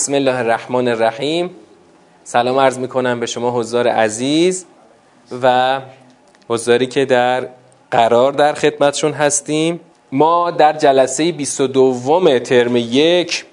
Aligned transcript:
بسم 0.00 0.14
الله 0.14 0.38
الرحمن 0.38 0.88
الرحیم. 0.88 1.50
سلام 2.24 2.58
عرض 2.58 2.78
می‌کنم 2.78 3.20
به 3.20 3.26
شما 3.26 3.50
حضار 3.50 3.88
عزیز 3.88 4.66
و 5.42 5.80
حضاری 6.48 6.86
که 6.86 7.04
در 7.04 7.48
قرار 7.90 8.32
در 8.32 8.54
خدمتشون 8.54 9.12
هستیم. 9.12 9.80
ما 10.12 10.50
در 10.50 10.72
جلسه 10.72 11.32
22 11.32 12.38
ترم 12.38 12.76
یک 12.76 13.44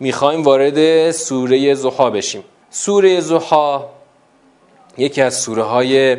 می‌خوایم 0.00 0.42
وارد 0.42 1.10
سوره 1.10 1.74
زحا 1.74 2.10
بشیم. 2.10 2.44
سوره 2.70 3.20
زحا 3.20 3.84
یکی 4.98 5.22
از 5.22 5.34
سوره 5.34 5.62
های 5.62 6.16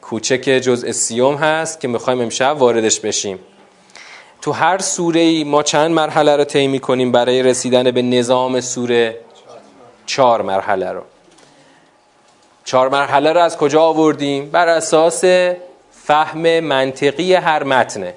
کوچک 0.00 0.60
جزء 0.64 0.92
سیوم 0.92 1.34
هست 1.34 1.80
که 1.80 1.88
می‌خوایم 1.88 2.20
امشب 2.20 2.56
واردش 2.58 3.00
بشیم. 3.00 3.38
تو 4.44 4.52
هر 4.52 4.78
سوره 4.78 5.20
ای 5.20 5.44
ما 5.44 5.62
چند 5.62 5.90
مرحله 5.90 6.36
رو 6.36 6.44
طی 6.44 6.78
کنیم 6.78 7.12
برای 7.12 7.42
رسیدن 7.42 7.90
به 7.90 8.02
نظام 8.02 8.60
سوره 8.60 9.16
چهار 10.06 10.42
مرحله 10.42 10.92
رو. 10.92 11.02
چهار 12.64 12.88
مرحله 12.88 13.32
رو 13.32 13.40
از 13.40 13.56
کجا 13.56 13.82
آوردیم؟ 13.82 14.50
بر 14.50 14.68
اساس 14.68 15.24
فهم 15.90 16.60
منطقی 16.60 17.34
هر 17.34 17.62
متنه 17.62 18.14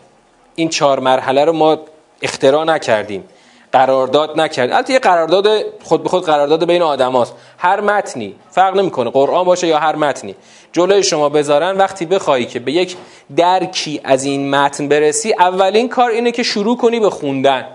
این 0.55 0.69
چهار 0.69 0.99
مرحله 0.99 1.45
رو 1.45 1.53
ما 1.53 1.79
اختراع 2.21 2.63
نکردیم. 2.63 3.23
قرارداد 3.71 4.39
نکردیم 4.39 4.75
البته 4.75 4.93
یه 4.93 4.99
قرارداد 4.99 5.47
خود 5.83 6.03
به 6.03 6.09
خود 6.09 6.25
قرارداد 6.25 6.65
بین 6.65 6.81
آدم 6.81 7.11
هاست. 7.11 7.33
هر 7.57 7.81
متنی 7.81 8.35
فرق 8.51 8.75
نمی‌کنه 8.75 9.09
قرآن 9.09 9.43
باشه 9.45 9.67
یا 9.67 9.79
هر 9.79 9.95
متنی. 9.95 10.35
جلوی 10.73 11.03
شما 11.03 11.29
بذارن 11.29 11.77
وقتی 11.77 12.05
بخوایی 12.05 12.45
که 12.45 12.59
به 12.59 12.71
یک 12.71 12.97
درکی 13.35 14.01
از 14.03 14.23
این 14.23 14.49
متن 14.49 14.87
برسی 14.87 15.33
اولین 15.39 15.89
کار 15.89 16.09
اینه 16.09 16.31
که 16.31 16.43
شروع 16.43 16.77
کنی 16.77 16.99
به 16.99 17.09
خوندن. 17.09 17.67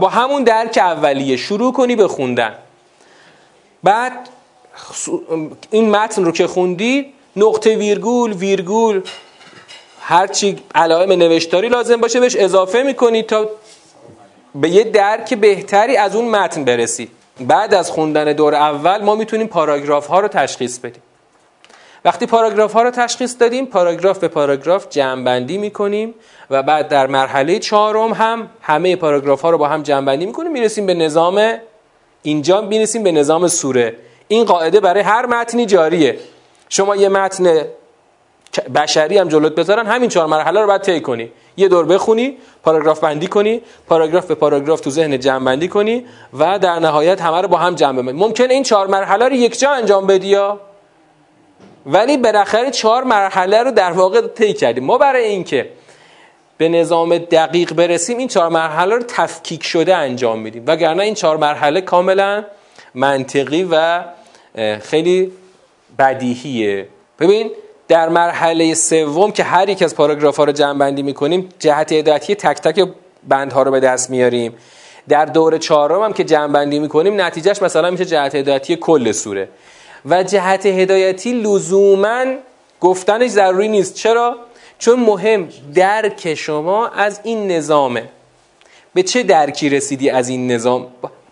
با 0.00 0.08
همون 0.08 0.42
درک 0.42 0.78
اولیه 0.78 1.36
شروع 1.36 1.72
کنی 1.72 1.96
به 1.96 2.08
خوندن. 2.08 2.54
بعد 3.82 4.28
این 5.70 5.90
متن 5.90 6.24
رو 6.24 6.32
که 6.32 6.46
خوندی 6.46 7.12
نقطه 7.36 7.76
ویرگول 7.76 8.32
ویرگول 8.32 9.02
هرچی 10.00 10.58
علائم 10.74 11.12
نوشتاری 11.12 11.68
لازم 11.68 11.96
باشه 11.96 12.20
بهش 12.20 12.36
اضافه 12.36 12.82
می‌کنی 12.82 13.22
تا 13.22 13.50
به 14.54 14.68
یه 14.68 14.84
درک 14.84 15.34
بهتری 15.34 15.96
از 15.96 16.16
اون 16.16 16.28
متن 16.28 16.64
برسی. 16.64 17.08
بعد 17.40 17.74
از 17.74 17.90
خوندن 17.90 18.32
دور 18.32 18.54
اول 18.54 19.02
ما 19.02 19.14
می‌تونیم 19.14 19.46
پاراگراف 19.46 20.06
ها 20.06 20.20
رو 20.20 20.28
تشخیص 20.28 20.78
بدیم. 20.78 21.02
وقتی 22.04 22.26
پاراگراف 22.26 22.72
ها 22.72 22.82
رو 22.82 22.90
تشخیص 22.90 23.36
دادیم 23.40 23.66
پاراگراف 23.66 24.18
به 24.18 24.28
پاراگراف 24.28 24.88
جمع 24.90 25.24
بندی 25.24 25.58
می‌کنیم 25.58 26.14
و 26.50 26.62
بعد 26.62 26.88
در 26.88 27.06
مرحله 27.06 27.58
چهارم 27.58 28.12
هم 28.12 28.50
همه 28.62 28.96
پاراگراف 28.96 29.42
ها 29.42 29.50
رو 29.50 29.58
با 29.58 29.68
هم 29.68 29.82
جمع 29.82 30.06
بندی 30.06 30.26
می‌کنیم 30.26 30.52
می‌رسیم 30.52 30.86
به 30.86 30.94
نظام 30.94 31.54
اینجا 32.22 32.60
می‌رسیم 32.60 33.02
به 33.02 33.12
نظام 33.12 33.48
سوره. 33.48 33.96
این 34.28 34.44
قاعده 34.44 34.80
برای 34.80 35.02
هر 35.02 35.26
متنی 35.26 35.66
جاریه. 35.66 36.18
شما 36.68 36.96
یه 36.96 37.08
متن 37.08 37.64
بشری 38.74 39.18
هم 39.18 39.28
جلوت 39.28 39.54
بذارن 39.54 39.86
همین 39.86 40.08
چهار 40.08 40.26
مرحله 40.26 40.60
رو 40.60 40.66
باید 40.66 40.82
طی 40.82 41.00
کنی. 41.00 41.32
یه 41.56 41.68
دور 41.68 41.84
بخونی 41.84 42.36
پاراگراف 42.62 43.00
بندی 43.00 43.26
کنی 43.26 43.62
پاراگراف 43.88 44.26
به 44.26 44.34
پاراگراف 44.34 44.80
تو 44.80 44.90
ذهن 44.90 45.18
جمع 45.18 45.44
بندی 45.44 45.68
کنی 45.68 46.04
و 46.38 46.58
در 46.58 46.78
نهایت 46.78 47.20
همه 47.20 47.40
رو 47.40 47.48
با 47.48 47.56
هم 47.56 47.74
جمع 47.74 48.02
بندی 48.02 48.18
ممکنه 48.18 48.54
این 48.54 48.62
چهار 48.62 48.86
مرحله 48.86 49.28
رو 49.28 49.34
یک 49.34 49.58
جا 49.58 49.70
انجام 49.70 50.06
بدی 50.06 50.28
یا؟ 50.28 50.60
ولی 51.86 52.16
بالاخره 52.16 52.70
چهار 52.70 53.04
مرحله 53.04 53.62
رو 53.62 53.70
در 53.70 53.92
واقع 53.92 54.20
طی 54.20 54.52
کردیم 54.52 54.84
ما 54.84 54.98
برای 54.98 55.24
اینکه 55.24 55.68
به 56.58 56.68
نظام 56.68 57.18
دقیق 57.18 57.74
برسیم 57.74 58.18
این 58.18 58.28
چهار 58.28 58.48
مرحله 58.48 58.94
رو 58.94 59.02
تفکیک 59.08 59.64
شده 59.64 59.96
انجام 59.96 60.38
میدیم. 60.38 60.64
وگرنه 60.66 61.02
این 61.02 61.14
چهار 61.14 61.36
مرحله 61.36 61.80
کاملا 61.80 62.44
منطقی 62.94 63.68
و 63.70 64.04
خیلی 64.80 65.32
بدیهیه. 65.98 66.88
ببین 67.20 67.50
در 67.88 68.08
مرحله 68.08 68.74
سوم 68.74 69.32
که 69.32 69.44
هر 69.44 69.68
یک 69.68 69.82
از 69.82 69.94
پاراگراف 69.94 70.36
ها 70.36 70.44
رو 70.44 70.52
جمع 70.52 70.78
بندی 70.78 71.02
می‌کنیم 71.02 71.48
جهت 71.58 71.92
هدایتی 71.92 72.34
تک 72.34 72.60
تک 72.60 72.88
بندها 73.28 73.62
رو 73.62 73.70
به 73.70 73.80
دست 73.80 74.10
میاریم. 74.10 74.54
در 75.08 75.24
دور 75.24 75.58
چهارم 75.58 76.02
هم 76.02 76.12
که 76.12 76.24
جمع 76.24 76.52
بندی 76.52 76.78
می‌کنیم 76.78 77.20
نتیجهش 77.20 77.62
مثلا 77.62 77.90
میشه 77.90 78.04
جهت 78.04 78.34
هدایتی 78.34 78.76
کل 78.76 79.12
سوره. 79.12 79.48
و 80.06 80.22
جهت 80.22 80.66
هدایتی 80.66 81.32
لزوما 81.32 82.24
گفتنش 82.80 83.30
ضروری 83.30 83.68
نیست. 83.68 83.94
چرا؟ 83.94 84.36
چون 84.78 85.00
مهم 85.00 85.48
درک 85.74 86.34
شما 86.34 86.88
از 86.88 87.20
این 87.22 87.50
نظامه. 87.50 88.08
به 88.94 89.02
چه 89.02 89.22
درکی 89.22 89.68
رسیدی 89.68 90.10
از 90.10 90.28
این 90.28 90.52
نظام؟ 90.52 90.86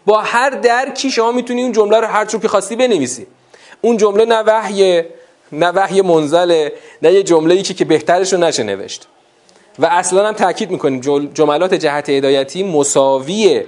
با 0.07 0.21
هر 0.21 0.51
درکی 0.51 1.11
شما 1.11 1.33
می‌تونی 1.33 1.63
اون 1.63 1.73
جمله 1.73 2.01
رو 2.01 2.07
هر 2.07 2.25
چون 2.25 2.41
که 2.41 2.49
خواستی 2.49 2.77
بنویسی. 2.77 3.27
اون 3.81 3.97
جمله 3.97 4.25
نه 4.25 4.39
وحی 4.39 5.03
نه 5.53 5.69
وحی 5.69 6.03
منزله 6.03 6.73
نه 7.03 7.13
یه 7.13 7.23
جمله 7.23 7.55
ای 7.55 7.63
که 7.63 7.85
بهترش 7.85 8.33
رو 8.33 8.39
نشه 8.39 8.63
نوشت. 8.63 9.09
و 9.79 9.87
اصلا 9.87 10.29
هم 10.29 10.35
تاکید 10.35 10.71
می‌کنیم 10.71 11.01
جملات 11.35 11.75
جهت 11.75 12.11
هدایتی 12.11 12.63
مساوی 12.63 13.65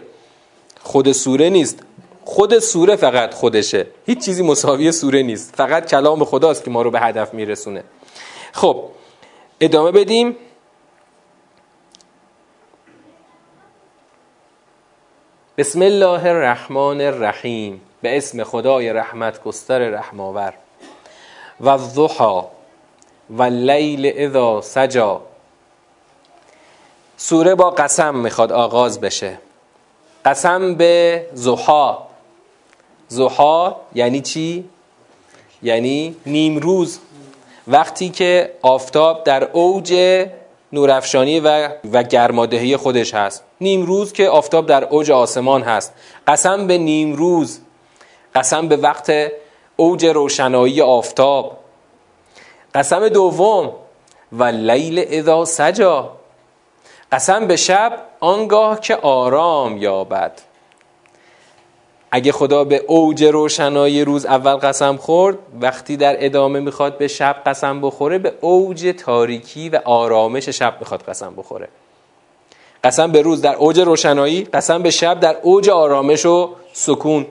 خود 0.83 1.13
سوره 1.13 1.51
نیست. 1.51 1.79
خود 2.25 2.59
سوره 2.59 2.97
فقط 2.97 3.35
خودشه. 3.35 3.87
هیچ 4.07 4.25
چیزی 4.25 4.43
مساوی 4.43 4.93
سوره 4.93 5.23
نیست. 5.23 5.55
فقط 5.57 5.87
کلام 5.87 6.25
خداست 6.25 6.65
که 6.65 6.71
ما 6.71 6.83
رو 6.83 6.91
به 6.91 7.01
هدف 7.01 7.35
میرسونه. 7.35 7.85
خب 8.53 8.85
ادامه 9.61 9.91
بدیم. 9.91 10.37
بسم 15.59 15.83
الله 15.83 16.27
الرحمن 16.27 17.01
الرحیم. 17.01 17.81
به 18.03 18.17
اسم 18.17 18.45
خدای 18.45 18.93
رحمت 18.93 19.43
گستر 19.43 19.79
رحماور 19.79 20.55
و 21.63 21.69
الضحا 21.69 22.49
و 23.31 23.43
لیل 23.43 24.13
اذا 24.15 24.61
سجا 24.61 25.21
سوره 27.17 27.55
با 27.55 27.71
قسم 27.71 28.15
می‌خواد 28.15 28.53
آغاز 28.53 29.01
بشه. 29.01 29.39
قسم 30.25 30.75
به 30.75 31.27
زحا 31.35 31.99
زحا 33.09 33.77
یعنی 33.95 34.21
چی؟ 34.21 34.65
یعنی 35.63 36.17
نیمروز. 36.27 36.99
وقتی 37.69 38.09
که 38.09 38.53
آفتاب 38.63 39.25
در 39.25 39.45
اوج 39.45 39.95
نورافشانی 40.73 41.41
و, 41.41 41.69
و 41.93 42.03
گرمادهی 42.03 42.77
خودش 42.77 43.15
هست. 43.15 43.45
نیمروز 43.61 44.13
که 44.13 44.29
آفتاب 44.29 44.67
در 44.67 44.85
اوج 44.85 45.11
آسمان 45.11 45.63
هست. 45.63 45.93
قسم 46.27 46.67
به 46.67 46.79
نیمروز. 46.79 47.59
قسم 48.35 48.69
به 48.69 48.77
وقت 48.77 49.33
اوج 49.83 50.07
روشنایی 50.07 50.81
آفتاب. 50.81 51.59
قسم 52.75 53.09
دوم 53.09 53.73
و 54.33 54.45
لیل 54.45 55.05
اذا 55.09 55.45
سجا. 55.45 56.11
قسم 57.13 57.47
به 57.47 57.57
شب 57.57 57.93
آنگاه 58.21 58.81
که 58.81 58.97
آرام 58.97 59.77
یابد. 59.77 60.33
اگه 62.11 62.33
خدا 62.33 62.65
به 62.65 62.77
اوج 62.77 63.25
روشنایی 63.25 64.05
روز 64.05 64.27
اول 64.27 64.55
قسم 64.55 64.97
خورد 64.97 65.39
وقتی 65.61 65.97
در 65.97 66.25
ادامه 66.25 66.61
می‌خواد 66.61 66.99
به 66.99 67.09
شب 67.09 67.37
قسم 67.47 67.81
بخوره 67.81 68.19
به 68.19 68.33
اوج 68.41 68.95
تاریکی 68.99 69.69
و 69.69 69.81
آرامش 69.85 70.49
شب 70.49 70.77
می‌خواد 70.81 71.03
قسم 71.03 71.35
بخوره. 71.37 71.69
قسم 72.85 73.13
به 73.13 73.23
روز 73.23 73.43
در 73.43 73.55
اوج 73.55 73.81
روشنایی 73.81 74.45
قسم 74.45 74.83
به 74.83 74.91
شب 74.91 75.21
در 75.21 75.37
اوج 75.43 75.69
آرامش 75.69 76.27
و 76.27 76.51
سکون. 76.73 77.27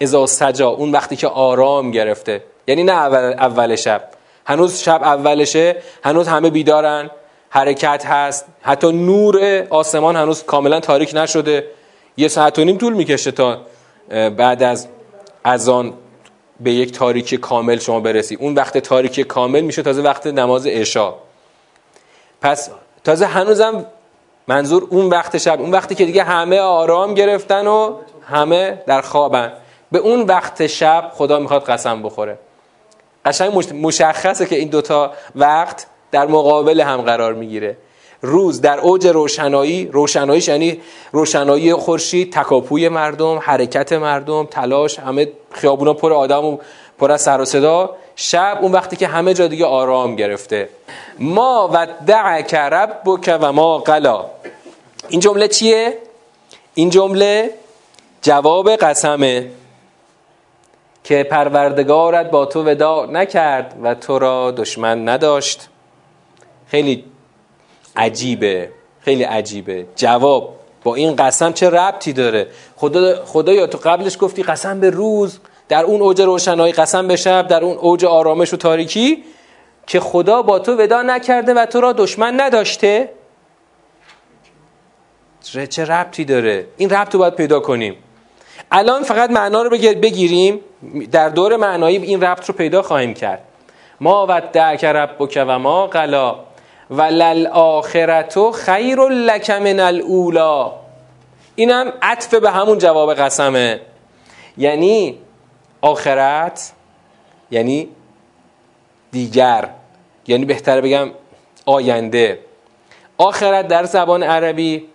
ازا 0.00 0.26
سجا 0.26 0.68
اون 0.68 0.92
وقتی 0.92 1.16
که 1.16 1.28
آرام 1.28 1.90
گرفته. 1.90 2.42
یعنی 2.66 2.82
نه 2.82 2.92
اول, 2.92 3.34
اول 3.38 3.76
شب. 3.76 4.08
هنوز 4.46 4.78
شب 4.78 5.00
اولشه 5.02 5.76
هنوز 6.04 6.28
همه 6.28 6.50
بیدارن 6.50 7.10
حرکت 7.50 8.06
هست. 8.06 8.46
حتی 8.62 8.92
نور 8.92 9.66
آسمان 9.70 10.16
هنوز 10.16 10.42
کاملا 10.42 10.80
تاریک 10.80 11.10
نشده. 11.14 11.64
یه 12.16 12.28
ساعت 12.28 12.58
و 12.58 12.64
نیم 12.64 12.78
طول 12.78 12.92
می‌کشه 12.92 13.30
تا 13.30 13.60
بعد 14.10 14.62
از 14.62 14.88
اذان 15.44 15.92
به 16.60 16.72
یک 16.72 16.92
تاریکی 16.92 17.36
کامل 17.36 17.78
شما 17.78 18.00
برسی. 18.00 18.34
اون 18.34 18.54
وقت 18.54 18.78
تاریکی 18.78 19.24
کامل 19.24 19.60
میشه 19.60 19.82
تازه 19.82 20.02
وقت 20.02 20.26
نماز 20.26 20.66
عشا. 20.66 21.14
پس 22.42 22.70
تازه 23.04 23.26
هنوزم 23.26 23.86
منظور 24.48 24.86
اون 24.90 25.06
وقت 25.06 25.38
شب. 25.38 25.60
اون 25.60 25.70
وقتی 25.70 25.94
که 25.94 26.04
دیگه 26.04 26.24
همه 26.24 26.60
آرام 26.60 27.14
گرفتن 27.14 27.66
و 27.66 27.96
همه 28.28 28.82
در 28.86 29.00
خوابن. 29.00 29.52
به 29.94 30.00
اون 30.00 30.20
وقت 30.20 30.66
شب 30.66 31.10
خدا 31.14 31.38
می‌خواد 31.38 31.64
قسم 31.64 32.02
بخوره. 32.02 32.38
قشنگ 33.24 33.64
مشخصه 33.74 34.46
که 34.46 34.56
این 34.56 34.68
دوتا 34.68 35.12
وقت 35.36 35.86
در 36.12 36.26
مقابل 36.26 36.80
هم 36.80 37.02
قرار 37.02 37.34
می‌گیره. 37.34 37.76
روز 38.22 38.60
در 38.60 38.78
اوج 38.78 39.06
روشنایی 39.06 39.86
روشناییش 39.92 40.48
یعنی 40.48 40.80
روشنایی 41.12 41.74
خورشید 41.74 42.32
تکاپوی 42.32 42.88
مردم 42.88 43.38
حرکت 43.38 43.92
مردم 43.92 44.46
تلاش 44.46 44.98
همه 44.98 45.28
خیابونا 45.50 45.94
پر 45.94 46.12
آدم 46.12 46.44
و 46.44 46.58
پر 46.98 47.12
از 47.12 47.22
سر 47.22 47.40
و 47.40 47.44
صدا. 47.44 47.96
شب 48.16 48.58
اون 48.60 48.72
وقتی 48.72 48.96
که 48.96 49.06
همه 49.06 49.34
جا 49.34 49.46
دیگه 49.46 49.66
آرام 49.66 50.16
گرفته. 50.16 50.68
ما 51.18 51.70
و 51.72 51.86
دعک 52.06 52.54
ربک 52.54 53.38
و 53.40 53.52
ما 53.52 53.78
قلا. 53.78 54.24
این 55.08 55.20
جمله 55.20 55.48
چیه؟ 55.48 55.98
این 56.74 56.90
جمله 56.90 57.50
جواب 58.22 58.70
قسمه. 58.70 59.50
که 61.04 61.22
پروردگارت 61.22 62.30
با 62.30 62.46
تو 62.46 62.68
ودا 62.68 63.06
نکرد 63.06 63.76
و 63.82 63.94
تو 63.94 64.18
را 64.18 64.50
دشمن 64.50 65.08
نداشت. 65.08 65.68
خیلی 66.66 67.04
عجیبه 67.96 68.70
خیلی 69.00 69.22
عجیبه. 69.22 69.86
جواب 69.96 70.56
با 70.84 70.94
این 70.94 71.16
قسم 71.16 71.52
چه 71.52 71.70
ربطی 71.70 72.12
داره؟ 72.12 72.46
خدا 72.76 73.24
خدایا 73.24 73.66
تو 73.66 73.78
قبلش 73.78 74.16
گفتی 74.20 74.42
قسم 74.42 74.80
به 74.80 74.90
روز 74.90 75.38
در 75.68 75.84
اون 75.84 76.00
اوج 76.00 76.20
روشنایی 76.20 76.72
قسم 76.72 77.08
به 77.08 77.16
شب 77.16 77.48
در 77.48 77.64
اون 77.64 77.76
اوج 77.76 78.04
آرامش 78.04 78.54
و 78.54 78.56
تاریکی 78.56 79.24
که 79.86 80.00
خدا 80.00 80.42
با 80.42 80.58
تو 80.58 80.76
ودا 80.76 81.02
نکرده 81.02 81.54
و 81.54 81.66
تو 81.66 81.80
را 81.80 81.92
دشمن 81.92 82.40
نداشته؟ 82.40 83.10
چه 85.70 85.84
ربطی 85.84 86.24
داره؟ 86.24 86.66
این 86.76 86.90
ربط 86.90 87.14
رو 87.14 87.20
باید 87.20 87.34
پیدا 87.34 87.60
کنیم. 87.60 87.96
الان 88.70 89.02
فقط 89.02 89.30
معنا 89.30 89.62
رو 89.62 89.70
بگیریم. 89.70 90.60
در 91.12 91.28
دور 91.28 91.56
معنایی 91.56 91.96
این 91.96 92.20
ربط 92.20 92.46
رو 92.48 92.54
پیدا 92.54 92.82
خواهیم 92.82 93.14
کرد. 93.14 93.42
ما 94.00 94.26
ودعک 94.26 94.84
ربک 94.84 95.44
و 95.46 95.58
ما 95.58 95.86
قلا 95.86 96.36
و 96.90 97.02
للآخرت 97.02 98.50
خیر 98.50 99.00
لک 99.00 99.50
من 99.50 99.80
الاولا 99.80 100.72
اینم 101.54 101.92
عطف 102.02 102.34
به 102.34 102.50
همون 102.50 102.78
جواب 102.78 103.14
قسمه. 103.14 103.80
یعنی 104.56 105.18
آخرت 105.80 106.72
یعنی 107.50 107.88
دیگر. 109.10 109.68
یعنی 110.26 110.44
بهتر 110.44 110.80
بگم 110.80 111.10
آینده. 111.66 112.38
آخرت 113.18 113.68
در 113.68 113.84
زبان 113.84 114.22
عربی 114.22 114.88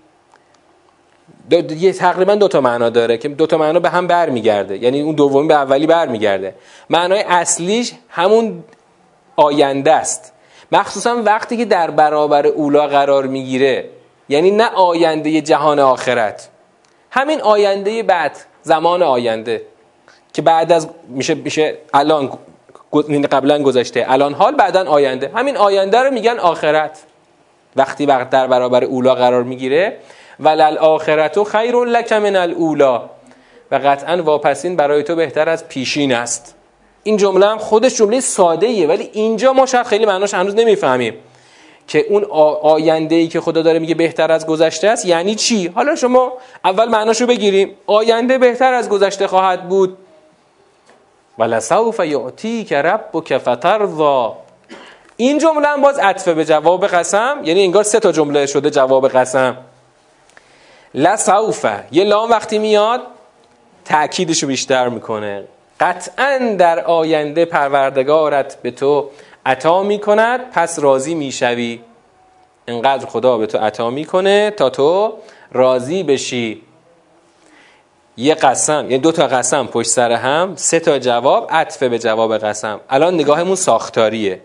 یه 1.51 1.93
تقریبا 1.93 2.35
دو 2.35 2.47
تا 2.47 2.61
معنا 2.61 2.89
داره 2.89 3.17
که 3.17 3.29
دو 3.29 3.45
تا 3.47 3.57
معنا 3.57 3.79
به 3.79 3.89
هم 3.89 4.07
برمیگرده. 4.07 4.77
یعنی 4.77 5.01
اون 5.01 5.15
دومی 5.15 5.47
به 5.47 5.53
اولی 5.53 5.87
برمیگرده. 5.87 6.55
معنای 6.89 7.23
اصلیش 7.27 7.93
همون 8.09 8.63
آینده 9.35 9.93
است. 9.93 10.33
مخصوصا 10.71 11.21
وقتی 11.25 11.57
که 11.57 11.65
در 11.65 11.91
برابر 11.91 12.47
اولا 12.47 12.87
قرار 12.87 13.27
می‌گیره. 13.27 13.89
یعنی 14.29 14.51
نه 14.51 14.69
آینده 14.69 15.41
جهان 15.41 15.79
آخرت. 15.79 16.49
همین 17.11 17.41
آینده 17.41 18.03
بعد 18.03 18.37
زمان 18.61 19.03
آینده. 19.03 19.61
که 20.33 20.41
بعد 20.41 20.71
از 20.71 20.89
میشه 21.07 21.33
میشه 21.33 21.77
الان 21.93 22.31
قبلا 23.31 23.63
گذشته. 23.63 24.05
الان 24.07 24.33
حال 24.33 24.55
بعدا 24.55 24.89
آینده. 24.89 25.31
همین 25.35 25.57
آینده 25.57 25.99
رو 25.99 26.11
میگن 26.11 26.39
آخرت. 26.39 26.99
وقتی 27.75 28.05
وقت 28.05 28.29
در 28.29 28.47
برابر 28.47 28.83
اولا 28.83 29.15
قرار 29.15 29.43
می‌گیره 29.43 29.97
ولل 30.39 30.77
آخرت 30.77 31.43
خیر 31.43 31.75
لک 31.75 32.13
من 32.13 32.35
الاولا 32.35 33.09
و 33.71 33.75
قطعا 33.75 34.23
واپسین 34.23 34.75
برای 34.75 35.03
تو 35.03 35.15
بهتر 35.15 35.49
از 35.49 35.67
پیشین 35.67 36.13
است. 36.13 36.55
این 37.03 37.17
جمله 37.17 37.45
هم 37.45 37.57
خودش 37.57 37.95
جمله 37.97 38.19
ساده 38.19 38.67
ایه 38.67 38.87
ولی 38.87 39.09
اینجا 39.13 39.53
ما 39.53 39.65
شاید 39.65 39.85
خیلی 39.85 40.05
معناش 40.05 40.33
هنوز 40.33 40.55
نمی‌فهمیم. 40.55 41.13
که 41.87 42.05
اون 42.09 42.23
آینده 42.61 43.15
ای 43.15 43.27
که 43.27 43.41
خدا 43.41 43.61
داره 43.61 43.79
میگه 43.79 43.95
بهتر 43.95 44.31
از 44.31 44.47
گذشته 44.47 44.87
است 44.87 45.05
یعنی 45.05 45.35
چی؟ 45.35 45.67
حالا 45.67 45.95
شما 45.95 46.33
اول 46.65 46.89
معناشو 46.89 47.25
بگیریم. 47.25 47.75
آینده 47.87 48.37
بهتر 48.37 48.73
از 48.73 48.89
گذشته 48.89 49.27
خواهد 49.27 49.69
بود. 49.69 49.97
ولسوف 51.39 51.99
یعطیک 51.99 52.73
ربک 52.73 53.37
فترضا 53.37 54.37
این 55.17 55.37
جمله 55.37 55.67
هم 55.67 55.81
باز 55.81 55.99
عطفه 55.99 56.33
به 56.33 56.45
جواب 56.45 56.87
قسم 56.87 57.37
یعنی 57.43 57.63
انگار 57.63 57.83
سه 57.83 57.99
تا 57.99 58.11
جمله 58.11 58.45
شده 58.45 58.69
جواب 58.69 59.07
قسم. 59.07 59.57
لسوف. 60.93 61.65
یه 61.91 62.03
لام 62.03 62.29
وقتی 62.29 62.57
میاد 62.57 63.01
تأکیدشو 63.85 64.47
بیشتر 64.47 64.89
می‌کنه. 64.89 65.43
قطعا 65.79 66.55
در 66.57 66.79
آینده 66.79 67.45
پروردگارت 67.45 68.61
به 68.61 68.71
تو 68.71 69.09
عطا 69.45 69.83
می‌کند 69.83 70.51
پس 70.51 70.79
راضی 70.79 71.15
می‌شوی. 71.15 71.81
انقدر 72.67 73.05
خدا 73.05 73.37
به 73.37 73.45
تو 73.45 73.57
عطا 73.57 73.89
می‌کنه 73.89 74.51
تا 74.51 74.69
تو 74.69 75.13
راضی 75.51 76.03
بشی. 76.03 76.61
یه 78.17 78.35
قسم 78.35 78.83
یعنی 78.83 78.97
دو 78.97 79.11
تا 79.11 79.27
قسم 79.27 79.67
پشت 79.67 79.89
سر 79.89 80.11
هم 80.11 80.53
سه 80.55 80.79
تا 80.79 80.99
جواب 80.99 81.47
عطفه 81.51 81.89
به 81.89 81.99
جواب 81.99 82.37
قسم. 82.37 82.79
الان 82.89 83.13
نگاهمون 83.13 83.55
ساختاریه. 83.55 84.41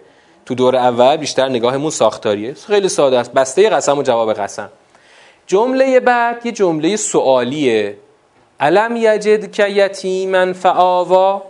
تو 0.46 0.54
دور 0.54 0.76
اول 0.76 1.16
بیشتر 1.16 1.48
نگاهمون 1.48 1.90
ساختاریه. 1.90 2.54
خیلی 2.54 2.88
ساده 2.88 3.18
است. 3.18 3.32
بسته 3.32 3.70
قسم 3.70 3.98
و 3.98 4.02
جواب 4.02 4.32
قسم. 4.32 4.70
جمله 5.46 6.00
بعد 6.00 6.46
یه 6.46 6.52
جمله 6.52 6.96
سوالیه. 6.96 7.96
علم 8.60 8.96
یجد 8.96 9.52
که 9.52 9.68
یتیمن 9.68 10.52
فعاوا 10.52 11.42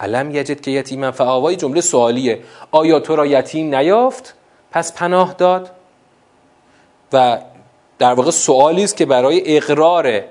علم 0.00 0.30
یجد 0.30 0.60
که 0.60 0.70
یتیمن 0.70 1.10
فعاوا 1.10 1.54
جمله 1.54 1.80
سوالیه. 1.80 2.38
آیا 2.70 3.00
تو 3.00 3.16
را 3.16 3.26
یتیم 3.26 3.74
نیافت؟ 3.74 4.34
پس 4.70 4.94
پناه 4.94 5.34
داد. 5.38 5.70
و 7.12 7.38
در 7.98 8.14
واقع 8.14 8.30
سوالی 8.30 8.84
است 8.84 8.96
که 8.96 9.06
برای 9.06 9.56
اقرار 9.56 10.22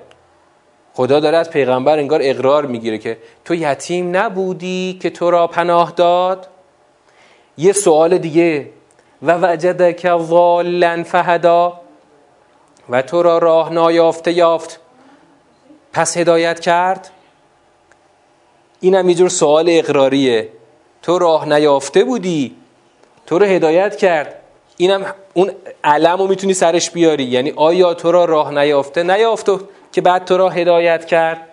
خدا 0.94 1.20
داره 1.20 1.36
از 1.38 1.50
پیغمبر 1.50 1.98
انگار 1.98 2.20
اقرار 2.22 2.66
می‌گیره 2.66 2.98
که 2.98 3.18
تو 3.44 3.54
یتیم 3.54 4.16
نبودی 4.16 4.98
که 5.02 5.10
تو 5.10 5.30
را 5.30 5.46
پناه 5.46 5.92
داد؟ 5.96 6.48
یه 7.58 7.72
سوال 7.72 8.18
دیگه. 8.18 8.70
و 9.22 9.38
وجدک 9.42 10.18
ضالا 10.18 11.02
فهدا؟ 11.02 11.80
و 12.90 13.02
تو 13.02 13.22
را 13.22 13.38
راه 13.38 13.72
نایافته 13.72 14.32
یافت. 14.32 14.80
پس 15.92 16.16
هدایت 16.16 16.60
کرد؟ 16.60 17.10
اینم 18.80 19.08
یه 19.08 19.14
جور 19.14 19.28
سوال 19.28 19.66
اقراریه. 19.68 20.48
تو 21.02 21.18
راه 21.18 21.48
نیافته 21.48 22.04
بودی. 22.04 22.56
تو 23.26 23.38
رو 23.38 23.46
هدایت 23.46 23.96
کرد. 23.96 24.34
اینم 24.76 25.14
اون 25.34 25.50
علم 25.84 26.18
رو 26.18 26.26
می‌تونی 26.26 26.54
سرش 26.54 26.90
بیاری. 26.90 27.24
یعنی 27.24 27.52
آیا 27.56 27.94
تو 27.94 28.12
را 28.12 28.24
راه 28.24 28.50
نیافته؟ 28.50 29.02
نیافته 29.02 29.58
که 29.92 30.00
بعد 30.00 30.24
تو 30.24 30.36
را 30.36 30.48
هدایت 30.48 31.04
کرد. 31.04 31.48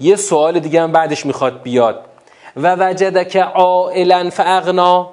یه 0.00 0.16
سوال 0.16 0.58
دیگه 0.58 0.82
هم 0.82 0.92
بعدش 0.92 1.26
می‌خواد 1.26 1.62
بیاد. 1.62 2.04
و 2.56 2.76
وجدک 2.78 3.36
عائلا 3.36 4.30
فاغنا. 4.30 5.10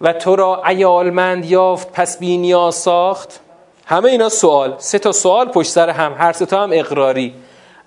و 0.00 0.12
تو 0.12 0.36
را 0.36 0.64
ایالمند 0.64 1.44
یافت 1.44 1.92
پس 1.92 2.18
بی 2.18 2.54
ساخت. 2.72 3.40
همه 3.92 4.10
اینا 4.10 4.28
سوال. 4.28 4.74
سه 4.78 4.98
تا 4.98 5.12
سوال 5.12 5.48
پشت 5.48 5.70
سر 5.70 5.90
هم. 5.90 6.14
هر 6.18 6.32
سه 6.32 6.46
تا 6.46 6.62
هم 6.62 6.70
اقراری. 6.72 7.34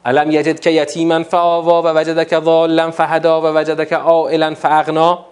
علم 0.06 0.32
یجد 0.32 0.60
که 0.60 0.72
یتیما 0.72 1.24
فآوا 1.24 1.82
و 1.82 1.86
وجدک 1.86 2.40
ضالا 2.40 2.92
فهدا 2.92 3.42
و 3.42 3.46
وجدک 3.46 3.94
عائلا 3.94 4.56
فاغنا. 4.56 5.26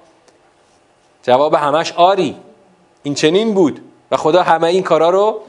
جواب 1.24 1.54
همش 1.54 1.92
آری. 1.92 2.36
این 3.04 3.14
چنین 3.14 3.54
بود. 3.54 3.82
و 4.12 4.18
خدا 4.18 4.44
همه 4.44 4.68
این 4.68 4.84
کارا 4.84 5.10
رو 5.10 5.42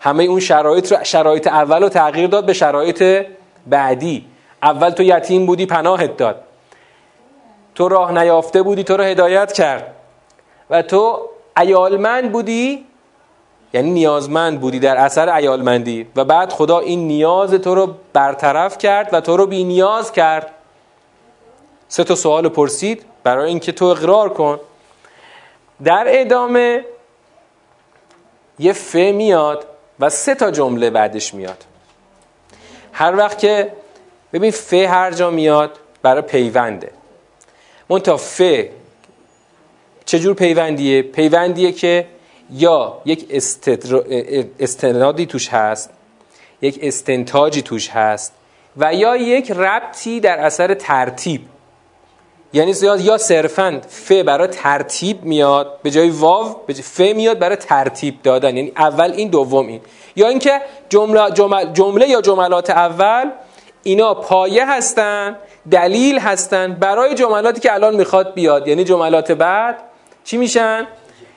همه 0.00 0.24
اون 0.24 0.40
شرایط 0.40 0.92
رو 0.92 1.04
شرایط 1.04 1.46
اول 1.46 1.82
رو 1.82 1.88
تغییر 1.88 2.26
داد 2.26 2.46
به 2.46 2.52
شرایط 2.52 3.26
بعدی. 3.66 4.26
اول 4.62 4.90
تو 4.90 5.02
یتیم 5.02 5.46
بودی 5.46 5.66
پناهت 5.66 6.16
داد. 6.16 6.42
تو 7.74 7.88
راه 7.88 8.12
نیافته 8.12 8.62
بودی 8.62 8.84
تو 8.84 8.96
رو 8.96 9.04
هدایت 9.04 9.52
کرد. 9.52 9.94
و 10.70 10.82
تو 10.82 11.20
ایالمند 11.56 12.32
بودی 12.32 12.87
یعنی 13.72 13.90
نیازمند 13.90 14.60
بودی 14.60 14.78
در 14.78 14.96
اثر 14.96 15.28
ایالمندی 15.28 16.06
و 16.16 16.24
بعد 16.24 16.52
خدا 16.52 16.78
این 16.78 17.06
نیاز 17.08 17.54
تو 17.54 17.74
رو 17.74 17.94
برطرف 18.12 18.78
کرد 18.78 19.08
و 19.12 19.20
تو 19.20 19.36
رو 19.36 19.46
بی 19.46 19.64
نیاز 19.64 20.12
کرد. 20.12 20.50
سه 21.88 22.04
تا 22.04 22.14
سوال 22.14 22.48
پرسید 22.48 23.04
برای 23.22 23.48
اینکه 23.48 23.72
تو 23.72 23.84
اقرار 23.84 24.28
کن. 24.28 24.60
در 25.84 26.04
ادامه 26.06 26.84
یه 28.58 28.72
ف 28.72 28.94
میاد 28.94 29.66
و 30.00 30.10
سه 30.10 30.34
تا 30.34 30.50
جمله 30.50 30.90
بعدش 30.90 31.34
میاد. 31.34 31.64
هر 32.92 33.16
وقت 33.16 33.38
که 33.38 33.72
ببین 34.32 34.50
ف 34.50 34.72
هر 34.72 35.10
جا 35.10 35.30
میاد 35.30 35.78
برای 36.02 36.22
پیونده. 36.22 36.90
منتها 37.88 38.16
ف 38.16 38.42
چجور 40.04 40.34
پیوندیه؟ 40.34 41.02
پیوندیه 41.02 41.72
که 41.72 42.06
یا 42.50 43.00
یک 43.04 43.26
استنادی 44.60 45.26
توش 45.26 45.48
هست 45.48 45.90
یک 46.62 46.78
استنتاجی 46.82 47.62
توش 47.62 47.90
هست 47.90 48.32
و 48.76 48.94
یا 48.94 49.16
یک 49.16 49.50
ربطی 49.50 50.20
در 50.20 50.38
اثر 50.38 50.74
ترتیب. 50.74 51.40
یعنی 52.52 52.74
یا 52.82 53.18
صرفا 53.18 53.80
ف 53.88 54.12
برای 54.12 54.48
ترتیب 54.48 55.24
میاد 55.24 55.78
به 55.82 55.90
جای 55.90 56.10
واو 56.10 56.56
به 56.66 56.74
جای 56.74 56.82
ف 56.82 57.00
میاد 57.00 57.38
برای 57.38 57.56
ترتیب 57.56 58.22
دادن. 58.22 58.56
یعنی 58.56 58.72
اول 58.76 59.12
این 59.12 59.28
دوم 59.28 59.66
این. 59.66 59.80
یا 60.16 60.28
اینکه 60.28 60.60
جمله, 60.88 61.30
جمله, 61.30 61.72
جمله 61.72 62.08
یا 62.08 62.20
جملات 62.20 62.70
اول 62.70 63.30
اینا 63.82 64.14
پایه 64.14 64.70
هستن 64.70 65.36
دلیل 65.70 66.18
هستن 66.18 66.74
برای 66.74 67.14
جملاتی 67.14 67.60
که 67.60 67.74
الان 67.74 67.96
می‌خواد 67.96 68.34
بیاد. 68.34 68.68
یعنی 68.68 68.84
جملات 68.84 69.32
بعد 69.32 69.76
چی 70.24 70.36
میشن؟ 70.36 70.86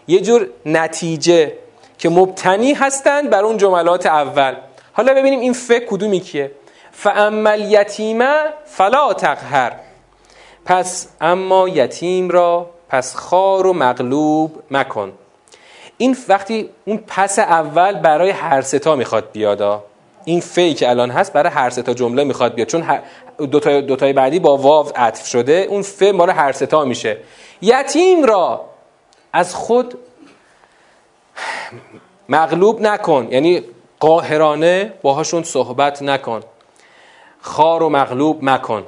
یه 0.08 0.20
جور 0.22 0.48
نتیجه 0.66 1.54
که 1.98 2.10
مبتنی 2.10 2.74
هستند 2.74 3.30
بر 3.30 3.44
اون 3.44 3.58
جملات 3.58 4.06
اول. 4.06 4.56
حالا 4.94 5.14
ببینیم 5.14 5.40
این 5.40 5.54
ف 5.54 5.72
کدومی 5.72 6.20
کیه؟ 6.20 6.52
فاما 6.92 7.56
یتیمه 7.56 8.36
فلا 8.66 9.14
تقهر. 9.14 9.72
پس 10.66 11.08
اما 11.22 11.70
یتیم 11.70 12.30
را 12.30 12.70
پس 12.90 13.16
خار 13.16 13.68
و 13.68 13.74
مغلوب 13.74 14.64
مکن. 14.72 15.12
این 15.98 16.18
وقتی 16.28 16.70
اون 16.86 17.04
پس 17.08 17.40
اول 17.40 17.96
برای 17.96 18.30
هر 18.30 18.62
ستا 18.62 18.96
می‌خواد 18.96 19.32
بیادا 19.32 19.84
این 20.26 20.42
فی 20.42 20.74
که 20.74 20.90
الان 20.90 21.12
هست 21.12 21.34
برای 21.34 21.52
هر 21.52 21.70
ستا 21.70 21.94
جمله 21.94 22.24
می‌خواد 22.24 22.54
بیاد. 22.54 22.68
چون 22.68 23.00
دوتای, 23.38 23.82
دوتای 23.82 24.14
بعدی 24.14 24.40
با 24.40 24.58
واو 24.58 24.92
عطف 24.96 25.28
شده 25.28 25.68
اون 25.70 25.82
ف 25.82 26.02
مال 26.02 26.30
هر 26.30 26.52
ستا 26.52 26.86
میشه. 26.86 27.18
یتیم 27.62 28.24
را 28.24 28.66
از 29.34 29.56
خود 29.56 29.98
مغلوب 32.30 32.82
نکن. 32.82 33.28
یعنی 33.32 33.64
قاهرانه 34.00 34.94
باهاشون 35.02 35.44
صحبت 35.44 36.02
نکن. 36.02 36.42
خار 37.42 37.84
و 37.84 37.90
مغلوب 37.90 38.44
مکن. 38.44 38.84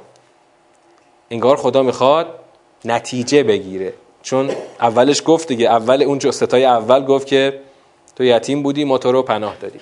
انگار 1.30 1.56
خدا 1.56 1.82
می‌خواد 1.82 2.38
نتیجه 2.84 3.42
بگیره. 3.42 3.94
چون 4.22 4.50
اولش 4.80 5.22
گفت 5.26 5.48
دیگه 5.48 5.70
اول 5.70 6.02
اون 6.02 6.30
ستای 6.30 6.64
اول 6.64 7.04
گفت 7.04 7.26
که 7.26 7.60
تو 8.16 8.24
یتیم 8.24 8.62
بودی 8.62 8.84
ما 8.84 8.98
تو 8.98 9.12
رو 9.12 9.22
پناه 9.22 9.56
دادی. 9.56 9.80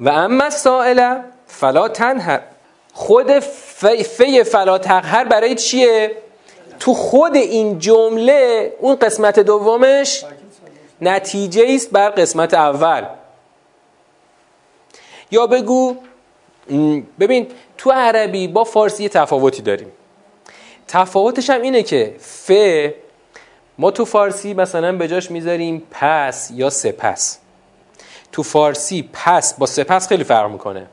و 0.00 0.08
اما 0.08 0.50
سائل 0.50 1.18
فلا 1.46 1.88
تنهر. 1.88 2.42
خود 2.92 3.38
فی, 3.38 4.04
فی 4.04 4.44
فلا 4.44 4.78
تقهر 4.78 5.24
برای 5.24 5.54
چیه؟ 5.54 6.16
تو 6.82 6.94
خود 6.94 7.36
این 7.36 7.78
جمله 7.78 8.72
اون 8.80 8.96
قسمت 8.96 9.38
دومش 9.38 10.24
نتیجه 11.00 11.64
است 11.74 11.90
بر 11.90 12.10
قسمت 12.10 12.54
اول. 12.54 13.04
یا 15.30 15.46
بگو 15.46 15.96
ببین 17.20 17.46
تو 17.78 17.90
عربی 17.90 18.48
با 18.48 18.64
فارسی 18.64 19.08
تفاوتی 19.08 19.62
داریم. 19.62 19.92
تفاوتش 20.88 21.50
هم 21.50 21.62
اینه 21.62 21.82
که 21.82 22.16
ف 22.18 22.50
ما 23.78 23.90
تو 23.90 24.04
فارسی 24.04 24.54
مثلا 24.54 24.92
به 24.92 25.08
جاش 25.08 25.30
می‌ذاریم 25.30 25.86
پس 25.90 26.50
یا 26.54 26.70
سپس. 26.70 27.38
تو 28.32 28.42
فارسی 28.42 29.10
پس 29.12 29.54
با 29.54 29.66
سپس 29.66 30.08
خیلی 30.08 30.24
فرق 30.24 30.50
می‌کنه. 30.50 30.86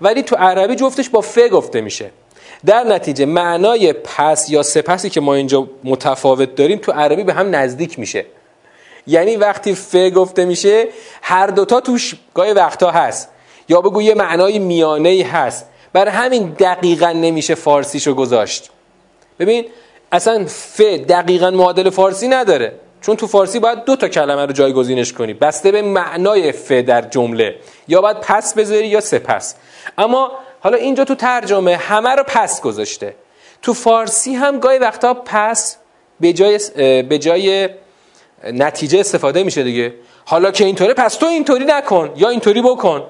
ولی 0.00 0.22
تو 0.22 0.36
عربی 0.36 0.74
جفتش 0.74 1.08
با 1.08 1.20
ف 1.20 1.38
گفته 1.52 1.80
میشه. 1.80 2.10
در 2.66 2.84
نتیجه 2.84 3.26
معنای 3.26 3.92
پس 3.92 4.50
یا 4.50 4.62
سپسی 4.62 5.10
که 5.10 5.20
ما 5.20 5.34
اینجا 5.34 5.68
متفاوت 5.84 6.54
داریم 6.54 6.78
تو 6.78 6.92
عربی 6.92 7.22
به 7.22 7.34
هم 7.34 7.56
نزدیک 7.56 7.98
میشه. 7.98 8.26
یعنی 9.06 9.36
وقتی 9.36 9.74
ف 9.74 9.96
گفته 9.96 10.44
میشه 10.44 10.88
هر 11.22 11.46
دوتا 11.46 11.80
توش 11.80 12.14
گاهی 12.34 12.52
وقتا 12.52 12.90
هست. 12.90 13.28
یا 13.68 13.80
بگو 13.80 14.02
یه 14.02 14.14
معنای 14.14 14.58
میانه 14.58 15.08
ای 15.08 15.22
هست. 15.22 15.66
برای 15.92 16.10
همین 16.10 16.48
دقیقا 16.58 17.12
نمیشه 17.12 17.54
فارسیشو 17.54 18.14
گذاشت. 18.14 18.70
ببین 19.38 19.64
اصلا 20.12 20.44
ف 20.46 20.80
دقیقا 20.80 21.50
معادل 21.50 21.90
فارسی 21.90 22.28
نداره. 22.28 22.72
چون 23.00 23.16
تو 23.16 23.26
فارسی 23.26 23.58
باید 23.58 23.84
دو 23.84 23.96
تا 23.96 24.08
کلمه 24.08 24.46
رو 24.46 24.52
جایگزینش 24.52 25.12
کنی. 25.12 25.34
بسته 25.34 25.72
به 25.72 25.82
معنای 25.82 26.52
ف 26.52 26.72
در 26.72 27.02
جمله. 27.02 27.54
یا 27.88 28.00
باید 28.00 28.20
پس 28.20 28.54
بذاری 28.54 28.88
یا 28.88 29.00
سپس. 29.00 29.54
اما 29.98 30.32
حالا 30.60 30.76
اینجا 30.76 31.04
تو 31.04 31.14
ترجمه 31.14 31.76
همه 31.76 32.10
رو 32.10 32.22
پس 32.22 32.60
گذاشته. 32.60 33.14
تو 33.62 33.74
فارسی 33.74 34.34
هم 34.34 34.58
گاهی 34.58 34.78
وقتا 34.78 35.14
پس 35.14 35.76
به 36.20 36.32
جای, 36.32 36.58
به 37.02 37.18
جای 37.18 37.68
نتیجه 38.44 39.00
استفاده 39.00 39.42
میشه 39.42 39.62
دیگه. 39.62 39.94
حالا 40.24 40.50
که 40.50 40.64
اینطوره 40.64 40.94
پس 40.94 41.14
تو 41.14 41.26
اینطوری 41.26 41.64
نکن 41.64 42.12
یا 42.16 42.28
اینطوری 42.28 42.62
بکن. 42.62 43.06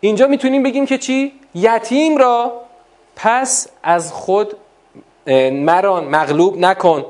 اینجا 0.00 0.26
می‌تونیم 0.26 0.62
بگیم 0.62 0.86
که 0.86 0.98
چی؟ 0.98 1.32
یتیم 1.54 2.16
را 2.16 2.62
پس 3.16 3.68
از 3.82 4.12
خود 4.12 4.56
مران 5.52 6.04
مغلوب 6.04 6.56
نکن. 6.56 7.04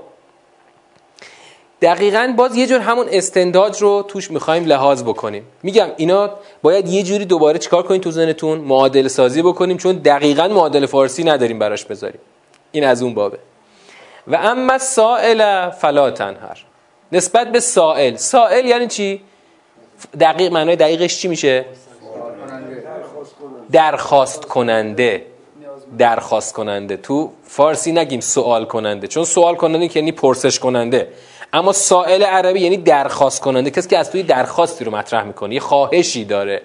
دقیقا 1.83 2.35
باز 2.37 2.57
یه 2.57 2.67
جور 2.67 2.81
همون 2.81 3.07
استنداج 3.11 3.83
رو 3.83 4.05
توش 4.09 4.31
می‌خوایم 4.31 4.65
لحاظ 4.65 5.03
بکنیم. 5.03 5.47
میگم 5.63 5.89
اینا 5.97 6.31
باید 6.63 6.89
یه 6.89 7.03
جوری 7.03 7.25
دوباره 7.25 7.59
چیکار 7.59 7.83
کنیم 7.83 8.01
تو 8.01 8.11
زنتون 8.11 8.59
معادل 8.59 9.09
سازی 9.09 9.43
بکنیم 9.43 9.77
چون 9.77 9.97
دقیقا 9.97 10.49
معادل 10.49 10.87
فارسی 10.87 11.25
نداریم 11.25 11.59
براش 11.59 11.85
بذاریم. 11.85 12.21
این 12.73 12.85
از 12.85 13.03
اون 13.03 13.15
بابه. 13.15 13.39
و 14.27 14.37
اما 14.37 14.79
سائل 14.79 15.71
فلا 15.71 16.11
تنهر. 16.11 16.65
نسبت 17.13 17.53
به 17.53 17.61
سائل. 17.61 18.17
سائل 18.17 18.65
یعنی 18.65 18.87
چی؟ 18.87 19.21
دقیق 20.21 20.53
معنای 20.53 20.77
دقیقش 20.77 21.19
چی 21.19 21.29
میشه؟ 21.29 21.65
درخواست 23.73 24.45
کننده. 24.45 25.27
درخواست 25.99 26.55
کننده. 26.55 26.97
تو 26.97 27.31
فارسی 27.43 27.93
نگیم 27.93 28.21
سوال 28.21 28.65
کننده. 28.65 29.07
چون 29.07 29.25
سوال 29.25 29.55
کننده 29.55 29.97
یعنی 29.97 30.13
پرسش 30.13 30.59
کننده. 30.59 31.09
اما 31.53 31.73
سائل 31.73 32.23
عربی 32.23 32.61
یعنی 32.61 32.77
درخواست 32.77 33.41
کننده 33.41 33.71
کسی 33.71 33.89
که 33.89 33.99
از 33.99 34.11
توی 34.11 34.23
درخواستی 34.23 34.85
رو 34.85 34.97
مطرح 34.97 35.25
می‌کنه 35.25 35.55
یه 35.55 35.61
خواهشی 35.61 36.25
داره. 36.25 36.63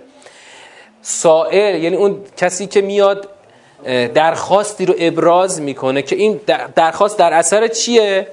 سائل 1.02 1.84
یعنی 1.84 1.96
اون 1.96 2.24
کسی 2.38 2.68
که 2.68 2.82
میاد 2.82 3.28
درخواستی 4.14 4.86
رو 4.86 4.94
ابراز 4.98 5.62
می‌کنه 5.62 6.02
که 6.02 6.16
این 6.16 6.42
درخواست 6.76 7.18
در 7.18 7.34
اثر 7.34 7.68
چیه؟ 7.68 8.28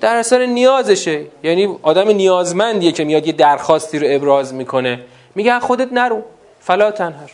در 0.00 0.16
اثر 0.16 0.46
نیازشه. 0.46 1.24
یعنی 1.42 1.78
آدم 1.82 2.08
نیازمندیه 2.08 2.92
که 2.92 3.04
میاد 3.04 3.26
یه 3.26 3.32
درخواستی 3.32 3.98
رو 3.98 4.06
ابراز 4.10 4.54
می‌کنه. 4.54 5.00
میگه 5.34 5.60
خودت 5.60 5.92
نرو. 5.92 6.22
فلا 6.60 6.90
تنهر. 6.90 7.30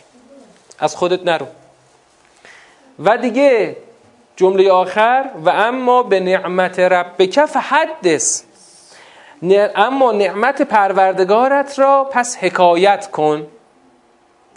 از 0.79 0.95
خودت 0.95 1.25
نرو. 1.25 1.45
و 2.99 3.17
دیگه 3.17 3.75
جمله 4.35 4.71
آخر 4.71 5.29
و 5.45 5.49
اما 5.49 6.03
به 6.03 6.19
نعمت 6.19 6.79
ربک 6.79 7.45
فحدث. 7.45 8.43
اما 9.75 10.11
نعمت 10.11 10.61
پروردگارت 10.61 11.79
را 11.79 12.09
پس 12.11 12.37
حکایت 12.37 13.11
کن. 13.11 13.47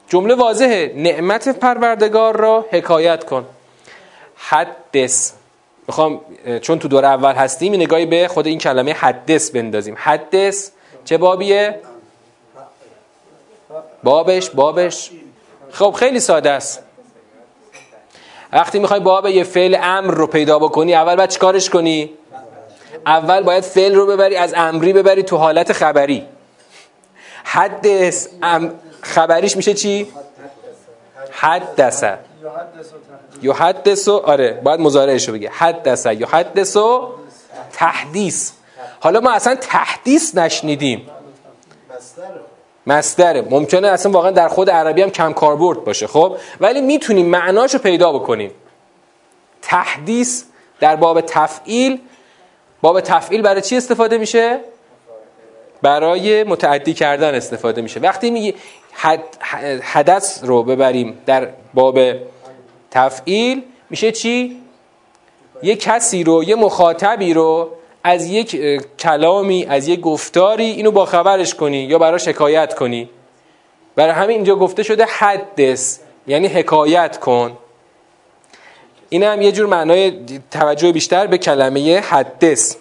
جمله 0.09 0.35
واضحه 0.35 0.93
نعمت 0.97 1.49
پروردگار 1.49 2.37
را 2.37 2.65
حکایت 2.71 3.25
کن. 3.25 3.47
حدث. 4.37 5.33
می‌خوام 5.89 6.21
چون 6.63 6.79
تو 6.79 6.89
دور 6.89 7.05
اول 7.05 7.33
هستیم 7.33 7.75
نگاهی 7.75 8.07
به 8.07 8.29
خود 8.29 8.47
این 8.47 8.59
کلمه 8.59 8.93
حدث 8.93 9.51
بندازیم. 9.51 9.95
حدث 9.99 10.71
چه 11.05 11.19
بابیه؟ 11.19 11.81
بابش 14.03 14.51
بابش. 14.51 15.11
خب 15.73 15.95
خیلی 15.99 16.21
ساده 16.21 16.51
است. 16.51 16.83
وقتی 18.53 18.79
می‌خوای 18.79 19.01
باب 19.01 19.27
یه 19.27 19.45
فعل 19.45 19.77
امر 19.83 20.15
رو 20.15 20.27
پیدا 20.27 20.59
بکنی 20.59 20.95
اول 20.95 21.17
باید 21.17 21.31
چیکارش 21.31 21.71
کنی؟ 21.71 22.11
اول 23.07 23.43
باید 23.43 23.65
فعل 23.65 23.95
رو 23.95 24.07
ببری 24.07 24.37
از 24.37 24.55
امری 24.57 24.93
ببری 24.93 25.23
تو 25.23 25.37
حالت 25.37 25.73
خبری. 25.73 26.27
ام 28.43 28.75
خبریش 29.03 29.57
میشه 29.57 29.75
چی؟ 29.75 30.13
حدث. 31.31 32.05
یحدث 33.43 34.09
آره 34.09 34.53
باید 34.53 34.81
مضارعش 34.81 35.29
رو 35.29 35.35
بگی. 35.35 35.47
حدث. 35.47 36.07
یحدث 36.07 36.77
تحدیث. 37.73 38.51
حالا 39.01 39.21
ما 39.21 39.31
اصلا 39.31 39.55
تحدیث 39.55 40.35
نشنیدیم. 40.35 41.11
مصدره. 42.87 43.43
ممکنه 43.51 43.89
اصلا 43.89 44.13
واقعا 44.13 44.31
در 44.31 44.49
خود 44.49 44.71
عربی 44.71 45.03
هم 45.03 45.11
کم 45.11 45.33
کاربرد 45.33 45.85
باشه 45.85 46.07
خب؟ 46.07 46.37
ولی 46.61 46.81
می‌تونیم 46.81 47.27
معناشو 47.27 47.79
پیدا 47.79 48.13
بکنیم. 48.13 48.51
تحدیث 49.63 50.45
در 50.81 50.97
باب 50.97 51.21
تفعیل 51.21 52.01
باب 52.83 53.01
تفعیل 53.01 53.43
برای 53.43 53.61
چی 53.63 53.77
استفاده 53.77 54.19
میشه؟ 54.19 54.61
برای 55.83 56.45
متعدی 56.45 56.95
کردن 56.95 57.35
استفاده 57.35 57.83
میشه. 57.83 58.01
وقتی 58.01 58.31
میگی 58.31 58.55
حدث 59.83 60.45
رو 60.45 60.63
ببریم 60.63 61.19
در 61.27 61.49
باب 61.75 61.99
تفعیل 62.91 63.63
میشه 63.91 64.13
چی؟ 64.13 64.63
یه 65.63 65.77
کسی 65.77 66.25
رو 66.25 66.45
یه 66.45 66.55
مخاطبی 66.55 67.35
رو 67.35 67.71
از 68.07 68.27
یک 68.27 68.83
کلامی 68.99 69.67
از 69.69 69.89
یک 69.89 70.01
گفتاری 70.01 70.65
اینو 70.65 70.91
با 70.91 71.05
خبرش 71.07 71.55
کنی 71.55 71.77
یا 71.77 71.99
براش 71.99 72.29
حکایت 72.29 72.75
کنی. 72.75 73.11
برای 73.97 74.13
همین 74.13 74.37
اینجا 74.37 74.57
گفته 74.57 74.83
شده 74.83 75.05
حدث 75.05 75.99
یعنی 76.27 76.47
حکایت 76.47 77.19
کن. 77.19 77.57
این 79.09 79.23
هم 79.23 79.43
یه 79.43 79.53
جور 79.53 79.67
معنای 79.67 80.21
توجه 80.51 80.93
بیشتر 80.93 81.27
به 81.27 81.39
کلمه 81.39 82.01
حدث. 82.01 82.77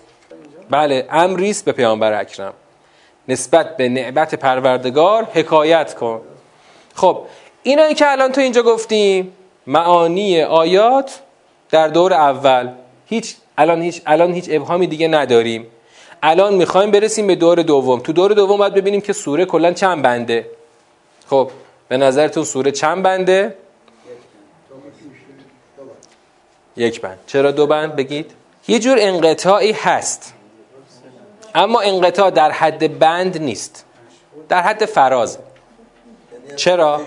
بله 0.70 1.08
امریست 1.10 1.65
به 1.65 1.72
پیامبر 1.72 2.13
اکرم. 2.13 2.53
نسبت 3.27 3.77
به 3.77 3.89
نعبت 3.89 4.36
پروردگار 4.36 5.24
حکایت 5.24 5.94
کن. 5.94 6.22
خب 6.96 7.22
اینایی 7.63 7.94
که 7.94 8.12
الان 8.12 8.32
تو 8.32 8.41
اینجا 8.41 8.63
گفتیم 8.63 9.34
معانی 9.67 10.41
آیات 10.41 11.20
در 11.70 11.88
دور 11.88 12.13
اول. 12.13 12.70
هیچ 13.05 13.36
الان 13.57 13.81
هیچ 13.81 14.01
الان 14.05 14.33
هیچ 14.33 14.45
ابهامی 14.50 14.88
دیگه 14.88 15.07
نداریم. 15.07 15.67
الان 16.24 16.53
می‌خوایم 16.53 16.91
برسیم 16.91 17.27
به 17.27 17.35
دور 17.35 17.62
دوم. 17.62 18.00
تو 18.00 18.13
دور 18.13 18.31
دوم 18.33 18.57
باید 18.57 18.74
ببینیم 18.74 19.01
که 19.01 19.13
سوره 19.13 19.45
کلا 19.45 19.74
چند 19.74 20.01
بنده. 20.01 20.50
خب 21.29 21.51
به 21.88 21.97
نظرتون 21.97 22.43
سوره 22.43 22.71
چند 22.71 23.03
بنده؟ 23.03 23.55
یک 26.77 27.01
بند. 27.01 27.19
چرا 27.27 27.51
دو 27.51 27.67
بند 27.67 27.95
بگید؟ 27.95 28.31
یه 28.67 28.79
جور 28.79 28.97
انقطاعی 29.00 29.71
هست. 29.71 30.33
اما 31.55 31.81
انقطاع 31.81 32.29
در 32.29 32.51
حد 32.51 33.00
بند 33.00 33.41
نیست. 33.41 33.85
در 34.50 34.62
حد 34.62 34.85
فراز. 34.85 35.38
چرا؟ 36.55 37.01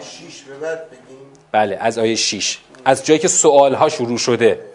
بله 1.52 1.78
از 1.80 1.98
آیه 1.98 2.14
6 2.14 2.58
از 2.84 3.06
جایی 3.06 3.20
که 3.20 3.28
سوال 3.28 3.74
ها 3.74 3.88
شروع 3.88 4.18
شده. 4.18 4.67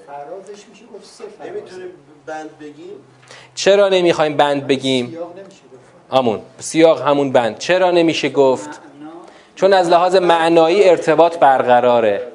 بند 2.26 2.60
بگیم؟ 2.60 2.94
چرا 3.56 3.90
نمی‌خوایم 3.90 4.38
بند 4.38 4.68
بگیم؟ 4.68 5.18
آمون. 6.10 6.42
سیاق 6.60 7.02
همون 7.02 7.32
بند. 7.32 7.58
چرا 7.58 7.92
نمیشه 7.92 8.30
گفت؟ 8.30 8.70
چون 9.56 9.74
از 9.74 9.90
لحاظ 9.90 10.16
معنایی 10.16 10.90
ارتباط 10.90 11.38
برقراره. 11.38 12.28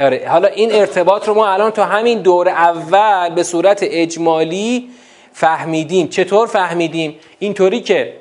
آره 0.00 0.28
حالا 0.28 0.48
این 0.48 0.74
ارتباط 0.74 1.28
رو 1.28 1.34
ما 1.34 1.48
الان 1.48 1.70
تو 1.70 1.82
همین 1.82 2.22
دور 2.22 2.48
اول 2.48 3.34
به 3.34 3.42
صورت 3.42 3.78
اجمالی 3.82 4.90
فهمیدیم. 5.32 6.08
چطور 6.08 6.46
فهمیدیم؟ 6.46 7.18
اینطوری 7.38 7.80
که 7.80 8.16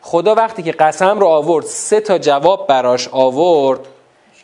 خدا 0.00 0.34
وقتی 0.34 0.62
که 0.62 0.72
قسم 0.72 1.18
رو 1.18 1.26
آورد 1.26 1.64
سه 1.64 2.00
تا 2.00 2.18
جواب 2.18 2.66
براش 2.66 3.08
آورد 3.08 3.80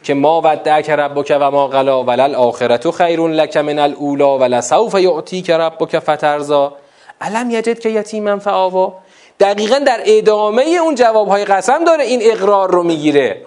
که 0.03 0.15
ما 0.15 0.41
ودعک 0.45 0.91
ربک 0.91 1.37
و 1.41 1.51
ما 1.51 1.69
قلا 1.69 2.05
ولل 2.05 2.35
آخرت 2.35 2.91
خیر 2.91 3.21
لک 3.21 3.57
من 3.57 3.79
الاولا 3.79 4.39
ولسوف 4.39 4.95
یعطیک 4.95 5.51
ربک 5.51 5.99
فترزا 5.99 6.77
علم 7.21 7.51
یجد 7.51 7.79
که 7.79 7.89
یتیما 7.89 8.39
فآوا. 8.39 8.95
دقیقا 9.41 9.79
در 9.79 10.01
ادامه 10.05 10.63
اون 10.63 10.95
جوابهای 10.95 11.45
قسم 11.45 11.85
داره 11.85 12.05
این 12.05 12.21
اقرار 12.23 12.71
رو 12.71 12.83
می‌گیره. 12.83 13.43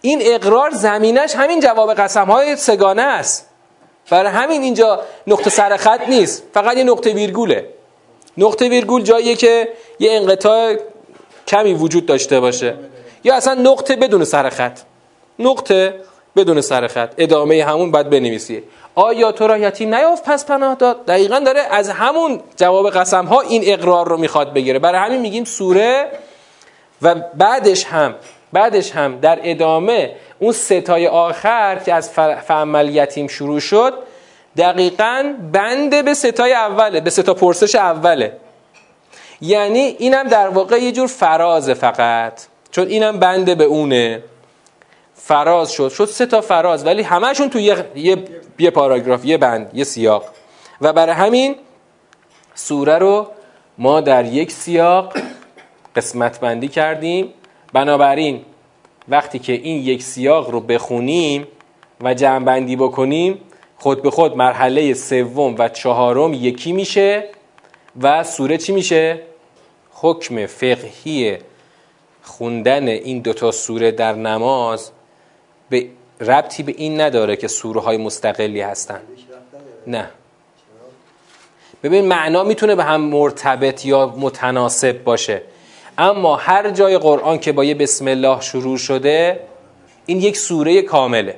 این 0.00 0.18
اقرار 0.22 0.70
زمینش 0.70 1.36
همین 1.36 1.60
جواب 1.60 1.94
قسم 1.94 2.24
های 2.24 2.56
سگانه 2.56 3.02
است. 3.02 3.46
برای 4.10 4.32
همین 4.32 4.62
اینجا 4.62 5.00
نقطه 5.26 5.50
سرخط 5.50 6.08
نیست. 6.08 6.42
فقط 6.54 6.76
یه 6.76 6.84
نقطه 6.84 7.12
ویرگوله. 7.12 7.66
نقطه 8.38 8.68
ویرگول 8.68 9.02
جاییه 9.02 9.36
که 9.36 9.68
یه 9.98 10.12
انقطاع 10.12 10.76
کمی 11.46 11.74
وجود 11.74 12.06
داشته 12.06 12.40
باشه. 12.40 12.74
یا 13.24 13.34
اصلا 13.34 13.54
نقطه 13.54 13.96
بدون 13.96 14.24
سرخط 14.24 14.78
نقطه 15.40 15.94
بدون 16.36 16.60
سرخط 16.60 17.12
ادامه 17.18 17.64
همون 17.64 17.90
باید 17.90 18.10
بنویسی. 18.10 18.62
آیا 18.94 19.32
تو 19.32 19.46
را 19.46 19.58
یتیم 19.58 19.94
نیافت؟ 19.94 20.24
پس 20.24 20.46
پناه 20.46 20.74
داد. 20.74 21.04
دقیقا 21.06 21.38
داره 21.38 21.60
از 21.60 21.90
همون 21.90 22.40
جواب 22.56 22.90
قسم 22.90 23.26
ها 23.26 23.40
این 23.40 23.62
اقرار 23.64 24.08
رو 24.08 24.16
می‌خواد 24.16 24.52
بگیره. 24.52 24.78
برای 24.78 25.00
همین 25.00 25.20
میگیم 25.20 25.44
سوره 25.44 26.06
و 27.02 27.14
بعدش 27.14 27.84
هم 27.84 28.14
بعدش 28.52 28.92
هم 28.92 29.20
در 29.20 29.38
ادامه 29.42 30.16
اون 30.38 30.52
ستای 30.52 31.06
آخر 31.06 31.78
که 31.86 31.94
از 31.94 32.10
فعمل 32.46 32.94
یتیم 32.94 33.28
شروع 33.28 33.60
شد 33.60 33.94
دقیقا 34.56 35.34
بنده 35.52 36.02
به 36.02 36.14
ستای 36.14 36.52
اوله 36.52 37.00
به 37.00 37.10
ستا 37.10 37.34
پرسش 37.34 37.74
اوله. 37.74 38.32
یعنی 39.40 39.80
اینم 39.80 40.28
در 40.28 40.48
واقع 40.48 40.78
یه 40.78 40.92
جور 40.92 41.06
فرازه 41.06 41.74
فقط. 41.74 42.32
چون 42.70 42.88
اینم 42.88 43.18
بنده 43.18 43.54
به 43.54 43.64
اونه. 43.64 44.22
فراز 45.22 45.72
شد. 45.72 45.88
شد 45.88 46.04
سه 46.04 46.26
تا 46.26 46.40
فراز 46.40 46.86
ولی 46.86 47.02
همشون 47.02 47.50
تو 47.50 47.58
یه, 47.58 47.84
یه،, 47.94 48.16
یه 48.58 48.70
پاراگراف 48.70 49.24
یه 49.24 49.36
بند 49.36 49.70
یه 49.74 49.84
سیاق. 49.84 50.24
و 50.80 50.92
برای 50.92 51.14
همین 51.14 51.56
سوره 52.54 52.98
رو 52.98 53.26
ما 53.78 54.00
در 54.00 54.24
یک 54.24 54.52
سیاق 54.52 55.12
قسمت 55.96 56.40
بندی 56.40 56.68
کردیم. 56.68 57.32
بنابراین 57.72 58.44
وقتی 59.08 59.38
که 59.38 59.52
این 59.52 59.82
یک 59.82 60.02
سیاق 60.02 60.50
رو 60.50 60.60
بخونیم 60.60 61.46
و 62.00 62.14
جمع 62.14 62.44
بندی 62.44 62.76
بکنیم 62.76 63.40
خود 63.76 64.02
به 64.02 64.10
خود 64.10 64.36
مرحله 64.36 64.94
سوم 64.94 65.54
و 65.58 65.68
چهارم 65.68 66.34
یکی 66.34 66.72
میشه 66.72 67.24
و 68.00 68.24
سوره 68.24 68.58
چی 68.58 68.72
میشه؟ 68.72 69.20
حکم 69.92 70.46
فقهی 70.46 71.38
خوندن 72.22 72.88
این 72.88 73.20
دوتا 73.20 73.50
سوره 73.50 73.90
در 73.90 74.14
نماز 74.14 74.90
به 75.70 75.86
ربطی 76.20 76.62
به 76.62 76.74
این 76.76 77.00
نداره 77.00 77.36
که 77.36 77.48
سوره 77.48 77.80
های 77.80 77.96
مستقلی 77.96 78.60
هستن. 78.60 79.00
نه. 79.86 80.10
ببین 81.82 82.04
معنا 82.04 82.44
می‌تونه 82.44 82.74
به 82.74 82.84
هم 82.84 83.00
مرتبط 83.00 83.84
یا 83.84 84.14
متناسب 84.18 85.04
باشه. 85.04 85.42
اما 85.98 86.36
هر 86.36 86.70
جای 86.70 86.98
قرآن 86.98 87.38
که 87.38 87.52
با 87.52 87.64
یه 87.64 87.74
بسم 87.74 88.08
الله 88.08 88.40
شروع 88.40 88.76
شده 88.76 89.40
این 90.06 90.20
یک 90.20 90.36
سوره 90.36 90.82
کامله. 90.82 91.36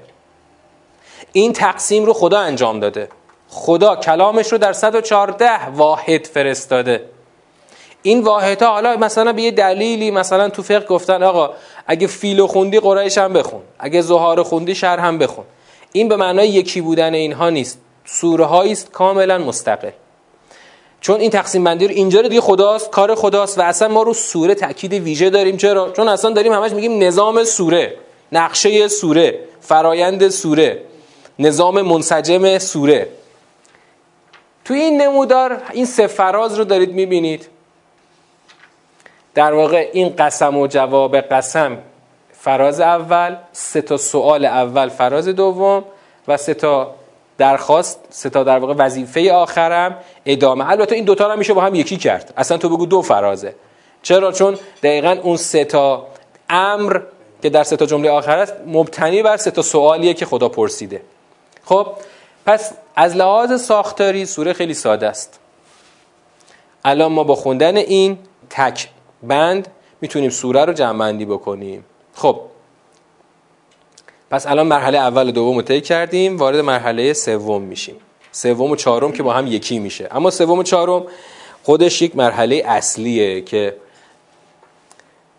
این 1.33 1.53
تقسیم 1.53 2.05
رو 2.05 2.13
خدا 2.13 2.39
انجام 2.39 2.81
داده. 2.81 3.09
خدا 3.49 3.97
کلامش 3.97 4.53
رو 4.53 4.59
در 4.59 4.73
114 4.73 5.67
واحد 5.67 6.27
فرستاده. 6.27 7.05
این 8.03 8.21
واحد 8.21 8.63
ها 8.63 8.71
حالا 8.73 8.97
مثلا 8.97 9.33
به 9.33 9.43
یه 9.43 9.51
دلیلی 9.51 10.11
مثلا 10.11 10.49
تو 10.49 10.63
فقه 10.63 10.87
گفتن 10.87 11.23
آقا 11.23 11.51
اگه 11.87 12.07
فیلو 12.07 12.47
خوندی 12.47 12.81
قرایش 12.81 13.19
هم 13.19 13.33
بخون. 13.33 13.61
اگه 13.79 14.03
زهار 14.03 14.43
خوندی 14.43 14.75
شر 14.75 14.99
هم 14.99 15.19
بخون. 15.19 15.45
این 15.93 16.09
به 16.09 16.17
معنای 16.17 16.49
یکی 16.49 16.81
بودن 16.81 17.15
اینها 17.15 17.51
نیست. 17.51 17.79
سوره 18.05 18.53
است 18.53 18.91
کاملا 18.93 19.39
مستقل. 19.39 19.91
چون 21.01 21.21
این 21.21 21.31
تقسیم 21.31 21.65
بندی 21.65 21.87
رو 21.87 21.95
اینجا 21.95 22.21
رو 22.21 22.29
دیگه 22.29 22.41
خداست 22.41 22.91
کار 22.91 23.15
خداست 23.15 23.59
و 23.59 23.63
اصلا 23.63 23.89
ما 23.89 24.03
رو 24.03 24.15
سوره 24.15 24.55
تاکید 24.55 24.93
ویژه 24.93 25.31
داریم. 25.31 25.57
چرا؟ 25.57 25.91
چون 25.91 26.09
اصلا 26.09 26.31
داریم 26.31 26.53
همش 26.53 26.71
میگیم 26.71 27.03
نظام 27.03 27.45
سوره 27.45 27.95
نقشه 28.33 28.89
سوره 28.89 29.39
فرایند 29.61 30.29
سوره 30.29 30.83
نظام 31.39 31.83
منسجم 31.83 32.59
سوره. 32.59 33.09
تو 34.65 34.75
این 34.75 35.03
نمودار 35.03 35.63
این 35.73 35.87
سه 35.87 36.07
فراز 36.07 36.59
رو 36.59 36.65
دارید 36.65 36.93
می‌بینید. 36.93 37.49
در 39.35 39.53
واقع 39.53 39.91
این 39.93 40.15
قسم 40.19 40.57
و 40.57 40.67
جواب 40.67 41.17
قسم 41.17 41.79
فراز 42.33 42.81
اول 42.81 43.37
سه 43.53 43.83
تا 43.83 43.97
سوال 43.97 44.45
اول 44.45 44.89
فراز 44.89 45.29
دوم 45.29 45.85
و 46.29 46.37
سه 46.37 46.55
تا 46.55 46.95
درخواست 47.39 48.01
سه 48.11 48.31
تا 48.31 48.45
در 48.45 48.59
واقع 48.59 48.75
وظیفه 48.79 49.33
آخرم 49.33 49.99
ادامه. 50.27 50.71
البته 50.71 50.95
این 50.95 51.05
دوتا 51.05 51.33
رو 51.33 51.39
میشه 51.39 51.55
با 51.55 51.61
هم 51.61 51.75
یکی 51.75 51.97
کرد. 51.97 52.35
اصلا 52.37 52.59
تو 52.59 52.69
بگو 52.69 52.87
دو 52.87 53.03
فرازه. 53.03 53.55
چرا؟ 54.03 54.33
چون 54.33 54.59
دقیقا 54.83 55.17
اون 55.23 55.37
سه 55.37 55.65
تا 55.65 56.07
امر 56.51 57.01
که 57.43 57.51
در 57.51 57.65
سه 57.65 57.77
تا 57.77 57.87
جمله 57.87 58.11
آخر 58.11 58.39
است 58.39 58.55
مبتنی 58.67 59.23
بر 59.23 59.37
سه 59.37 59.51
تا 59.51 59.63
سوالیه 59.63 60.15
که 60.15 60.27
خدا 60.27 60.49
پرسیده. 60.49 61.03
خب 61.65 61.87
پس 62.47 62.73
از 62.97 63.17
لحاظ 63.17 63.61
ساختاری 63.61 64.27
سوره 64.27 64.53
خیلی 64.53 64.75
ساده 64.75 65.09
است. 65.09 65.41
الان 66.85 67.13
ما 67.13 67.25
با 67.25 67.35
خوندن 67.35 67.77
این 67.77 68.19
تک 68.51 68.89
بند 69.23 69.69
می‌تونیم 70.01 70.31
سوره 70.31 70.65
رو 70.65 70.73
جمع 70.73 71.13
بکنیم. 71.13 71.85
خب. 72.15 72.41
پس 74.31 74.47
الان 74.47 74.67
مرحله 74.67 74.99
اول 74.99 75.29
و 75.29 75.31
دوم 75.31 75.57
رو 75.57 75.63
طی 75.63 75.81
کردیم 75.81 76.37
وارد 76.37 76.59
مرحله 76.59 77.13
سوم 77.13 77.63
میشیم. 77.63 77.97
سوم 78.33 78.71
و 78.71 78.77
چهارم 78.77 79.13
که 79.13 79.23
با 79.23 79.33
هم 79.33 79.47
یکی 79.47 79.79
میشه. 79.79 80.09
اما 80.11 80.31
سوم 80.31 80.59
و 80.59 80.63
چهارم 80.63 81.07
خودش 81.63 82.03
یک 82.03 82.17
مرحله 82.17 82.63
اصلیه 82.67 83.41
که 83.41 83.77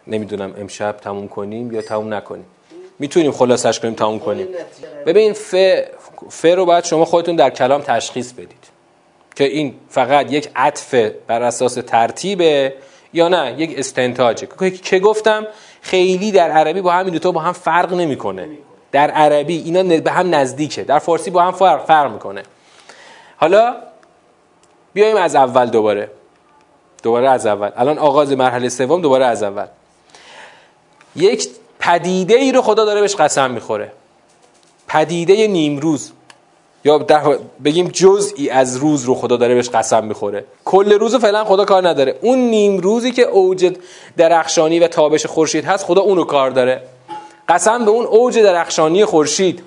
نمی‌دونم 0.07 0.53
امشب 0.57 0.97
تموم 1.01 1.27
کنیم 1.27 1.71
یا 1.71 1.81
تموم 1.81 2.13
نکنیم. 2.13 2.45
می‌تونیم 2.99 3.31
خلاصش 3.31 3.79
کنیم 3.79 3.93
تموم 3.93 4.19
کنیم. 4.19 4.47
ببین 5.05 5.33
ف, 5.33 5.55
ف 6.29 6.45
رو 6.45 6.65
باید 6.65 6.83
شما 6.83 7.05
خودتون 7.05 7.35
در 7.35 7.49
کلام 7.49 7.81
تشخیص 7.81 8.31
بدید. 8.31 8.63
که 9.35 9.43
این 9.43 9.75
فقط 9.89 10.31
یک 10.31 10.49
عطف 10.55 10.95
بر 11.27 11.41
اساس 11.41 11.73
ترتیبه. 11.73 12.73
یا 13.13 13.27
نه؟ 13.27 13.55
یک 13.57 13.79
استنتاجه. 13.79 14.47
که 14.83 14.99
گفتم 14.99 15.47
خیلی 15.81 16.31
در 16.31 16.51
عربی 16.51 16.81
با 16.81 16.91
همین 16.91 17.13
دو 17.13 17.31
با 17.31 17.41
هم 17.41 17.53
فرق 17.53 17.93
نمی‌کنه. 17.93 18.47
در 18.91 19.11
عربی 19.11 19.57
اینا 19.57 20.01
به 20.01 20.11
هم 20.11 20.35
نزدیکه. 20.35 20.83
در 20.83 20.99
فارسی 20.99 21.31
با 21.31 21.41
هم 21.41 21.51
فرق, 21.51 21.85
فرق 21.85 22.11
می‌کنه. 22.11 22.43
حالا 23.37 23.75
بیایم 24.93 25.17
از 25.17 25.35
اول 25.35 25.65
دوباره. 25.65 26.11
دوباره 27.03 27.29
از 27.29 27.45
اول. 27.45 27.69
الان 27.75 27.97
آغاز 27.97 28.31
مرحله 28.31 28.69
سوم 28.69 29.01
دوباره 29.01 29.25
از 29.25 29.43
اول. 29.43 29.65
یک 31.15 31.47
پدیده 31.79 32.35
ای 32.35 32.51
رو 32.51 32.61
خدا 32.61 32.85
داره 32.85 33.01
بهش 33.01 33.15
قسم 33.15 33.51
می‌خوره. 33.51 33.91
پدیده 34.87 35.47
نیمروز. 35.47 36.11
یا 36.85 36.97
بگیم 37.63 37.87
جزئی 37.87 38.49
از 38.49 38.77
روز 38.77 39.03
رو 39.03 39.15
خدا 39.15 39.37
داره 39.37 39.55
بهش 39.55 39.69
قسم 39.69 40.05
می‌خوره. 40.05 40.45
کل 40.65 40.93
روز 40.93 41.15
فعلا 41.15 41.43
خدا 41.43 41.65
کار 41.65 41.87
نداره. 41.87 42.19
اون 42.21 42.39
نیم 42.39 42.77
روزی 42.77 43.11
که 43.11 43.21
اوج 43.21 43.75
درخشانی 44.17 44.79
و 44.79 44.87
تابش 44.87 45.25
خورشید 45.25 45.65
هست 45.65 45.85
خدا 45.85 46.01
اونو 46.01 46.23
کار 46.23 46.51
داره. 46.51 46.81
قسم 47.49 47.85
به 47.85 47.91
اون 47.91 48.05
اوج 48.05 48.39
درخشانی 48.39 49.05
خورشید. 49.05 49.63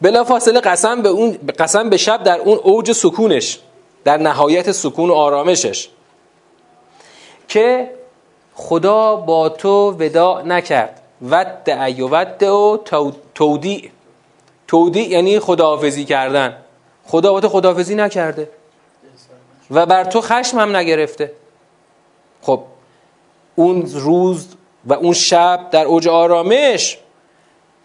بلا 0.00 0.24
فاصله 0.24 0.60
قسم 0.60 1.02
به 1.02 1.08
اون 1.08 1.38
قسم 1.58 1.90
به 1.90 1.96
شب 1.96 2.22
در 2.22 2.38
اون 2.38 2.58
اوج 2.62 2.92
سکونش 2.92 3.58
در 4.04 4.16
نهایت 4.16 4.72
سکون 4.72 5.10
و 5.10 5.12
آرامشش. 5.12 5.88
که 7.48 7.90
خدا 8.54 9.16
با 9.16 9.48
تو 9.48 9.96
ودا 9.98 10.42
نکرد. 10.42 11.00
ود 11.22 11.68
و 11.98 12.08
ود 12.08 12.42
و 12.42 12.80
تودی 13.34 13.90
تودی 14.74 15.02
یعنی 15.02 15.38
خداحافظی 15.38 16.04
کردن. 16.04 16.56
خدا 17.06 17.32
با 17.32 17.40
تو 17.40 17.48
خداحافظی 17.48 17.94
نکرده. 17.94 18.48
و 19.70 19.86
بر 19.86 20.04
تو 20.04 20.20
خشم 20.20 20.58
هم 20.58 20.76
نگرفته. 20.76 21.32
خب 22.42 22.60
اون 23.54 23.86
روز 23.94 24.48
و 24.86 24.92
اون 24.92 25.12
شب 25.12 25.68
در 25.70 25.84
اوج 25.84 26.08
آرامش 26.08 26.98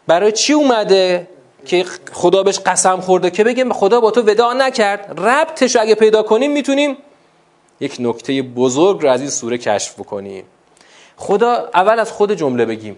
برای 0.07 0.31
چی 0.31 0.53
اومده 0.53 1.27
که 1.65 1.85
خدا 2.13 2.43
بهش 2.43 2.59
قسم 2.59 3.01
خورده 3.01 3.31
که 3.31 3.43
بگیم 3.43 3.73
خدا 3.73 4.01
با 4.01 4.11
تو 4.11 4.21
ودا 4.21 4.53
نکرد؟ 4.53 5.19
ربطش 5.19 5.75
اگه 5.75 5.95
پیدا 5.95 6.23
کنیم 6.23 6.51
می‌تونیم 6.51 6.97
یک 7.79 7.97
نکته 7.99 8.41
بزرگ 8.41 9.01
رو 9.01 9.09
از 9.09 9.21
این 9.21 9.29
سوره 9.29 9.57
کشف 9.57 9.99
بکنیم. 9.99 10.43
خدا 11.17 11.69
اول 11.73 11.99
از 11.99 12.11
خود 12.11 12.33
جمله 12.33 12.65
بگیم. 12.65 12.97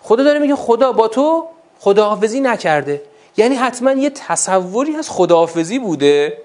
خدا 0.00 0.24
داره 0.24 0.38
میگه 0.38 0.56
خدا 0.56 0.92
با 0.92 1.08
تو 1.08 1.48
خداحافظی 1.78 2.40
نکرده. 2.40 3.02
یعنی 3.36 3.54
حتما 3.54 3.92
یه 3.92 4.10
تصوری 4.10 4.96
از 4.96 5.10
خداحافظی 5.10 5.78
بوده 5.78 6.38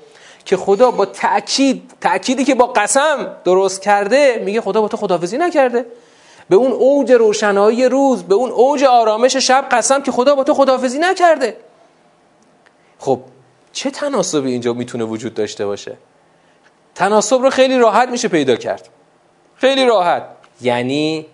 که 0.46 0.58
خدا 0.58 0.92
با 0.92 1.06
تأکید 1.06 1.92
تأکیدی 2.02 2.44
که 2.44 2.56
با 2.56 2.68
قسم 2.68 3.36
درست 3.44 3.82
کرده 3.82 4.42
میگه 4.46 4.62
خدا 4.62 4.82
با 4.82 4.88
تو 4.88 4.98
خداحافظی 4.98 5.38
نکرده. 5.38 5.86
به 6.50 6.56
اون 6.56 6.72
اوج 6.72 7.12
روشنایی 7.12 7.86
روز 7.86 8.24
به 8.24 8.36
اون 8.36 8.52
اوج 8.52 8.84
آرامش 8.84 9.36
شب 9.36 9.66
قسم 9.72 10.02
که 10.02 10.12
خدا 10.12 10.36
با 10.36 10.44
تو 10.44 10.54
خداحافظی 10.54 11.00
نکرده. 11.00 11.58
خب 13.00 13.20
چه 13.74 13.92
تناسبی 13.92 14.52
اینجا 14.52 14.74
می‌تونه 14.74 15.04
وجود 15.04 15.34
داشته 15.34 15.66
باشه؟ 15.66 15.98
تناسب 16.96 17.42
رو 17.42 17.50
خیلی 17.50 17.78
راحت 17.78 18.10
میشه 18.10 18.28
پیدا 18.28 18.56
کرد. 18.56 18.90
خیلی 19.56 19.86
راحت. 19.86 20.24
یعنی 20.62 21.26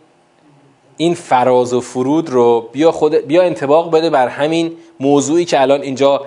این 1.02 1.14
فراز 1.14 1.74
و 1.74 1.82
فرود 1.82 2.30
رو 2.30 2.70
بیا 2.72 2.92
خود 2.92 3.16
بیا 3.16 3.44
انتباق 3.44 3.92
بده 3.92 4.10
بر 4.10 4.28
همین 4.28 4.72
موضوعی 5.00 5.46
که 5.46 5.62
الان 5.62 5.82
اینجا 5.82 6.26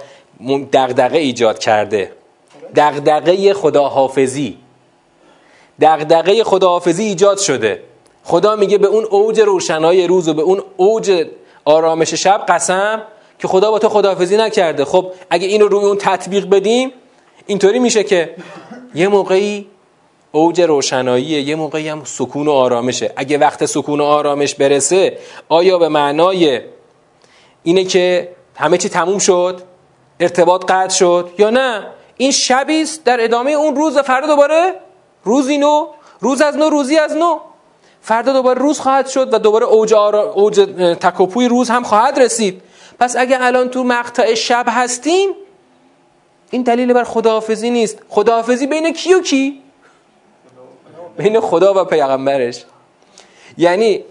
دغدغه 0.72 1.18
ایجاد 1.18 1.58
کرده. 1.58 2.12
دغدغه 2.76 3.54
خداحافظی. 3.54 4.58
دغدغه 5.80 6.44
خداحافظی 6.44 7.04
ایجاد 7.04 7.38
شده. 7.38 7.82
خدا 8.24 8.56
میگه 8.56 8.78
به 8.78 8.86
اون 8.86 9.04
اوج 9.04 9.40
روشنای 9.40 10.06
روز 10.06 10.28
و 10.28 10.34
به 10.34 10.42
اون 10.42 10.62
اوج 10.76 11.26
آرامش 11.64 12.14
شب 12.14 12.44
قسم 12.48 13.02
که 13.38 13.48
خدا 13.48 13.70
با 13.70 13.78
تو 13.78 13.88
خداحافظی 13.88 14.36
نکرده. 14.36 14.84
خب 14.84 15.12
اگه 15.30 15.46
اینو 15.46 15.68
روی 15.68 15.84
اون 15.84 15.96
تطبیق 15.96 16.50
بدیم 16.50 16.92
اینطوری 17.46 17.78
میشه 17.78 18.04
که 18.04 18.34
یه 18.94 19.08
موقعی 19.08 19.66
اوج 20.32 20.60
روشناییه 20.60 21.40
یه 21.40 21.54
موقعی 21.54 21.88
هم 21.88 22.04
سکون 22.04 22.48
و 22.48 22.52
آرامشه. 22.52 23.12
اگه 23.16 23.38
وقت 23.38 23.66
سکون 23.66 24.00
و 24.00 24.04
آرامش 24.04 24.54
برسه 24.54 25.18
آیا 25.48 25.78
به 25.78 25.88
معنای 25.88 26.60
اینه 27.62 27.84
که 27.84 28.28
همه 28.56 28.78
چی 28.78 28.88
تموم 28.88 29.18
شد؟ 29.18 29.62
ارتباط 30.20 30.64
قطع 30.64 30.94
شد؟ 30.94 31.30
یا 31.38 31.50
نه؟ 31.50 31.86
این 32.16 32.30
شبی 32.30 32.84
در 33.04 33.24
ادامه 33.24 33.50
اون 33.50 33.76
روز 33.76 33.96
و 33.96 34.02
فردا 34.02 34.26
دوباره 34.26 34.74
روزی 35.24 35.58
نو. 35.58 35.86
روز 36.20 36.40
از 36.40 36.56
نو 36.56 36.70
روزی 36.70 36.98
از 36.98 37.16
نو. 37.16 37.38
فردا 38.00 38.32
دوباره 38.32 38.58
روز 38.58 38.80
خواهد 38.80 39.06
شد 39.06 39.34
و 39.34 39.38
دوباره 39.38 39.66
اوج, 39.66 39.94
آرا... 39.94 40.32
اوج 40.32 40.60
تکاپوی 41.00 41.48
روز 41.48 41.70
هم 41.70 41.82
خواهد 41.82 42.18
رسید. 42.18 42.62
پس 43.00 43.16
اگه 43.16 43.38
الان 43.40 43.68
تو 43.68 43.84
مقطع 43.84 44.34
شب 44.34 44.64
هستیم 44.68 45.30
این 46.50 46.62
دلیل 46.62 46.92
بر 46.92 47.04
خداحافظی 47.04 47.70
نیست. 47.70 47.98
خداحافظی 48.08 48.66
بین 48.66 48.92
کی 48.92 49.14
و 49.14 49.20
کی؟ 49.20 49.61
بین 51.16 51.40
خدا 51.40 51.82
و 51.82 51.84
پیغمبرش. 51.84 52.64
یعنی 53.58 54.04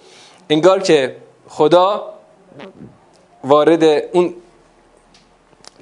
انگار 0.50 0.80
که 0.80 1.16
خدا 1.48 2.14
وارد 3.44 3.84
اون 3.84 4.34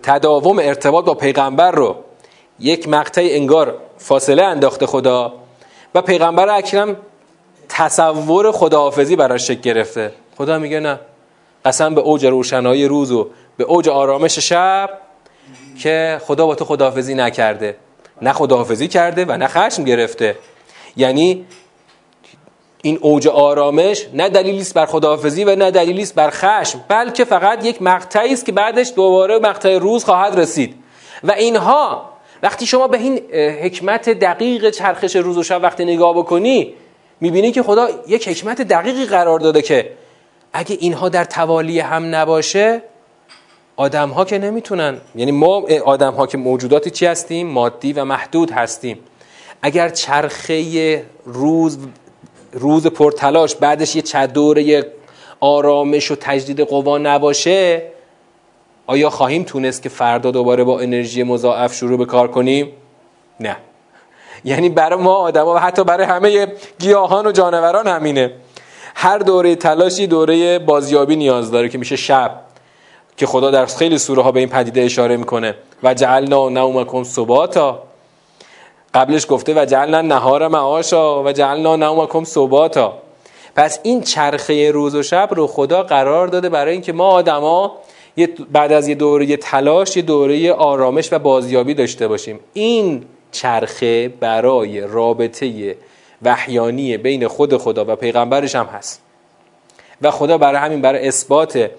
تداوم 0.03 0.59
ارتباط 0.59 1.05
با 1.05 1.13
پیغمبر 1.13 1.71
رو 1.71 1.95
یک 2.59 2.89
مقطع 2.89 3.27
انگار 3.31 3.77
فاصله 3.97 4.43
انداخته 4.43 4.85
خدا 4.85 5.33
و 5.95 6.01
پیغمبر 6.01 6.49
اکرم 6.49 6.97
تصور 7.69 8.51
خداحافظی 8.51 9.15
براش 9.15 9.47
شکل 9.47 9.61
گرفته. 9.61 10.11
خدا 10.37 10.59
میگه 10.59 10.79
نه. 10.79 10.99
قسم 11.65 11.95
به 11.95 12.01
اوج 12.01 12.25
روشنایی 12.25 12.85
روز 12.85 13.11
و 13.11 13.29
به 13.57 13.63
اوج 13.63 13.89
آرامش 13.89 14.39
شب 14.39 14.89
که 15.79 16.21
خدا 16.27 16.45
با 16.45 16.55
تو 16.55 16.65
خداحافظی 16.65 17.15
نکرده. 17.15 17.75
نه 18.21 18.33
خداحافظی 18.33 18.87
کرده 18.87 19.25
و 19.25 19.37
نه 19.37 19.47
خشم 19.47 19.83
گرفته. 19.83 20.35
یعنی 20.97 21.45
این 22.81 22.97
اوج 23.01 23.27
آرامش 23.27 24.07
نه 24.13 24.29
دلیلی 24.29 24.61
است 24.61 24.73
بر 24.73 24.85
خداحافظی 24.85 25.43
و 25.43 25.55
نه 25.55 25.71
دلیلی 25.71 26.01
است 26.01 26.15
بر 26.15 26.29
خشم 26.29 26.83
بلکه 26.87 27.25
فقط 27.25 27.65
یک 27.65 27.81
مقطعی 27.81 28.33
است 28.33 28.45
که 28.45 28.51
بعدش 28.51 28.93
دوباره 28.95 29.39
مقطع 29.39 29.77
روز 29.77 30.03
خواهد 30.03 30.39
رسید. 30.39 30.75
و 31.23 31.31
اینها 31.31 32.09
وقتی 32.43 32.65
شما 32.65 32.87
به 32.87 32.97
این 32.97 33.17
حکمت 33.63 34.09
دقیق 34.09 34.69
چرخش 34.69 35.15
روز 35.15 35.37
و 35.37 35.43
شب 35.43 35.63
وقتی 35.63 35.85
نگاه 35.85 36.13
بکنی 36.17 36.73
می‌بینی 37.21 37.51
که 37.51 37.63
خدا 37.63 37.89
یک 38.07 38.27
حکمت 38.27 38.61
دقیقی 38.61 39.05
قرار 39.05 39.39
داده 39.39 39.61
که 39.61 39.91
اگه 40.53 40.77
اینها 40.79 41.09
در 41.09 41.23
توالی 41.23 41.79
هم 41.79 42.15
نباشه 42.15 42.81
آدم 43.75 44.09
ها 44.09 44.25
که 44.25 44.37
نمی‌تونن 44.37 44.97
یعنی 45.15 45.31
ما 45.31 45.67
آدم 45.85 46.13
ها 46.13 46.27
که 46.27 46.37
موجوداتی 46.37 46.89
چی 46.89 47.05
هستیم؟ 47.05 47.47
مادی 47.47 47.93
و 47.93 48.05
محدود 48.05 48.51
هستیم. 48.51 48.99
اگر 49.61 49.89
چرخه 49.89 51.05
روز 51.25 51.77
روز 52.51 52.87
پرتلاش 52.87 53.55
بعدش 53.55 53.95
یه 53.95 54.01
چدوره 54.01 54.85
آرامش 55.39 56.11
و 56.11 56.15
تجدید 56.15 56.59
قوا 56.59 56.97
نباشه 56.97 57.83
آیا 58.87 59.09
خواهیم 59.09 59.43
تونست 59.43 59.81
که 59.81 59.89
فردا 59.89 60.31
دوباره 60.31 60.63
با 60.63 60.79
انرژی 60.79 61.23
مضاعف 61.23 61.73
شروع 61.73 61.97
به 61.97 62.05
کار 62.05 62.27
کنیم؟ 62.27 62.71
نه. 63.39 63.57
یعنی 64.45 64.69
برای 64.69 64.99
ما 64.99 65.13
آدم 65.13 65.47
و 65.47 65.57
حتی 65.57 65.83
برای 65.83 66.05
همه 66.05 66.47
گیاهان 66.79 67.27
و 67.27 67.31
جانوران 67.31 67.87
همینه. 67.87 68.33
هر 68.95 69.17
دوره 69.17 69.55
تلاشی 69.55 70.07
دوره 70.07 70.59
بازیابی 70.59 71.15
نیاز 71.15 71.51
داره 71.51 71.69
که 71.69 71.77
میشه 71.77 71.95
شب 71.95 72.41
که 73.17 73.25
خدا 73.25 73.51
در 73.51 73.65
خیلی 73.65 73.97
سوره 73.97 74.21
ها 74.21 74.31
به 74.31 74.39
این 74.39 74.49
پدیده 74.49 74.81
اشاره 74.81 75.17
می‌کنه. 75.17 75.55
و 75.83 75.93
جعلنا 75.93 76.49
نومکم 76.49 77.03
صباتا 77.03 77.83
قبلش 78.93 79.25
گفته 79.29 79.61
و 79.61 79.65
جعلنا 79.65 80.01
نهار 80.01 80.47
معاشا 80.47 81.23
و 81.23 81.31
جعلنا 81.31 81.75
نومکم 81.75 82.23
صباتا 82.23 82.93
پس 83.55 83.79
این 83.83 84.01
چرخه 84.01 84.71
روز 84.71 84.95
و 84.95 85.03
شب 85.03 85.29
رو 85.31 85.47
خدا 85.47 85.83
قرار 85.83 86.27
داده 86.27 86.49
برای 86.49 86.71
اینکه 86.71 86.93
ما 86.93 87.07
آدما 87.07 87.77
بعد 88.51 88.71
از 88.71 88.87
یه 88.87 88.95
دوره 88.95 89.37
تلاش 89.37 89.97
یه 89.97 90.03
دوره 90.03 90.53
آرامش 90.53 91.13
و 91.13 91.19
بازیابی 91.19 91.73
داشته 91.73 92.07
باشیم. 92.07 92.39
این 92.53 93.05
چرخه 93.31 94.07
برای 94.07 94.81
رابطه 94.81 95.77
وحیانی 96.21 96.97
بین 96.97 97.27
خود 97.27 97.57
خدا 97.57 97.85
و 97.87 97.95
پیغمبرش 97.95 98.55
هم 98.55 98.65
هست. 98.65 99.01
و 100.01 100.11
خدا 100.11 100.37
برای 100.37 100.61
همین 100.61 100.81
برای 100.81 101.07
اثبات 101.07 101.69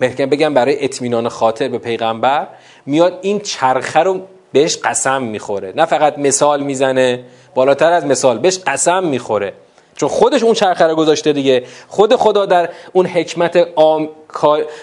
بگم 0.00 0.54
برای 0.54 0.84
اطمینان 0.84 1.28
خاطر 1.28 1.68
به 1.68 1.78
پیغمبر 1.78 2.48
میاد 2.86 3.18
این 3.22 3.40
چرخه 3.40 4.00
رو 4.00 4.20
بهش 4.54 4.78
قسم 4.84 5.22
می‌خوره. 5.22 5.72
نه 5.76 5.86
فقط 5.86 6.18
مثال 6.18 6.62
می‌زنه 6.62 7.24
بالاتر 7.54 7.92
از 7.92 8.06
مثال 8.06 8.38
بهش 8.38 8.58
قسم 8.66 9.04
می‌خوره. 9.04 9.52
چون 9.96 10.08
خودش 10.08 10.42
اون 10.42 10.54
چرخه 10.54 10.86
رو 10.86 10.94
گذاشته 10.94 11.32
دیگه. 11.32 11.64
خود 11.88 12.16
خدا 12.16 12.46
در 12.46 12.68
اون 12.92 13.06
حکمت 13.06 13.68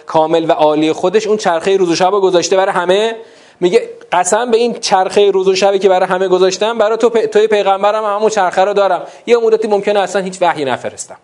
کامل 0.05 0.45
و 0.49 0.51
عالی 0.51 0.93
خودش 0.93 1.27
اون 1.27 1.37
چرخه 1.37 1.77
روز 1.77 1.89
و 1.89 1.95
شب 1.95 2.11
گذاشته 2.11 2.57
برای 2.57 2.73
همه. 2.73 3.15
میگه 3.59 3.89
قسم 4.11 4.51
به 4.51 4.57
این 4.57 4.79
چرخه 4.79 5.31
روز 5.31 5.47
و 5.47 5.55
شبی 5.55 5.79
که 5.79 5.89
برای 5.89 6.09
همه 6.09 6.27
گذاشتم 6.27 6.77
برای 6.77 6.97
تو 6.97 7.09
توی 7.09 7.47
پیغمبرم 7.47 8.05
همون 8.05 8.29
چرخه 8.29 8.61
رو 8.61 8.73
دارم. 8.73 9.01
یه 9.25 9.37
مدتی 9.37 9.67
ممکنه 9.67 9.99
اصلا 9.99 10.21
هیچ 10.21 10.37
وحی 10.41 10.65
نفرستم. 10.65 11.17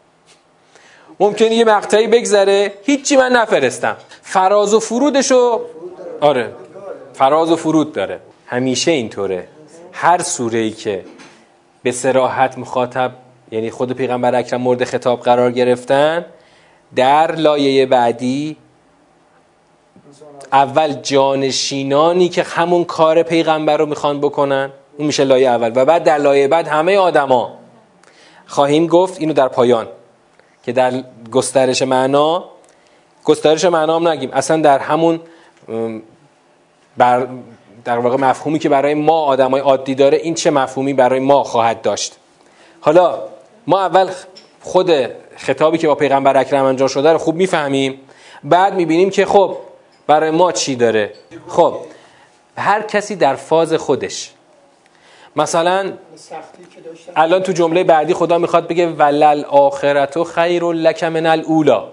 ممکنه 1.20 1.56
یه 1.56 1.66
مقطعی 1.66 2.08
بگذره 2.08 2.74
هیچی 2.84 3.18
من 3.18 3.32
نفرستم. 3.32 3.98
فراز 4.22 4.74
و 4.74 4.80
فرودشو 4.80 5.62
آره. 6.22 6.52
فراز 7.14 7.52
و 7.52 7.56
فرود 7.56 7.94
داره. 7.94 8.20
همیشه 8.48 8.92
اینطوره. 8.92 9.48
هر 9.92 10.22
سوره 10.22 10.60
ای 10.60 10.72
که 10.72 11.06
به 11.84 11.92
سراحت 11.92 12.58
مخاطب 12.58 13.12
یعنی 13.52 13.72
خود 13.72 13.92
پیغمبر 13.92 14.36
اکرم 14.36 14.62
مورد 14.62 14.84
خطاب 14.84 15.22
قرار 15.22 15.52
گرفتن 15.52 16.26
در 16.96 17.36
لایه 17.36 17.86
بعدی 17.86 18.58
اول 20.52 20.94
جانشینانی 20.94 22.30
که 22.30 22.44
همون 22.44 22.84
کار 22.84 23.24
پیغمبر 23.24 23.78
رو 23.78 23.86
می‌خوان 23.86 24.20
بکنن 24.20 24.72
اون 24.98 25.08
میشه 25.08 25.24
لایه 25.24 25.50
اول. 25.50 25.72
و 25.76 25.86
بعد 25.86 26.04
در 26.04 26.18
لایه 26.18 26.48
بعد 26.48 26.68
همه 26.68 26.98
آدما. 26.98 27.54
خواهیم 28.46 28.88
گفت 28.88 29.20
اینو 29.20 29.34
در 29.34 29.48
پایان 29.48 29.88
که 30.64 30.72
در 30.72 31.04
گسترش 31.32 31.82
معنا 31.82 32.46
گسترش 33.24 33.66
معنا 33.66 33.96
هم 33.96 34.08
نگیم. 34.08 34.30
اصلا 34.34 34.62
در 34.62 34.80
همون 34.80 35.20
بر 36.98 37.28
در 37.88 37.98
واقع 37.98 38.18
مفهومی 38.18 38.60
که 38.60 38.70
برای 38.70 38.94
ما 38.94 39.22
آدمای 39.22 39.62
عادی 39.62 39.96
داره 39.96 40.18
این 40.18 40.34
چه 40.34 40.52
مفهومی 40.52 40.94
برای 40.94 41.20
ما 41.20 41.44
خواهد 41.44 41.82
داشت. 41.82 42.16
حالا 42.82 43.20
ما 43.68 43.82
اول 43.82 44.10
خود 44.62 44.92
خطابی 45.38 45.78
که 45.78 45.88
با 45.88 45.96
پیغمبر 45.96 46.38
اکرم 46.38 46.66
انجام 46.66 46.88
شده 46.88 47.12
رو 47.12 47.18
خوب 47.18 47.36
می‌فهمیم. 47.36 48.00
بعد 48.44 48.74
می‌بینیم 48.74 49.10
که 49.10 49.26
خب 49.26 49.58
برای 50.08 50.32
ما 50.32 50.52
چی 50.52 50.76
داره. 50.76 51.14
خب 51.48 51.78
هر 52.58 52.82
کسی 52.82 53.16
در 53.16 53.36
فاز 53.36 53.74
خودش. 53.74 54.32
مثلا 55.36 55.94
الان 57.16 57.44
تو 57.44 57.52
جمله 57.52 57.84
بعدی 57.84 58.14
خدا 58.14 58.38
می‌خواد 58.38 58.68
بگه 58.68 58.88
ولل 58.88 59.44
آخرت 59.46 60.18
و 60.18 60.24
خیر 60.24 60.64
لک 60.64 61.04
من 61.04 61.26
الاولا 61.26 61.88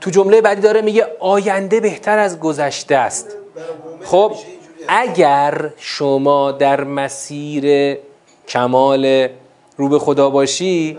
تو 0.00 0.10
جمله 0.10 0.40
بعدی 0.40 0.60
داره 0.60 0.82
میگه 0.82 1.06
آینده 1.20 1.80
بهتر 1.80 2.18
از 2.18 2.40
گذشته 2.40 2.96
است 2.96 3.36
خب 4.04 4.32
اگر 4.92 5.70
شما 5.76 6.52
در 6.52 6.84
مسیر 6.84 7.96
کمال 8.48 9.28
رو 9.76 9.88
به 9.88 9.98
خدا 9.98 10.30
باشی 10.30 10.98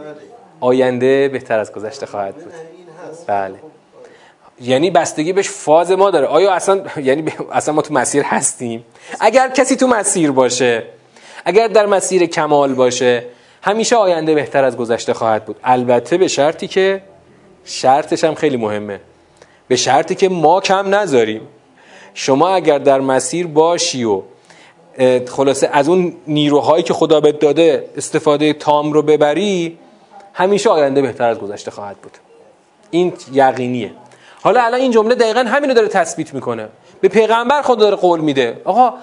آینده 0.59 1.27
بهتر 1.27 1.59
از 1.59 1.71
گذشته 1.73 2.05
خواهد 2.05 2.35
بود. 2.35 2.53
بله. 3.27 3.55
یعنی 4.61 4.91
بستگی 4.91 5.33
بهش 5.33 5.49
فاز 5.49 5.91
ما 5.91 6.11
داره. 6.11 6.27
آیا 6.27 6.53
اصلا 6.53 6.81
یعنی 6.97 7.33
اصلا 7.51 7.73
ما 7.73 7.81
تو 7.81 7.93
مسیر 7.93 8.23
هستیم؟ 8.23 8.85
اگر 9.19 9.49
کسی 9.49 9.75
تو 9.75 9.87
مسیر 9.87 10.31
باشه 10.31 10.83
اگر 11.45 11.67
در 11.67 11.85
مسیر 11.85 12.25
کمال 12.25 12.73
باشه 12.73 13.25
همیشه 13.61 13.95
آینده 13.95 14.35
بهتر 14.35 14.63
از 14.63 14.77
گذشته 14.77 15.13
خواهد 15.13 15.45
بود. 15.45 15.55
البته 15.63 16.17
به 16.17 16.27
شرطی 16.27 16.67
که 16.67 17.01
شرطش 17.65 18.23
هم 18.23 18.35
خیلی 18.35 18.57
مهمه. 18.57 18.99
به 19.67 19.75
شرطی 19.75 20.15
که 20.15 20.29
ما 20.29 20.61
کم 20.61 20.95
نذاریم. 20.95 21.41
شما 22.13 22.49
اگر 22.49 22.77
در 22.77 22.99
مسیر 22.99 23.47
باشی 23.47 24.03
و 24.03 24.21
خلاصه 25.29 25.69
از 25.73 25.89
اون 25.89 26.13
نیروهایی 26.27 26.83
که 26.83 26.93
خدا 26.93 27.19
بهت 27.19 27.39
داده 27.39 27.89
استفاده 27.97 28.53
تام 28.53 28.93
رو 28.93 29.01
ببری 29.01 29.79
همیشه 30.33 30.69
آینده 30.69 31.01
بهتر 31.01 31.29
از 31.29 31.39
گذشته 31.39 31.71
خواهد 31.71 31.97
بود. 31.97 32.17
این 32.91 33.13
یقینیه. 33.33 33.91
حالا 34.41 34.61
الان 34.61 34.79
این 34.79 34.91
جمله 34.91 35.15
دقیقا 35.15 35.39
همینو 35.39 35.73
داره 35.73 35.87
تثبیت 35.87 36.33
می‌کنه. 36.33 36.69
به 37.01 37.07
پیغمبر 37.07 37.61
خدا 37.61 37.75
داره 37.75 37.95
قول 37.95 38.19
میده. 38.19 38.61
آقا 38.65 38.93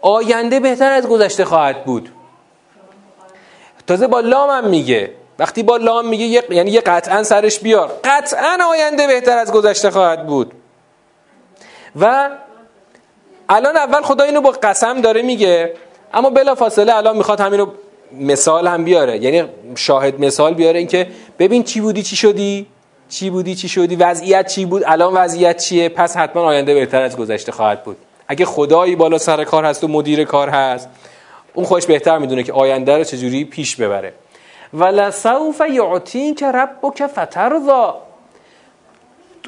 آینده 0.00 0.60
بهتر 0.60 0.92
از 0.92 1.08
گذشته 1.08 1.44
خواهد 1.44 1.84
بود. 1.84 2.08
تازه 3.86 4.06
با 4.06 4.20
لام 4.20 4.50
هم 4.50 4.70
میگه. 4.70 5.10
وقتی 5.38 5.62
با 5.62 5.76
لام 5.76 6.08
میگه 6.08 6.42
یعنی 6.50 6.70
یه 6.70 6.80
قطعا 6.80 7.22
سرش 7.22 7.58
بیار. 7.60 7.90
قطعا 8.04 8.58
آینده 8.70 9.06
بهتر 9.06 9.38
از 9.38 9.52
گذشته 9.52 9.90
خواهد 9.90 10.26
بود. 10.26 10.52
و 12.00 12.30
الان 13.48 13.76
اول 13.76 14.02
خدا 14.02 14.24
اینو 14.24 14.40
با 14.40 14.50
قسم 14.50 15.00
داره 15.00 15.22
میگه 15.22 15.74
اما 16.14 16.30
بلا 16.30 16.54
فاصله 16.54 16.96
الان 16.96 17.16
می‌خواد 17.16 17.40
همینو 17.40 17.66
مثال 18.12 18.66
هم 18.66 18.84
بیاره. 18.84 19.18
یعنی 19.18 19.48
شاهد 19.74 20.20
مثال 20.20 20.54
بیاره 20.54 20.78
اینکه 20.78 21.06
ببین 21.38 21.62
چی 21.62 21.80
بودی 21.80 22.02
چی 22.02 22.16
شدی؟ 22.16 22.66
چی 23.08 23.30
بودی 23.30 23.54
چی 23.54 23.68
شدی؟ 23.68 23.96
وضعیت 23.96 24.46
چی 24.46 24.64
بود؟ 24.64 24.82
الان 24.86 25.14
وضعیت 25.14 25.56
چیه؟ 25.56 25.88
پس 25.88 26.16
حتما 26.16 26.42
آینده 26.42 26.74
بهتر 26.74 27.02
از 27.02 27.16
گذشته 27.16 27.52
خواهد 27.52 27.84
بود. 27.84 27.96
اگه 28.28 28.44
خدایی 28.44 28.96
بالا 28.96 29.18
سر 29.18 29.44
کار 29.44 29.64
هست 29.64 29.84
و 29.84 29.88
مدیر 29.88 30.24
کار 30.24 30.48
هست 30.48 30.88
اون 31.54 31.66
خوش 31.66 31.86
بهتر 31.86 32.18
می‌دونه 32.18 32.42
که 32.42 32.52
آینده 32.52 32.96
رو 32.96 33.04
چجوری 33.04 33.44
پیش 33.44 33.76
ببره. 33.76 34.12
ولسوف 34.74 35.62
یعطین 35.70 36.34
که 36.34 36.46
ربک 36.46 37.06
فترضا 37.06 38.02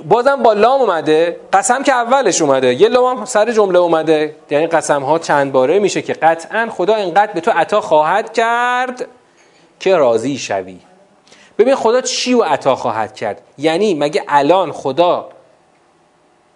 بازم 0.04 0.42
با 0.42 0.52
لام 0.52 0.80
اومده 0.80 1.40
قسم 1.52 1.82
که 1.82 1.92
اولش 1.92 2.42
اومده. 2.42 2.74
یه 2.74 2.88
لام 2.88 3.24
سر 3.24 3.52
جمله 3.52 3.78
اومده. 3.78 4.36
یعنی 4.50 4.66
قسم 4.66 5.02
ها 5.02 5.18
چند 5.18 5.52
باره 5.52 5.78
میشه 5.78 6.02
که 6.02 6.12
قطعا 6.12 6.68
خدا 6.70 6.94
اینقدر 6.94 7.32
به 7.32 7.40
تو 7.40 7.50
عطا 7.50 7.80
خواهد 7.80 8.32
کرد 8.32 9.06
که 9.80 9.96
راضی 9.96 10.38
شوی. 10.38 10.78
ببین 11.58 11.74
خدا 11.74 12.00
چی 12.00 12.34
و 12.34 12.42
عطا 12.42 12.76
خواهد 12.76 13.14
کرد؟ 13.14 13.42
یعنی 13.58 13.94
مگه 13.94 14.22
الان 14.28 14.72
خدا 14.72 15.28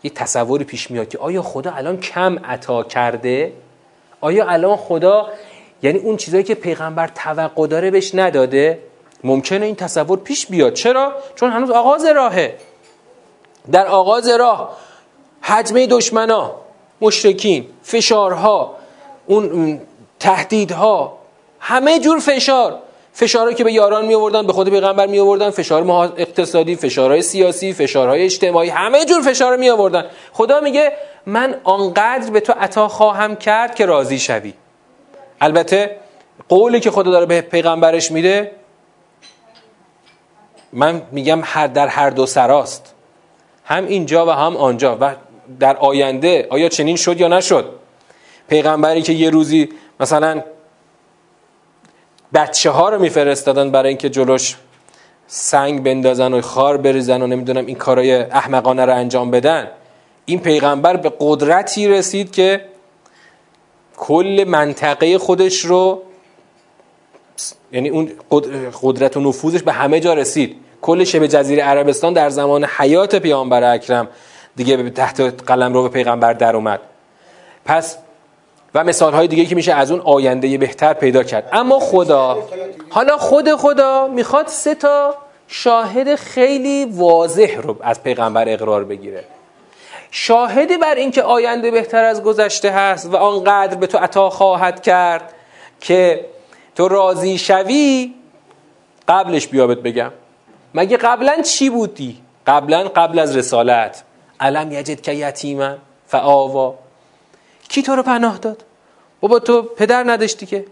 یه 0.03 0.11
تصوری 0.11 0.64
پیش 0.64 0.90
میاد 0.90 1.09
که 1.09 1.18
آیا 1.18 1.42
خدا 1.42 1.72
الان 1.72 2.00
کم 2.00 2.38
عطا 2.38 2.83
کرده؟ 2.83 3.53
آیا 4.20 4.46
الان 4.48 4.76
خدا 4.76 5.29
یعنی 5.83 5.98
اون 5.98 6.16
چیزایی 6.16 6.44
که 6.44 6.55
پیغمبر 6.55 7.11
توقع 7.14 7.66
داره 7.66 7.90
بهش 7.90 8.14
نداده؟ 8.14 8.79
ممکنه 9.24 9.66
این 9.66 9.74
تصور 9.74 10.18
پیش 10.18 10.46
بیاد. 10.46 10.72
چرا؟ 10.74 11.12
چون 11.35 11.50
هنوز 11.50 11.70
آغاز 11.70 12.05
راهه. 12.05 12.55
در 13.73 13.87
آغاز 13.87 14.29
راه 14.29 14.77
حجمه 15.42 15.87
دشمنا 15.87 16.55
مشرکین 17.01 17.66
فشارها 17.83 18.75
اون 19.27 19.81
تهدیدها 20.20 21.18
همه 21.61 21.99
جور 21.99 22.18
فشار. 22.18 22.79
فشارهایی 23.12 23.57
که 23.57 23.64
به 23.64 23.73
یاران 23.73 24.07
می 24.07 24.14
آوردن 24.14 24.46
به 24.46 24.53
خود 24.53 24.68
پیغمبر 24.68 25.07
می 25.07 25.18
آوردن 25.18 25.51
فشار 25.51 26.12
اقتصادی 26.16 26.77
فشارهای 26.77 27.23
سیاسی 27.23 27.73
فشارهای 27.73 28.25
اجتماعی 28.25 28.68
همه 28.68 29.05
جور 29.05 29.23
فشار 29.23 29.57
می 29.57 29.70
آوردن 29.70 30.05
خدا 30.33 30.61
میگه 30.61 30.92
من 31.27 31.61
آنقدر 31.64 32.31
به 32.31 32.40
تو 32.40 32.53
عطا 32.53 32.88
خواهم 32.88 33.37
کرد 33.37 33.75
که 33.75 33.87
راضی 33.87 34.18
شوی. 34.18 34.55
البته 35.40 35.96
قولی 36.49 36.81
که 36.81 36.90
خدا 36.90 37.11
داره 37.11 37.27
به 37.27 37.40
پیغمبرش 37.40 38.11
میده 38.11 38.51
من 40.73 41.03
میگم 41.12 41.40
هر 41.44 41.66
در 41.66 41.87
هر 41.87 42.11
دو 42.11 42.27
سراست. 42.27 42.94
هم 43.71 43.87
اینجا 43.87 44.27
و 44.27 44.31
هم 44.31 44.57
آنجا. 44.57 44.99
و 45.01 45.15
در 45.61 45.77
آینده 45.77 46.47
آیا 46.51 46.69
چنین 46.69 46.97
شد 46.97 47.21
یا 47.21 47.29
نشد؟ 47.29 47.65
پیغمبری 48.49 49.03
که 49.03 49.13
یه 49.13 49.31
روزی 49.31 49.69
مثلا 50.01 50.43
بچه 52.35 52.71
ها 52.71 52.89
رو 52.89 52.99
میفرستادن 52.99 53.71
برای 53.71 53.89
اینکه 53.89 54.11
جلوش 54.11 54.57
سنگ 55.27 55.83
بندازن 55.83 56.35
و 56.35 56.41
خار 56.41 56.77
بریزن 56.77 57.23
و 57.23 57.27
نمی‌دونم 57.27 57.67
این 57.67 57.77
کارای 57.77 58.15
احمقانه 58.15 58.85
رو 58.85 58.95
انجام 58.95 59.31
بدن 59.31 59.71
این 60.25 60.41
پیغمبر 60.41 60.97
به 60.97 61.13
قدرتی 61.21 61.89
رسید 61.89 62.33
که 62.33 62.65
کل 63.97 64.45
منطقه 64.49 65.19
خودش 65.19 65.65
رو 65.65 66.03
یعنی 67.73 67.89
اون 67.89 68.11
قدرت 68.83 69.17
و 69.17 69.21
نفوذش 69.21 69.63
به 69.63 69.73
همه 69.73 70.01
جا 70.01 70.15
رسید. 70.15 70.57
کل 70.83 71.05
شبه 71.05 71.29
جزیره 71.29 71.62
عربستان 71.62 72.12
در 72.12 72.31
زمان 72.31 72.64
حیات 72.64 73.16
پیامبر 73.16 73.64
اکرم. 73.64 74.09
دیگه 74.57 74.90
تحت 74.90 75.21
قلم 75.47 75.75
رو 75.75 75.83
به 75.83 75.88
پیغمبر 75.88 76.33
در 76.33 76.57
اومد. 76.57 76.81
پس 77.64 77.97
و 78.75 78.85
مثال 78.85 79.14
های 79.14 79.29
دیگه 79.29 79.45
که 79.45 79.55
میشه 79.55 79.75
از 79.75 79.90
اون 79.90 80.01
آینده 80.01 80.59
بهتر 80.59 80.93
پیدا 80.93 81.23
کرد. 81.23 81.49
اما 81.53 81.81
خدا 81.81 82.49
حالا 82.90 83.16
خود 83.16 83.55
خدا 83.55 84.09
می‌خواد 84.09 84.47
سه 84.47 84.75
تا 84.75 85.14
شاهد 85.49 86.14
خیلی 86.14 86.85
واضح 86.85 87.61
رو 87.61 87.77
از 87.81 88.03
پیغمبر 88.03 88.49
اقرار 88.49 88.85
بگیره. 88.85 89.25
شاهدی 90.11 90.77
بر 90.77 90.95
اینکه 90.95 91.23
آینده 91.23 91.71
بهتر 91.71 92.05
از 92.05 92.23
گذشته 92.23 92.71
هست 92.71 93.07
و 93.07 93.16
آنقدر 93.16 93.77
به 93.77 93.87
تو 93.87 93.99
عطا 93.99 94.31
خواهد 94.31 94.83
کرد 94.83 95.35
که 95.81 96.27
تو 96.75 96.88
راضی 96.88 97.38
شوی 97.38 98.14
قبلش 99.09 99.47
بیابت 99.47 99.79
بگم. 99.79 100.12
مگه 100.75 100.97
قبلا 100.97 101.43
چی 101.43 101.71
بودی؟ 101.71 102.17
قبلا 102.47 102.89
قبل 102.97 103.19
از 103.19 103.37
رسالت. 103.37 104.03
علم 104.41 104.73
یجد 104.73 105.01
که 105.01 105.13
یتیمن 105.13 105.79
فآوا. 106.07 106.75
کی 107.69 107.83
تو 107.83 107.97
رو 107.97 108.03
پناه 108.03 108.39
داد؟ 108.39 108.65
بابا 109.21 109.39
تو 109.39 109.63
پدر 109.63 110.05
نداشتی 110.07 110.47
که؟ 110.47 110.65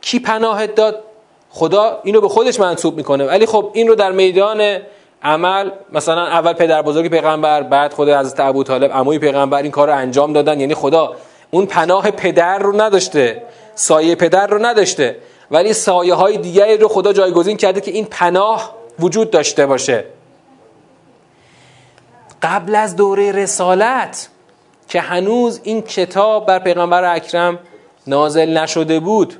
کی 0.00 0.18
پناهت 0.18 0.74
داد؟ 0.74 1.04
خدا 1.50 2.00
اینو 2.04 2.20
به 2.20 2.28
خودش 2.28 2.60
منصوب 2.60 2.96
می‌کنه. 2.96 3.24
ولی 3.24 3.46
خب 3.46 3.70
این 3.74 3.88
رو 3.88 3.94
در 3.94 4.12
میدان 4.12 4.78
عمل 5.22 5.70
مثلا 5.92 6.26
اول 6.26 6.52
پدر 6.52 6.82
بزرگ 6.82 7.10
پیغمبر 7.10 7.62
بعد 7.62 7.92
خود 7.92 8.08
حضرت 8.08 8.40
ابو 8.40 8.64
طالب 8.64 8.92
عموی 8.92 9.18
پیغمبر 9.18 9.62
این 9.62 9.70
کار 9.70 9.88
رو 9.88 9.96
انجام 9.96 10.32
دادن. 10.32 10.60
یعنی 10.60 10.74
خدا 10.74 11.16
اون 11.50 11.66
پناه 11.66 12.10
پدر 12.10 12.58
رو 12.58 12.80
نداشته 12.80 13.42
سایه 13.74 14.14
پدر 14.14 14.46
رو 14.46 14.66
نداشته. 14.66 15.16
ولی 15.50 15.72
سایه 15.72 16.14
های 16.14 16.38
دیگری 16.38 16.76
رو 16.76 16.88
خدا 16.88 17.12
جایگزین 17.12 17.56
کرده 17.56 17.80
که 17.80 17.90
این 17.90 18.04
پناه 18.04 18.74
وجود 18.98 19.30
داشته 19.30 19.66
باشه. 19.66 20.04
قبل 22.42 22.74
از 22.74 22.96
دوره 22.96 23.32
رسالت 23.32 24.28
که 24.88 25.00
هنوز 25.00 25.60
این 25.62 25.82
کتاب 25.82 26.46
بر 26.46 26.58
پیغمبر 26.58 27.14
اکرم 27.14 27.58
نازل 28.06 28.58
نشده 28.58 29.00
بود 29.00 29.34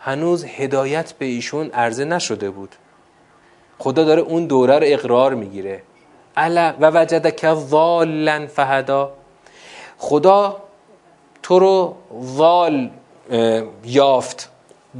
هنوز 0.00 0.44
هدایت 0.44 1.12
به 1.12 1.26
ایشون 1.26 1.70
عرضه 1.70 2.04
نشده 2.04 2.50
بود. 2.50 2.74
خدا 3.78 4.04
داره 4.04 4.22
اون 4.22 4.46
دوره 4.46 4.78
رو 4.78 4.84
اقرار 4.86 5.34
می‌گیره. 5.34 5.82
الا 6.36 6.74
و 6.80 6.90
وجدک 6.90 7.54
ضالا 7.54 8.46
فهدا. 8.46 9.12
خدا 9.98 10.62
تو 11.42 11.58
رو 11.58 11.96
ضال 12.22 12.90
یافت. 13.84 14.50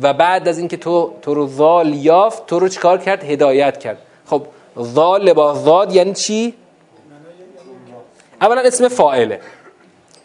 و 0.02 0.14
بعد 0.14 0.48
از 0.48 0.58
اینکه 0.58 0.76
تو 0.76 1.12
تو 1.22 1.34
رو 1.34 1.46
ضال 1.46 1.94
یافت 1.94 2.46
تو 2.46 2.58
رو 2.58 2.68
چیکار 2.68 2.98
کرد؟ 2.98 3.24
هدایت 3.24 3.78
کرد. 3.78 3.98
خب 4.26 4.46
ضال 4.78 5.32
با 5.32 5.54
ضاد 5.54 5.94
یعنی 5.94 6.14
چی؟ 6.14 6.54
اولا 8.40 8.60
اسم 8.60 8.88
فاعله. 8.88 9.40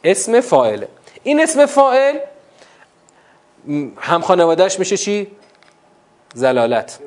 اسم 0.04 0.42
فاعله. 0.42 0.88
این 1.24 1.40
اسم 1.40 1.66
فاعل 1.66 2.18
هم 3.98 4.22
خانوادهش 4.22 4.80
میشه 4.80 4.98
چی؟ 4.98 5.28
زلالت. 6.34 7.00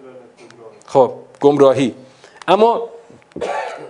خب 0.86 1.12
گمراهی. 1.40 1.94
اما 2.48 2.88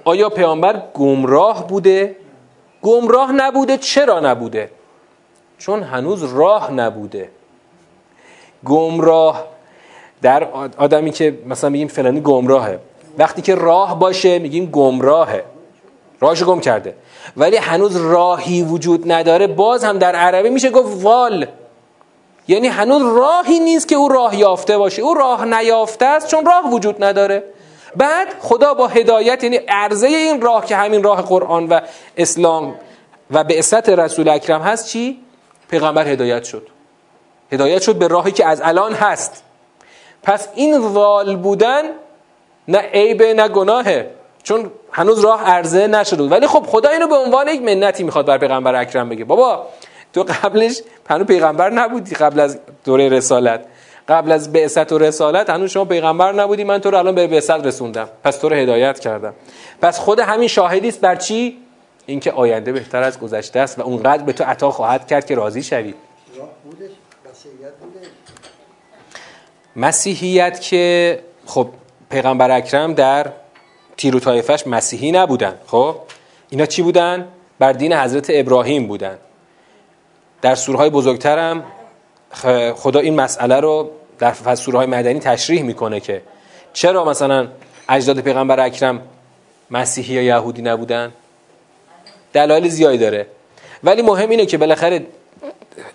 آیا 0.05 0.29
پیامبر 0.29 0.83
گمراه 0.95 1.67
بوده؟ 1.67 2.17
گمراه 2.83 3.33
نبوده 3.33 3.79
چرا 3.79 4.21
نبوده؟ 4.21 4.71
چون 5.59 5.83
هنوز 5.83 6.25
راه 6.25 6.73
نبوده. 6.73 7.31
گمراه. 8.67 9.45
در 10.23 10.45
آدمی 10.79 11.11
که 11.11 11.39
مثلا 11.47 11.71
میگیم 11.71 11.89
فلانی 11.89 12.21
گمراهه. 12.21 12.79
وقتی 13.19 13.43
که 13.43 13.55
راه 13.55 13.99
باشه 13.99 14.39
میگیم 14.39 14.67
گمراهه. 14.67 15.45
راهشو 16.21 16.47
گم 16.47 16.61
کرده. 16.61 16.95
ولی 17.37 17.57
هنوز 17.57 17.97
راهی 17.97 18.63
وجود 18.63 19.13
نداره. 19.13 19.47
باز 19.47 19.85
هم 19.85 19.99
در 19.99 20.15
عربی 20.15 20.51
میشه 20.51 20.71
گفت 20.71 21.05
وال. 21.05 21.47
یعنی 22.49 22.69
هنوز 22.69 23.03
راهی 23.03 23.61
نیست 23.61 23.89
که 23.89 23.95
او 23.95 24.09
راه 24.09 24.39
یافته 24.39 24.79
باشه. 24.79 25.03
او 25.03 25.15
راه 25.15 25.45
نیافته 25.45 26.07
است 26.07 26.29
چون 26.29 26.47
راه 26.47 26.73
وجود 26.73 27.05
نداره. 27.05 27.45
بعد 27.97 28.29
خدا 28.41 28.75
با 28.75 28.87
هدایت 28.87 29.45
یعنی 29.45 29.57
عرضه 29.57 30.07
این 30.07 30.41
راه 30.41 30.67
که 30.67 30.77
همین 30.77 31.03
راه 31.03 31.23
قرآن 31.23 31.69
و 31.69 31.81
اسلام 32.17 32.75
و 33.31 33.45
به 33.45 33.59
رسول 33.89 34.29
اکرم 34.29 34.63
هست 34.63 34.89
چی؟ 34.89 35.19
پیغمبر 35.71 36.09
هدایت 36.09 36.45
شد. 36.45 36.76
هدایت 37.53 37.83
شد 37.83 37.97
به 37.97 38.09
راهی 38.09 38.33
که 38.33 38.47
از 38.47 38.61
الان 38.65 38.93
هست. 38.93 39.43
پس 40.23 40.49
این 40.55 40.79
وال 40.79 41.37
بودن 41.37 41.83
نه 42.69 42.79
عیبه 42.79 43.35
نه 43.35 43.49
گناهه. 43.49 44.11
چون 44.43 44.71
هنوز 44.93 45.21
راه 45.21 45.43
عرضه 45.43 45.87
نشده 45.87 46.23
ولی 46.23 46.47
خب 46.47 46.67
خدا 46.67 46.89
اینو 46.89 47.07
به 47.07 47.15
عنوان 47.15 47.49
یک 47.49 47.63
منتی 47.63 48.03
می‌خواد 48.03 48.27
بر 48.27 48.39
پیغمبر 48.39 48.75
اکرم 48.75 49.09
بگه. 49.09 49.25
بابا 49.25 49.67
تو 50.13 50.23
قبلش 50.23 50.81
هنو 51.11 51.25
پیغمبر 51.25 51.71
نبودی 51.71 52.15
قبل 52.15 52.41
از 52.41 52.59
دوره 52.85 53.09
رسالت. 53.09 53.65
قبل 54.09 54.33
از 54.33 54.53
بعثت 54.53 54.93
و 54.93 54.99
رسالت 54.99 55.51
هنوز 55.51 55.71
شما 55.71 55.85
پیغمبر 55.85 56.33
نبودی. 56.33 56.65
من 56.65 56.79
تو 56.79 56.91
رو 56.91 56.99
الان 56.99 57.15
به 57.15 57.27
بعثت 57.27 57.67
رسوندم. 57.67 58.09
پس 58.25 58.37
تو 58.37 58.49
رو 58.49 58.57
هدایت 58.57 58.99
کردم. 58.99 59.35
پس 59.83 59.99
خود 59.99 60.19
همین 60.19 60.49
شاهدی 60.49 60.89
است 60.89 61.01
بر 61.01 61.17
چی؟ 61.17 61.59
اینکه 62.07 62.33
آینده 62.33 62.73
بهتر 62.73 63.03
از 63.03 63.21
گذشته 63.21 63.61
است 63.61 63.79
و 63.79 63.83
اونقدر 63.83 64.23
به 64.23 64.33
تو 64.33 64.45
عطا 64.45 64.71
خواهد 64.71 65.07
کرد 65.07 65.27
که 65.27 65.35
راضی 65.35 65.63
شوی. 65.63 65.95
مسیحیت 69.77 70.61
که 70.61 71.19
خب 71.47 71.69
پیغمبر 72.11 72.51
اکرم 72.51 72.95
در 72.95 73.27
تیر 73.97 74.17
و 74.17 74.21
طایفش 74.21 74.67
مسیحی 74.67 75.13
نبودن. 75.13 75.55
خب 75.67 75.97
اینا 76.51 76.67
چی 76.67 76.83
بودن؟ 76.83 77.29
بر 77.59 77.73
دین 77.73 77.93
حضرت 77.93 78.27
ابراهیم 78.31 78.87
بودن. 78.87 79.19
در 80.43 80.55
سوره 80.55 80.79
های 80.79 80.91
بزرگترم 80.91 81.65
خدا 82.75 83.01
این 83.01 83.15
مسئله 83.15 83.61
رو 83.61 83.91
در 84.19 84.55
سوره 84.55 84.79
های 84.79 84.87
مدنی 84.87 85.21
تشریح 85.21 85.63
می‌کنه 85.63 86.01
که 86.01 86.23
چرا 86.73 87.05
مثلا 87.05 87.49
اجداد 87.89 88.21
پیغمبر 88.21 88.61
اکرم 88.61 89.03
مسیحی 89.71 90.15
یا 90.15 90.23
یهودی 90.23 90.63
نبودن؟ 90.63 91.13
دلایل 92.33 92.69
زیادی 92.69 92.99
داره. 92.99 93.27
ولی 93.85 94.03
مهم 94.03 94.31
اینه 94.31 94.47
که 94.47 94.59
بالاخره 94.59 95.07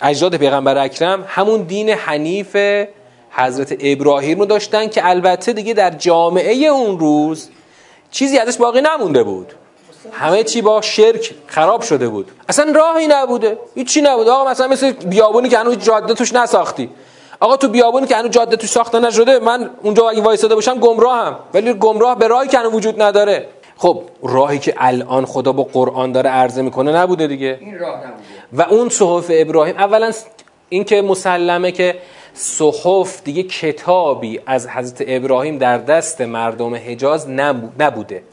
اجداد 0.02 0.36
پیغمبر 0.36 0.78
اکرم 0.78 1.26
همون 1.28 1.62
دین 1.62 1.90
حنیف 1.90 2.56
حضرت 3.32 3.76
ابراهیم 3.80 4.40
رو 4.40 4.46
داشتن 4.46 4.88
که 4.88 5.10
البته 5.10 5.54
دیگه 5.54 5.74
در 5.74 5.90
جامعه 5.90 6.66
اون 6.66 7.00
روز 7.00 7.50
چیزی 8.12 8.38
ازش 8.38 8.58
باقی 8.58 8.82
نمونده 8.82 9.24
بود. 9.24 9.54
همه 10.12 10.44
چی 10.44 10.62
با 10.62 10.82
شرک 10.82 11.34
خراب 11.48 11.82
شده 11.82 12.10
بود. 12.10 12.32
اصلا 12.50 12.72
راهی 12.76 13.08
نبوده. 13.08 13.58
هیچی 13.76 14.02
نبود 14.02 14.28
آقا 14.28 14.52
مثلا 14.52 14.68
مثل 14.68 14.92
بیابونی 14.92 15.50
که 15.50 15.58
هنوز 15.58 15.78
جاده 15.78 16.14
توش 16.14 16.34
نساختی. 16.34 16.90
آقا 17.40 17.58
تو 17.58 17.68
بیابونی 17.68 18.08
که 18.08 18.16
هنوز 18.16 18.32
جاده 18.32 18.56
توش 18.56 18.70
ساخته 18.70 19.00
نشده 19.00 19.40
من 19.40 19.70
اونجا 19.84 20.10
اگه 20.10 20.22
وایساده 20.22 20.56
باشم 20.56 20.80
گمراهم. 20.80 21.40
ولی 21.54 21.74
گمراه 21.74 22.18
به 22.20 22.28
راهی 22.28 22.48
که 22.48 22.58
هنوز 22.58 22.74
وجود 22.74 23.02
نداره. 23.02 23.48
خب 23.78 24.02
راهی 24.24 24.60
که 24.60 24.74
الان 24.78 25.26
خدا 25.26 25.52
با 25.52 25.64
قرآن 25.64 26.12
داره 26.12 26.30
عرضه 26.30 26.62
می‌کنه 26.62 26.92
نبوده 26.92 27.28
دیگه. 27.28 27.58
این 27.62 27.80
راه 27.80 27.98
نبوده. 27.98 28.24
و 28.54 28.62
اون 28.62 28.90
صحف 28.90 29.26
ابراهیم 29.30 29.78
اولا 29.78 30.12
این 30.70 30.84
که 30.84 31.02
مسلمه 31.02 31.72
که 31.72 31.96
صحف 32.34 33.24
دیگه 33.24 33.44
کتابی 33.44 34.40
از 34.46 34.68
حضرت 34.68 35.04
ابراهیم 35.08 35.58
در 35.58 35.78
دست 35.78 36.22
مردم 36.22 36.76
حجاز 36.76 37.30
نبوده. 37.80 38.24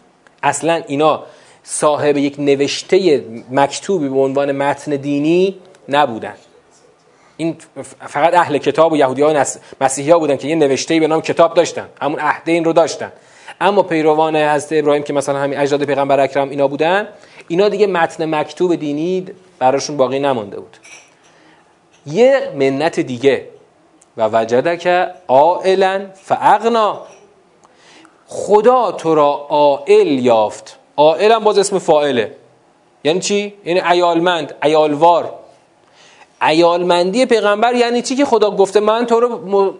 اصلا 0.42 0.82
اینا 0.86 1.22
صاحب 1.62 2.16
یک 2.16 2.36
نوشته 2.38 3.24
مکتوبی 3.50 4.08
به 4.08 4.18
عنوان 4.18 4.52
متن 4.52 4.96
دینی 4.96 5.58
نبودن. 5.88 6.34
این 7.36 7.56
فقط 8.06 8.34
اهل 8.34 8.58
کتاب 8.58 8.92
و 8.92 8.96
یهودی 8.96 9.22
ها 9.22 9.44
مسیحی 9.80 10.10
ها 10.10 10.18
بودن 10.18 10.36
که 10.36 10.48
یه 10.48 10.54
نوشته 10.54 11.00
به 11.00 11.06
نام 11.06 11.20
کتاب 11.20 11.54
داشتن 11.54 11.88
همون 12.02 12.20
عهده 12.20 12.52
این 12.52 12.64
رو 12.64 12.72
داشتن. 12.72 13.12
اما 13.60 13.82
پیروان 13.82 14.36
حضرت 14.36 14.72
ابراهیم 14.72 15.02
که 15.02 15.12
مثلا 15.12 15.38
همین 15.38 15.58
اجداد 15.58 15.84
پیغمبر 15.84 16.20
اکرم 16.20 16.50
اینا 16.50 16.68
بودن 16.68 17.08
اینا 17.48 17.68
دیگه 17.68 17.86
متن 17.86 18.34
مکتوب 18.34 18.74
دینی 18.74 19.26
براشون 19.58 19.96
باقی 19.96 20.18
نمانده 20.18 20.56
بود. 20.56 20.76
یه 22.06 22.52
منت 22.56 23.00
دیگه 23.00 23.48
و 24.18 24.28
وجدک 24.32 24.86
عائلا 25.28 26.06
فاغنا. 26.14 27.00
خدا 28.28 28.92
تو 28.92 29.14
را 29.14 29.46
عائل 29.48 30.08
یافت. 30.08 30.78
عائل 30.96 31.32
هم 31.32 31.44
باز 31.44 31.58
اسم 31.58 31.78
فاعله. 31.78 32.36
یعنی 33.04 33.20
چی؟ 33.20 33.54
یعنی 33.64 33.80
عیالمند 33.80 34.54
عیالوار. 34.62 35.34
عیالمندی 36.40 37.26
پیغمبر 37.26 37.74
یعنی 37.74 38.02
چی 38.02 38.16
که 38.16 38.24
خدا 38.24 38.50
گفته 38.50 38.80
من 38.80 39.06
تو 39.06 39.20
رو 39.20 39.74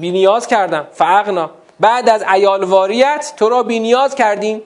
بینیاز 0.00 0.46
کردم. 0.46 0.86
فاغنا. 0.92 1.50
بعد 1.80 2.08
از 2.08 2.22
عیالواریت 2.26 3.34
تو 3.36 3.48
را 3.48 3.62
بینیاز 3.62 4.14
کردیم. 4.14 4.62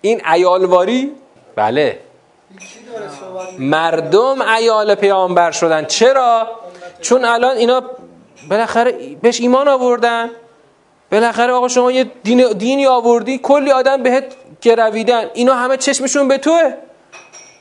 این 0.00 0.20
عیالواری؟ 0.24 1.12
بله. 1.56 1.98
مردم 3.58 4.42
عیال 4.42 4.94
پیامبر 4.94 5.50
شدن. 5.50 5.84
چرا؟ 5.84 6.48
چون 7.04 7.24
الان 7.24 7.56
اینا 7.56 7.82
بالاخره 8.50 9.16
بهش 9.22 9.40
ایمان 9.40 9.68
آوردن 9.68 10.30
بالاخره 11.12 11.52
آقا 11.52 11.68
شما 11.68 11.92
یه 11.92 12.04
دین 12.04 12.52
دینی 12.52 12.86
آوردی 12.86 13.38
کلی 13.38 13.70
آدم 13.70 14.02
بهت 14.02 14.24
گرویدن 14.62 15.30
اینا 15.34 15.54
همه 15.54 15.76
چشمشون 15.76 16.28
به 16.28 16.38
توه 16.38 16.74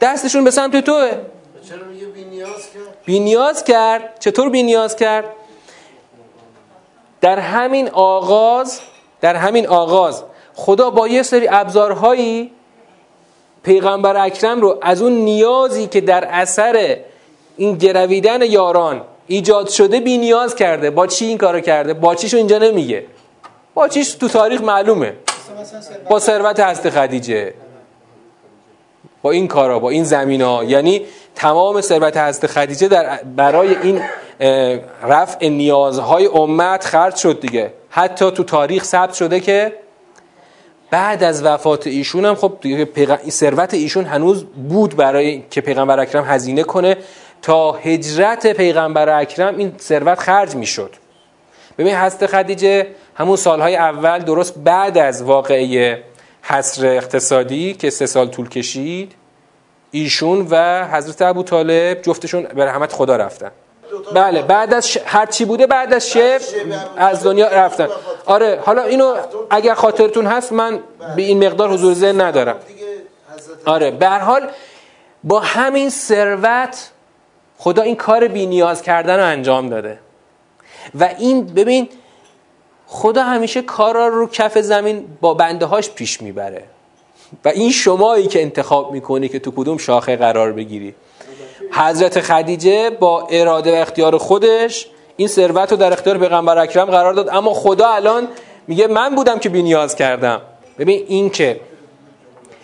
دستشون 0.02 0.44
به 0.44 0.52
سمت 0.52 0.78
توه. 0.78 1.12
چرا 1.70 1.88
میگه 1.88 2.06
بینیاز 2.06 2.74
کرد؟ 2.74 2.98
بینیاز 3.06 3.64
کرد. 3.64 4.20
چطور 4.20 4.50
بینیاز 4.50 4.96
کرد؟ 4.96 5.26
در 7.22 7.40
همین 7.40 7.90
آغاز 7.90 8.80
در 9.22 9.36
همین 9.36 9.68
آغاز 9.68 10.24
خدا 10.54 10.90
با 10.90 11.08
یه 11.08 11.24
سری 11.24 11.48
ابزارهایی 11.52 12.52
پیغمبر 13.64 14.26
اکرم 14.26 14.62
رو 14.62 14.80
از 14.82 15.02
اون 15.02 15.12
نیازی 15.12 15.88
که 15.88 16.02
در 16.02 16.26
اثر 16.26 16.98
این 17.58 17.78
گرویدن 17.78 18.42
یاران 18.42 19.02
ایجاد 19.28 19.70
شده 19.70 20.00
بی 20.00 20.18
نیاز 20.18 20.56
کرده. 20.56 20.90
با 20.90 21.08
چی 21.08 21.26
این 21.26 21.38
کارو 21.38 21.60
کرده؟ 21.60 21.94
با 21.94 22.16
چیشو 22.16 22.38
اینجا 22.38 22.58
نمیگه. 22.58 23.06
با 23.74 23.88
چیش 23.88 24.12
تو 24.12 24.28
تاریخ 24.28 24.62
معلومه. 24.62 25.14
با 26.10 26.20
ثروت 26.20 26.60
هست 26.60 26.90
خدیجه. 26.90 27.54
با 29.22 29.32
این 29.32 29.48
کارا 29.48 29.80
با 29.80 29.90
این 29.90 30.04
زمین 30.04 30.42
ها 30.42 30.64
یعنی 30.64 31.02
تمام 31.36 31.82
ثروت 31.82 32.18
هست 32.18 32.48
خدیجه 32.48 32.88
در 32.88 33.20
برای 33.36 33.76
این 33.76 34.02
رفع 35.04 35.48
نیازهای 35.48 36.26
امت 36.26 36.86
خرج 36.86 37.16
شد 37.16 37.40
دیگه. 37.40 37.74
حتی 37.90 38.32
تو 38.32 38.44
تاریخ 38.44 38.84
ثبت 38.84 39.14
شده 39.14 39.40
که 39.40 39.74
بعد 40.92 41.24
از 41.24 41.44
وفات 41.44 41.88
ایشون 41.88 42.26
هم 42.26 42.36
خب 42.36 42.54
ثروت 43.30 43.74
ایشون 43.74 44.06
هنوز 44.06 44.46
بود 44.70 44.96
برای 44.96 45.44
که 45.52 45.62
پیغمبر 45.62 46.00
اکرم 46.00 46.24
هزینه 46.28 46.64
کنه. 46.64 46.98
تا 47.44 47.72
هجرت 47.72 48.48
پیغمبر 48.48 49.10
اکرم 49.10 49.58
این 49.58 49.76
ثروت 49.80 50.20
خرج 50.20 50.56
می‌شد. 50.56 50.96
ببین 51.78 51.96
هست 51.96 52.26
خدیجه 52.26 52.88
همون 53.16 53.36
سالهای 53.36 53.76
اول 53.76 54.20
درست 54.20 54.54
بعد 54.58 54.98
از 54.98 55.24
واقعه 55.24 56.04
حصر 56.42 56.86
اقتصادی 56.86 57.74
که 57.74 57.90
سه 57.90 58.06
سال 58.06 58.28
طول 58.28 58.50
کشید 58.50 59.16
ایشون 59.92 60.48
و 60.50 60.86
حضرت 60.92 61.22
ابو 61.22 61.44
طالب 61.44 62.02
جفتشون 62.02 62.44
به 62.44 62.66
رحمت 62.66 62.94
خدا 62.94 63.16
رفتن. 63.16 63.52
بله 64.14 64.42
بعد 64.42 64.74
از 64.74 64.90
ش... 64.90 64.98
هر 65.06 65.26
چی 65.26 65.46
بوده 65.46 65.68
بعد 65.68 65.94
از 65.94 66.10
شب 66.10 66.42
از 66.98 67.24
دنیا 67.24 67.48
رفتن. 67.48 67.88
آره 68.26 68.60
حالا 68.66 68.84
اینو 68.84 69.16
اگر 69.50 69.74
خاطرتون 69.74 70.26
هست 70.26 70.52
من 70.52 70.80
به 71.16 71.22
این 71.22 71.46
مقدار 71.48 71.70
حضور 71.70 71.94
ذهن 71.94 72.22
ندارم. 72.22 72.56
آره 73.66 73.92
به 73.92 74.08
هر 74.08 74.20
حال 74.20 74.50
با 75.24 75.40
همین 75.40 75.90
ثروت 75.90 76.90
خدا 77.64 77.82
این 77.82 77.96
کار 77.96 78.28
بی 78.28 78.46
نیاز 78.46 78.82
کردن 78.82 79.18
رو 79.18 79.26
انجام 79.26 79.70
داده. 79.70 80.00
و 81.00 81.10
این 81.20 81.46
ببین 81.46 81.90
خدا 82.88 83.24
همیشه 83.24 83.62
کارا 83.62 84.08
رو 84.08 84.28
کف 84.28 84.58
زمین 84.58 85.06
با 85.22 85.34
بنده 85.34 85.66
هاش 85.66 85.90
پیش 85.90 86.22
می‌بره. 86.22 86.64
و 87.46 87.48
این 87.48 87.72
شمایی 87.72 88.28
که 88.28 88.42
انتخاب 88.42 88.92
می‌کنی 88.92 89.30
که 89.30 89.40
تو 89.40 89.52
کدوم 89.52 89.78
شاخه 89.78 90.16
قرار 90.16 90.52
بگیری. 90.52 90.96
حضرت 91.72 92.22
خدیجه 92.22 92.90
با 92.90 93.28
اراده 93.32 93.78
و 93.78 93.82
اختیار 93.82 94.18
خودش 94.18 94.88
این 95.18 95.28
ثروت 95.28 95.72
رو 95.72 95.78
در 95.78 95.94
اختیار 95.94 96.18
پیغمبر 96.18 96.58
اکرم 96.58 96.86
قرار 96.86 97.14
داد. 97.14 97.30
اما 97.30 97.54
خدا 97.54 97.90
الان 97.90 98.28
میگه 98.68 98.88
من 98.88 99.16
بودم 99.16 99.40
که 99.40 99.50
بینیاز 99.50 99.96
کردم. 99.96 100.42
ببین 100.80 101.06
این 101.08 101.30
که 101.30 101.60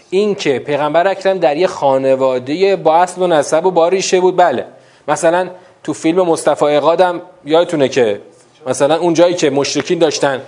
این 0.09 0.35
که 0.35 0.59
پیغمبر 0.59 1.07
اکرم 1.07 1.37
در 1.37 1.57
یه 1.57 1.67
خانواده 1.67 2.75
با 2.75 2.95
اصل 2.95 3.21
و 3.21 3.27
نسب 3.27 3.65
و 3.65 3.71
با 3.71 3.87
ریشه 3.87 4.19
بود 4.19 4.37
بله. 4.37 4.65
مثلا 5.09 5.49
تو 5.83 5.93
فیلم 5.93 6.21
مصطفی 6.21 6.65
اقادم 6.65 7.21
یادتونه 7.45 7.89
که 7.89 8.21
مثلا 8.67 8.99
اون 8.99 9.13
جایی 9.13 9.33
که 9.33 9.49
مشرکین 9.49 9.99
داشتن 9.99 10.41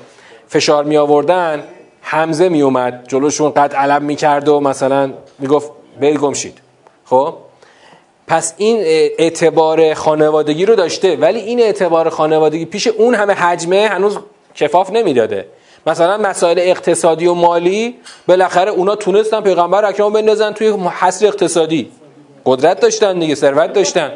فشار 0.47 0.83
می 0.83 0.97
آوردن 0.97 1.63
حمزه 2.01 2.49
می 2.49 2.61
اومد 2.61 3.05
جلوشون 3.07 3.51
قد 3.51 3.73
علم 3.73 4.03
می 4.03 4.15
کرد 4.15 4.47
و 4.47 4.59
مثلا 4.59 5.13
می 5.39 5.47
گفت 5.47 5.71
شید. 6.33 6.59
خب؟ 7.05 7.33
پس 8.27 8.53
این 8.57 8.77
اعتبار 9.19 9.93
خانوادگی 9.93 10.65
رو 10.65 10.75
داشته 10.75 11.15
ولی 11.15 11.39
این 11.39 11.59
اعتبار 11.59 12.09
خانوادگی 12.09 12.65
پیش 12.65 12.87
اون 12.87 13.15
همه 13.15 13.33
حجمه 13.33 13.87
هنوز 13.87 14.17
کفاف 14.55 14.91
نمی‌داده. 14.91 15.45
مثلا 15.87 16.17
مسائل 16.17 16.59
اقتصادی 16.59 17.27
و 17.27 17.33
مالی 17.33 17.95
بالاخره 18.27 18.71
اونا 18.71 18.95
تونستن 18.95 19.41
پیغمبر 19.41 19.85
اکرام 19.85 20.13
بندازن 20.13 20.51
توی 20.51 20.67
حصر 20.99 21.27
اقتصادی. 21.27 21.91
قدرت 22.45 22.79
داشتن 22.79 23.19
دیگه 23.19 23.35
ثروت 23.35 23.73
داشتن. 23.73 24.11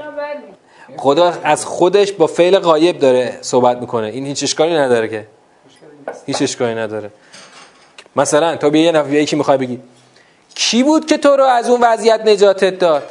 خدا 0.98 1.34
از 1.44 1.66
خودش 1.66 2.12
با 2.12 2.28
فعل 2.28 2.60
غایب 2.60 3.00
داره 3.00 3.38
صحبت 3.42 3.78
می‌کنه. 3.78 4.08
این 4.08 4.26
هیچ 4.26 4.44
اشکالی 4.44 4.76
نداره 4.76 5.08
که. 5.08 5.28
هیچ 6.26 6.42
اشکالی 6.42 6.76
نداره. 6.76 7.10
مثلا 8.16 8.56
تو 8.56 8.70
بیا 8.70 8.84
یه 8.84 8.92
نفر 8.92 9.14
یکی 9.14 9.36
می‌خوای 9.36 9.58
بگی. 9.58 9.80
کی 10.56 10.84
بود 10.84 11.06
که 11.06 11.18
تو 11.18 11.30
رو 11.30 11.44
از 11.44 11.70
اون 11.70 11.82
وضعیت 11.82 12.22
نجاتت 12.26 12.80
داد؟ 12.80 13.04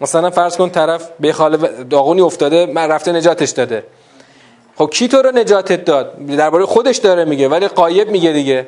مثلا 0.00 0.30
فرض 0.30 0.56
کن 0.56 0.70
طرف 0.70 1.08
به 1.20 1.32
خال 1.32 1.56
داغونی 1.84 2.20
افتاده 2.20 2.66
من 2.66 2.88
رفته 2.88 3.12
نجاتش 3.12 3.50
داده. 3.50 3.84
خب 4.76 4.90
کی 4.90 5.08
تو 5.08 5.22
رو 5.22 5.30
نجاتت 5.30 5.84
داد؟ 5.84 6.26
درباره 6.26 6.66
خودش 6.66 6.96
داره 6.96 7.24
میگه 7.24 7.48
ولی 7.48 7.68
قایب 7.68 8.10
میگه 8.10 8.32
دیگه. 8.32 8.66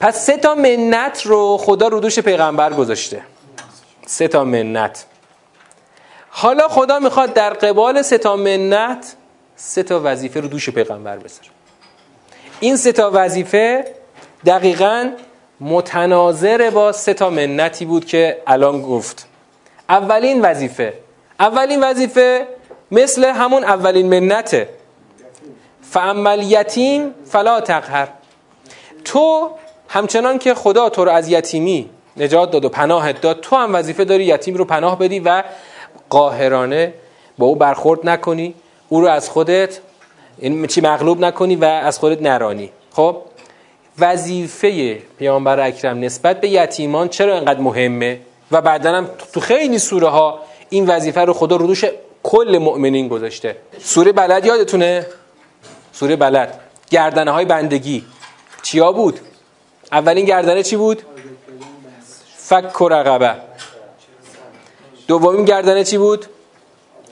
پس 0.00 0.26
سه 0.26 0.36
تا 0.36 0.54
منت 0.54 1.22
رو 1.26 1.56
خدا 1.56 1.88
رو 1.88 2.00
دوش 2.00 2.18
پیغمبر 2.18 2.72
گذاشته. 2.72 3.22
سه 4.06 4.28
تا 4.28 4.44
منت. 4.44 5.04
حالا 6.38 6.68
خدا 6.68 6.98
می‌خواد 6.98 7.32
در 7.32 7.50
قبال 7.50 8.02
سه 8.02 8.18
تا 8.18 8.36
منت 8.36 9.16
سه 9.56 9.82
تا 9.82 10.00
وظیفه 10.04 10.40
رو 10.40 10.48
دوش 10.48 10.70
پیغمبر 10.70 11.16
بذاره. 11.16 11.48
این 12.60 12.76
سه 12.76 12.92
تا 12.92 13.10
وظیفه 13.14 13.84
دقیقا 14.46 15.10
متناظر 15.60 16.70
با 16.70 16.92
سه 16.92 17.14
تا 17.14 17.30
منتی 17.30 17.84
بود 17.84 18.04
که 18.04 18.42
الان 18.46 18.82
گفت. 18.82 19.26
اولین 19.88 20.40
وظیفه 20.40 20.94
اولین 21.40 21.84
وظیفه 21.84 22.46
مثل 22.90 23.24
همون 23.24 23.64
اولین 23.64 24.20
منته. 24.20 24.68
فعمل 25.82 26.42
یتیم 26.42 27.14
فلا 27.24 27.60
تقهر. 27.60 28.08
تو 29.04 29.50
همچنان 29.88 30.38
که 30.38 30.54
خدا 30.54 30.88
تو 30.88 31.04
رو 31.04 31.10
از 31.10 31.28
یتیمی 31.28 31.90
نجات 32.16 32.50
داد 32.50 32.64
و 32.64 32.68
پناهت 32.68 33.20
داد 33.20 33.40
تو 33.40 33.56
هم 33.56 33.74
وظیفه 33.74 34.04
داری 34.04 34.24
یتیم 34.24 34.54
رو 34.54 34.64
پناه 34.64 34.98
بدی 34.98 35.20
و 35.20 35.42
قاهرانه 36.10 36.94
با 37.38 37.46
او 37.46 37.56
برخورد 37.56 38.08
نکنی 38.08 38.54
او 38.88 39.00
رو 39.00 39.06
از 39.06 39.28
خودت 39.28 39.78
این 40.38 40.66
چی 40.66 40.80
مغلوب 40.80 41.20
نکنی 41.20 41.56
و 41.56 41.64
از 41.64 41.98
خودت 41.98 42.22
نرانی. 42.22 42.70
خب؟ 42.92 43.22
وظیفه 43.98 44.94
پیامبر 45.18 45.60
اکرم 45.60 46.00
نسبت 46.00 46.40
به 46.40 46.48
یتیمان 46.48 47.08
چرا 47.08 47.34
اینقدر 47.34 47.60
مهمه؟ 47.60 48.20
و 48.52 48.60
بعدا 48.60 48.92
هم 48.92 49.08
تو 49.32 49.40
خیلی 49.40 49.78
سوره 49.78 50.08
ها 50.08 50.40
این 50.70 50.86
وظیفه 50.86 51.20
رو 51.20 51.32
خدا 51.32 51.56
رو 51.56 51.66
دوش 51.66 51.84
کل 52.22 52.58
مؤمنین 52.62 53.08
گذاشته. 53.08 53.56
سوره 53.78 54.12
بلد 54.12 54.46
یادتونه؟ 54.46 55.06
سوره 55.92 56.16
بلد. 56.16 56.60
گردنه 56.90 57.30
های 57.30 57.44
بندگی. 57.44 58.04
چیا 58.62 58.92
بود؟ 58.92 59.20
اولین 59.92 60.24
گردنه 60.24 60.62
چی 60.62 60.76
بود؟ 60.76 61.02
فک 62.36 62.82
رقبه. 62.82 63.34
دومین 65.08 65.44
گردنه 65.44 65.84
چی 65.84 65.98
بود؟ 65.98 66.26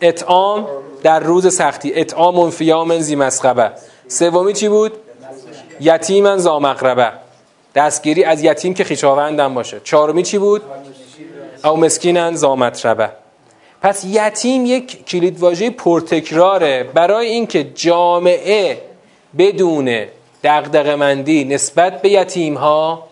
اطعام 0.00 0.68
در 1.02 1.20
روز 1.20 1.54
سختی. 1.54 1.92
اطعام 1.94 2.50
فیام 2.50 2.98
زی 2.98 3.16
مسقبه 3.16 3.72
سومی 4.08 4.52
چی 4.52 4.68
بود؟ 4.68 4.92
یتیمن 5.80 6.38
زا 6.38 6.58
مقربه 6.58 7.12
دستگیری 7.74 8.24
از 8.24 8.44
یتیم 8.44 8.74
که 8.74 8.84
خیشاوندم 8.84 9.54
باشه. 9.54 9.80
چهارمی 9.84 10.22
چی 10.22 10.38
بود؟ 10.38 10.62
او 11.64 11.76
مسکینن 11.76 12.34
زا 12.34 12.56
پس 13.82 14.04
یتیم 14.04 14.66
یک 14.66 15.06
کلید 15.06 15.40
واژه 15.40 15.70
پرتکراره. 15.70 16.90
برای 16.94 17.26
اینکه 17.26 17.64
جامعه 17.64 18.82
بدون 19.38 20.06
دغدغه‌مندی 20.44 21.44
نسبت 21.44 22.02
به 22.02 22.08
یتیم 22.08 22.54
ها 22.54 23.08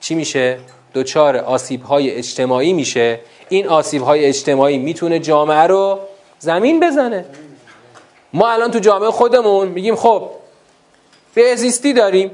چی 0.00 0.14
میشه؟ 0.14 0.58
دچار 0.94 1.36
آسیب 1.36 1.82
های 1.82 2.10
اجتماعی 2.10 2.72
میشه 2.72 3.20
این 3.48 3.68
آسیب 3.68 4.02
های 4.02 4.24
اجتماعی 4.24 4.78
می‌تونه 4.78 5.18
جامعه 5.18 5.62
رو 5.62 5.98
زمین 6.38 6.80
بزنه. 6.80 7.24
ما 8.32 8.48
الان 8.48 8.70
تو 8.70 8.78
جامعه 8.78 9.10
خودمون 9.10 9.68
میگیم 9.68 9.96
خب 9.96 10.30
بهزیستی 11.34 11.92
داریم. 11.92 12.30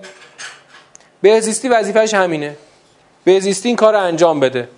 بهزیستی 1.22 1.68
وظیفش 1.68 2.14
همینه. 2.14 2.56
بهزیستی 3.24 3.68
این 3.68 3.76
کار 3.76 3.92
رو 3.92 4.00
انجام 4.00 4.40
بده. 4.40 4.68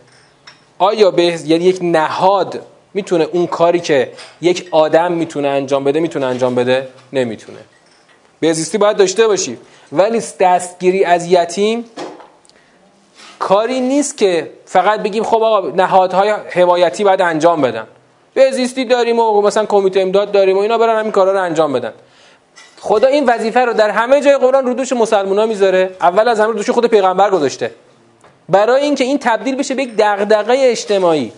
آیا 0.79 1.11
به 1.11 1.23
یعنی 1.23 1.65
یک 1.65 1.79
نهاد 1.83 2.63
می‌تونه 2.95 3.25
اون 3.25 3.47
کاری 3.47 3.81
که 3.81 4.13
یک 4.41 4.69
آدم 4.71 5.13
می‌تونه 5.13 5.49
انجام 5.49 5.85
بده 5.85 6.01
می‌تونه 6.01 6.27
انجام 6.27 6.55
بده؟ 6.55 6.89
نمی‌تونه. 7.13 7.59
بهزیستی 8.41 8.79
باید 8.79 8.97
داشته 8.97 9.27
باشی. 9.27 9.59
ولی 9.93 10.23
دستگیری 10.41 11.05
از 11.05 11.27
یتیم 11.27 11.85
کاری 13.39 13.81
نیست 13.81 14.19
که 14.19 14.51
فقط 14.67 15.03
بگیم 15.03 15.25
خب 15.25 15.43
آقا 15.43 15.69
نهادهای 15.69 16.35
حمایتی 16.51 17.05
باید 17.05 17.23
انجام 17.23 17.61
بدن. 17.61 17.87
بهزیستی 18.35 18.85
داریم 18.85 19.19
و 19.19 19.43
مثلا 19.43 19.67
کمیته 19.67 20.01
امداد 20.01 20.33
داریم 20.33 20.57
و 20.57 20.61
اینا 20.61 20.79
برن 20.79 20.99
همین 20.99 21.13
کارا 21.13 21.33
رو 21.33 21.43
انجام 21.43 21.73
بدن. 21.73 21.93
خدا 22.81 23.09
این 23.09 23.27
وظیفه 23.27 23.61
رو 23.61 23.73
در 23.73 23.91
همه 23.91 24.21
جای 24.21 24.37
قرآن 24.37 24.67
رو 24.67 24.75
دوش 24.75 24.93
مسلمونا 24.93 25.47
می‌ذاره 25.47 25.97
اول 26.01 26.29
از 26.29 26.41
همه 26.41 26.53
دوش 26.53 26.71
خود 26.71 26.87
پیغمبر 26.87 27.31
گذاشته. 27.31 27.71
برای 28.49 28.83
اینکه 28.83 29.05
این 29.05 29.19
تبدیل 29.19 29.57
بشه 29.57 29.75
به 29.75 29.83
یک 29.83 29.97
دغدغه 29.99 30.57
اجتماعی 30.59 31.33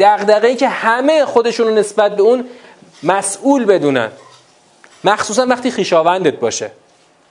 دغدغه‌ای 0.00 0.56
که 0.56 0.68
همه 0.68 1.24
خودشون 1.24 1.66
رو 1.66 1.74
نسبت 1.74 2.16
به 2.16 2.22
اون 2.22 2.44
مسئول 3.02 3.64
بدونن. 3.64 4.10
مخصوصا 5.04 5.46
وقتی 5.46 5.70
خیشاوندت 5.70 6.34
باشه. 6.34 6.70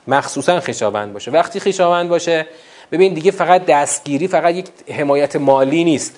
مخصوصا 0.08 0.60
خیشاوند 0.60 1.14
باشه. 1.14 1.32
وقتی 1.32 1.60
خیشاوند 1.60 2.10
باشه 2.10 2.48
ببین 2.92 3.14
دیگه 3.14 3.32
فقط 3.32 3.66
دستگیری 3.66 4.28
فقط 4.28 4.56
یک 4.56 4.66
حمایت 4.90 5.36
مالی 5.36 5.84
نیست. 5.84 6.16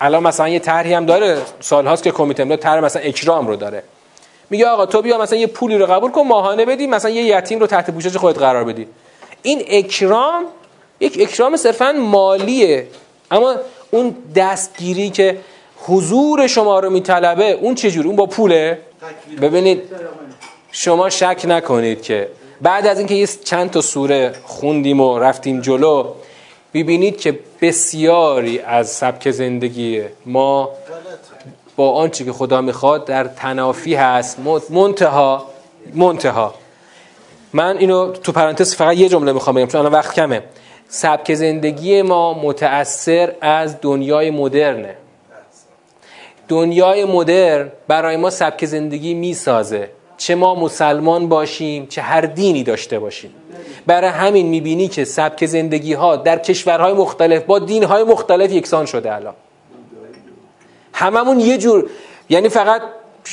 الان 0.00 0.22
مثلا 0.22 0.48
یه 0.48 0.58
طرحی 0.58 0.94
هم 0.94 1.06
داره 1.06 1.38
سالهاست 1.60 2.02
که 2.02 2.10
کمیته 2.10 2.42
امداد 2.42 2.58
طرح 2.58 2.80
مثلا 2.80 3.02
اکرام 3.02 3.46
رو 3.46 3.56
داره. 3.56 3.82
میگه 4.50 4.66
آقا 4.66 4.86
تو 4.86 5.02
بیا 5.02 5.18
مثلا 5.18 5.38
یه 5.38 5.46
پولی 5.46 5.78
رو 5.78 5.86
قبول 5.86 6.10
کن 6.10 6.22
ماهانه 6.22 6.64
بدی 6.64 6.86
مثلا 6.86 7.10
یه 7.10 7.22
یتیم 7.22 7.58
رو 7.58 7.66
تحت 7.66 7.90
پوشش 7.90 8.16
خودت 8.16 8.38
قرار 8.38 8.64
بدی. 8.64 8.86
این 9.42 9.62
اکرام 9.68 10.44
یک 11.00 11.18
اکرام 11.20 11.56
صرفا 11.56 11.92
مالیه. 11.92 12.86
اما 13.30 13.54
اون 13.90 14.16
دستگیری 14.34 15.10
که 15.10 15.38
حضور 15.76 16.46
شما 16.46 16.80
رو 16.80 16.90
میطلبه 16.90 17.50
اون 17.50 17.74
چجور؟ 17.74 18.06
اون 18.06 18.16
با 18.16 18.26
پوله؟ 18.26 18.78
ببینید 19.42 19.82
شما 20.72 21.10
شک 21.10 21.42
نکنید 21.48 22.02
که 22.02 22.28
بعد 22.62 22.86
از 22.86 22.98
اینکه 22.98 23.14
یه 23.14 23.26
چند 23.26 23.70
تا 23.70 23.80
سوره 23.80 24.32
خوندیم 24.44 25.00
و 25.00 25.18
رفتیم 25.18 25.60
جلو 25.60 26.12
ببینید 26.74 27.20
که 27.20 27.38
بسیاری 27.60 28.58
از 28.58 28.88
سبک 28.88 29.30
زندگی 29.30 30.02
ما 30.26 30.70
با 31.76 31.92
آنچه 31.92 32.24
که 32.24 32.32
خدا 32.32 32.60
می‌خواد 32.60 33.04
در 33.04 33.24
تنافی 33.24 33.94
هست. 33.94 34.38
منتها 34.70 35.46
منتها. 35.94 36.54
من 37.52 37.78
اینو 37.78 38.12
تو 38.12 38.32
پرانتز 38.32 38.74
فقط 38.74 38.96
یه 38.96 39.08
جمله 39.08 39.32
می‌خوام 39.32 39.56
بگم 39.56 39.66
چون 39.66 39.80
الان 39.80 39.92
وقت 39.92 40.14
کمه. 40.14 40.42
سبک 40.88 41.34
زندگی 41.34 42.02
ما 42.02 42.34
متأثر 42.34 43.32
از 43.40 43.76
دنیای 43.80 44.30
مدرنه. 44.30 44.94
دنیای 46.48 47.04
مدرن 47.04 47.72
برای 47.88 48.16
ما 48.16 48.30
سبک 48.30 48.64
زندگی 48.64 49.14
می‌سازه. 49.14 49.90
چه 50.18 50.34
ما 50.34 50.54
مسلمان 50.54 51.28
باشیم 51.28 51.86
چه 51.86 52.02
هر 52.02 52.20
دینی 52.20 52.64
داشته 52.64 52.98
باشیم. 52.98 53.34
برای 53.86 54.10
همین 54.10 54.46
می‌بینی 54.46 54.88
که 54.88 55.04
سبک 55.04 55.46
زندگی 55.46 55.92
ها 55.92 56.16
در 56.16 56.38
کشورهای 56.38 56.92
مختلف 56.92 57.42
با 57.42 57.58
دینهای 57.58 58.02
مختلف 58.02 58.52
یکسان 58.52 58.86
شده 58.86 59.14
الان. 59.14 59.34
هممون 60.92 61.40
یه 61.40 61.58
جور 61.58 61.90
یعنی 62.28 62.48
فقط 62.48 62.82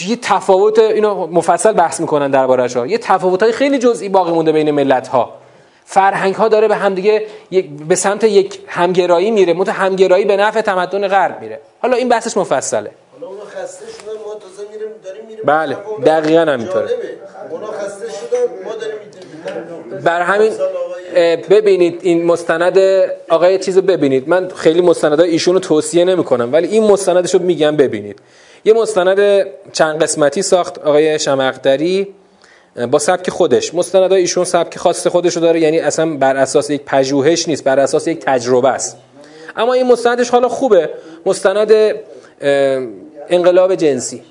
یه 0.08 0.16
تفاوت 0.16 0.80
اینو 0.80 1.28
مفصل 1.28 1.72
بحث 1.72 2.00
می‌کنن 2.00 2.32
دربارش 2.32 2.78
ها 2.78 2.88
یه 2.88 2.98
تفاوت 2.98 3.44
های 3.44 3.52
خیلی 3.52 3.78
جزئی 3.78 4.10
باقی 4.10 4.32
مونده 4.32 4.52
بین 4.52 4.72
ملت 4.72 5.08
ها 5.08 5.34
فرهنگ 5.86 6.36
ها 6.36 6.48
داره 6.48 6.68
به 6.68 6.76
همدیگه 6.76 7.28
به 7.88 7.96
سمت 7.96 8.24
یک 8.24 8.60
همگرایی 8.68 9.32
میره. 9.32 9.54
مت 9.54 9.70
همگرایی 9.70 10.26
به 10.26 10.38
نفع 10.38 10.62
تمدن 10.62 11.08
غرب 11.08 11.42
میره. 11.42 11.60
حالا 11.82 11.96
این 11.98 12.10
بحثش 12.10 12.38
مفصله. 12.38 12.92
حالا 13.14 13.28
اونا 13.28 13.46
خسته 13.46 13.86
شدن 13.86 14.12
ما 14.26 14.34
تازه 14.34 14.70
میریم 14.72 14.88
داریم 15.06 15.26
میریم 15.30 15.44
بله 15.46 15.78
دقیقا 16.06 16.42
همینطوره. 16.42 16.90
اونا 17.50 17.68
خسته 17.68 18.06
شدن 18.08 18.64
ما 18.66 18.76
داریم 18.76 18.96
میریم 18.98 20.04
بر 20.04 20.22
همین 20.22 20.52
ببینید 21.50 22.00
این 22.02 22.26
مستند 22.26 22.78
آقای 23.30 23.60
چیزو 23.60 23.82
ببینید. 23.82 24.30
من 24.30 24.50
خیلی 24.50 24.82
مستندای 24.82 25.30
ایشونو 25.30 25.54
رو 25.54 25.60
توصیه 25.60 26.06
نمی 26.06 26.24
کنم 26.24 26.54
ولی 26.54 26.68
این 26.68 26.84
مستندشو 26.84 27.40
میگم 27.40 27.76
ببینید. 27.78 28.20
یه 28.66 28.74
مستند 28.74 29.48
چند 29.74 30.04
قسمتی 30.04 30.42
ساخت 30.42 30.78
آقای 30.80 31.20
شمقدری 31.20 32.08
با 32.92 33.00
سبک 33.00 33.30
خودش. 33.30 33.74
مستندای 33.74 34.22
ایشون 34.22 34.46
سبک 34.46 34.78
خاص 34.78 35.08
خودشو 35.08 35.40
داره 35.40 35.60
یعنی 35.60 35.80
اصلا 35.80 36.18
بر 36.18 36.38
اساس 36.38 36.70
یک 36.70 36.82
پژوهش 36.86 37.48
نیست 37.48 37.64
بر 37.64 37.80
اساس 37.80 38.08
یک 38.08 38.20
تجربه 38.20 38.70
است. 38.70 38.98
اما 39.56 39.74
این 39.74 39.88
مستندش 39.88 40.30
حالا 40.30 40.48
خوبه. 40.50 40.90
مستند 41.26 41.72
انقلاب 43.30 43.76
جنسی. 43.76 44.22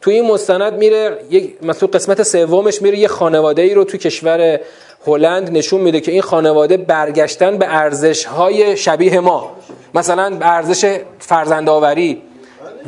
توی 0.00 0.14
این 0.14 0.30
مستند 0.30 0.72
میره 0.72 1.18
یک 1.30 1.54
مثلا 1.62 1.88
قسمت 1.88 2.22
سومش 2.22 2.82
میره 2.82 2.98
یه 2.98 3.08
خانواده 3.08 3.62
ای 3.62 3.74
رو 3.74 3.84
تو 3.84 3.98
کشور 3.98 4.60
هلند 5.06 5.56
نشون 5.56 5.80
میده 5.80 6.00
که 6.00 6.12
این 6.12 6.22
خانواده 6.22 6.76
برگشتن 6.76 7.58
به 7.58 7.66
ارزش 7.68 8.24
های 8.24 8.76
شبیه 8.76 9.20
ما. 9.20 9.56
مثلا 9.94 10.38
ارزش 10.40 11.00
فرزندآوری 11.18 12.22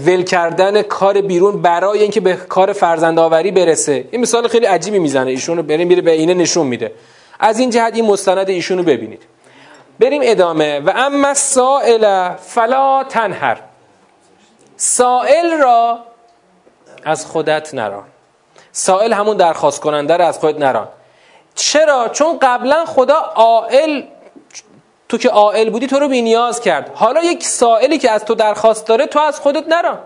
ول 0.07 0.23
کردن 0.23 0.83
کار 0.83 1.21
بیرون 1.21 1.63
برای 1.63 2.03
اینکه 2.03 2.21
به 2.21 2.35
کار 2.35 2.73
فرزندآوری 2.73 3.51
برسه. 3.51 4.05
این 4.11 4.21
مثال 4.21 4.49
خیلی 4.49 4.67
عجیبی 4.67 4.99
می‌زنه. 4.99 5.31
ایشون 5.31 5.57
رو 5.57 5.63
بریم 5.63 5.89
میره 5.89 6.03
به 6.03 6.11
اینه 6.11 6.35
نشون 6.35 6.67
میده. 6.67 6.93
از 7.41 7.59
این 7.59 7.71
جهت 7.71 7.95
این 7.95 8.05
مستند 8.05 8.49
ایشون 8.49 8.79
رو 8.79 8.85
ببینید. 8.85 9.23
بریم 10.01 10.21
ادامه. 10.25 10.81
و 10.81 10.93
اما 10.97 11.35
سائل 11.35 12.29
فلا 12.37 13.05
تنهر. 13.09 13.61
سائل 14.77 15.51
را 15.63 15.99
از 17.05 17.27
خودت 17.27 17.75
نران. 17.75 18.05
سائل 18.73 19.13
همون 19.13 19.37
درخواست 19.37 19.81
کننده 19.81 20.17
را 20.17 20.27
از 20.27 20.39
خودت 20.39 20.59
نران. 20.59 20.89
چرا؟ 21.55 22.09
چون 22.09 22.39
قبلا 22.43 22.85
خدا 22.85 23.33
آئل 23.35 24.03
تو 25.09 25.19
که 25.19 25.31
آئل 25.31 25.71
بودی 25.71 25.87
تو 25.87 25.99
رو 25.99 26.09
بی 26.09 26.23
نیاز 26.23 26.61
کرد. 26.61 26.91
حالا 26.95 27.23
یک 27.23 27.45
سائلی 27.45 27.99
که 27.99 28.11
از 28.11 28.25
تو 28.25 28.35
درخواست 28.35 28.87
داره 28.87 29.07
تو 29.07 29.19
از 29.19 29.41
خودت 29.41 29.69
نران. 29.69 29.99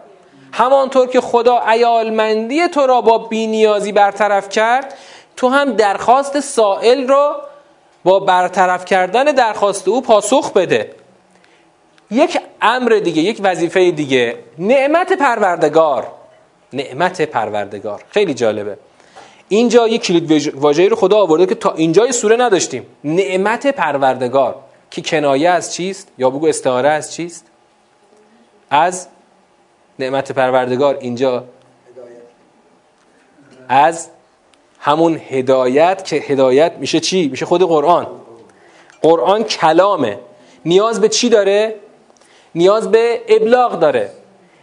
همانطور 0.52 1.06
که 1.06 1.20
خدا 1.20 1.60
ایالمندی 1.60 2.68
تو 2.68 2.86
را 2.86 3.00
با 3.00 3.18
بینیازی 3.18 3.92
برطرف 3.92 4.48
کرد 4.48 4.94
تو 5.36 5.48
هم 5.48 5.72
درخواست 5.72 6.40
سائل 6.40 7.08
رو 7.08 7.34
با 8.04 8.20
برطرف 8.20 8.84
کردن 8.84 9.24
درخواست 9.24 9.88
او 9.88 10.00
پاسخ 10.00 10.52
بده. 10.52 10.90
یک 12.10 12.38
امر 12.62 13.00
دیگه 13.04 13.22
یک 13.22 13.40
وظیفه 13.42 13.90
دیگه. 13.90 14.38
نعمت 14.58 15.12
پروردگار. 15.12 16.06
نعمت 16.76 17.22
پروردگار. 17.22 18.02
خیلی 18.10 18.34
جالبه. 18.34 18.78
اینجا 19.48 19.88
یک 19.88 20.02
کلید 20.02 20.54
واژه‌ای 20.54 20.88
رو 20.88 20.96
خدا 20.96 21.18
آورده 21.18 21.46
که 21.46 21.54
تا 21.54 21.72
اینجای 21.72 22.12
سوره 22.12 22.36
نداشتیم. 22.36 22.86
نعمت 23.04 23.66
پروردگار. 23.66 24.54
که 24.90 25.02
کنایه 25.02 25.50
از 25.50 25.74
چیست؟ 25.74 26.08
یا 26.18 26.30
بگو 26.30 26.46
استعاره 26.46 26.88
از 26.88 27.14
چیست؟ 27.14 27.46
از 28.70 29.08
نعمت 29.98 30.32
پروردگار 30.32 30.98
اینجا. 31.00 31.44
از 33.68 34.08
همون 34.78 35.20
هدایت 35.28 36.04
که 36.04 36.16
هدایت 36.16 36.72
میشه 36.72 37.00
چی؟ 37.00 37.28
میشه 37.28 37.46
خود 37.46 37.62
قرآن. 37.62 38.06
قرآن 39.02 39.44
کلامه. 39.44 40.18
نیاز 40.64 41.00
به 41.00 41.08
چی 41.08 41.28
داره؟ 41.28 41.74
نیاز 42.54 42.90
به 42.90 43.20
ابلاغ 43.28 43.78
داره. 43.78 44.10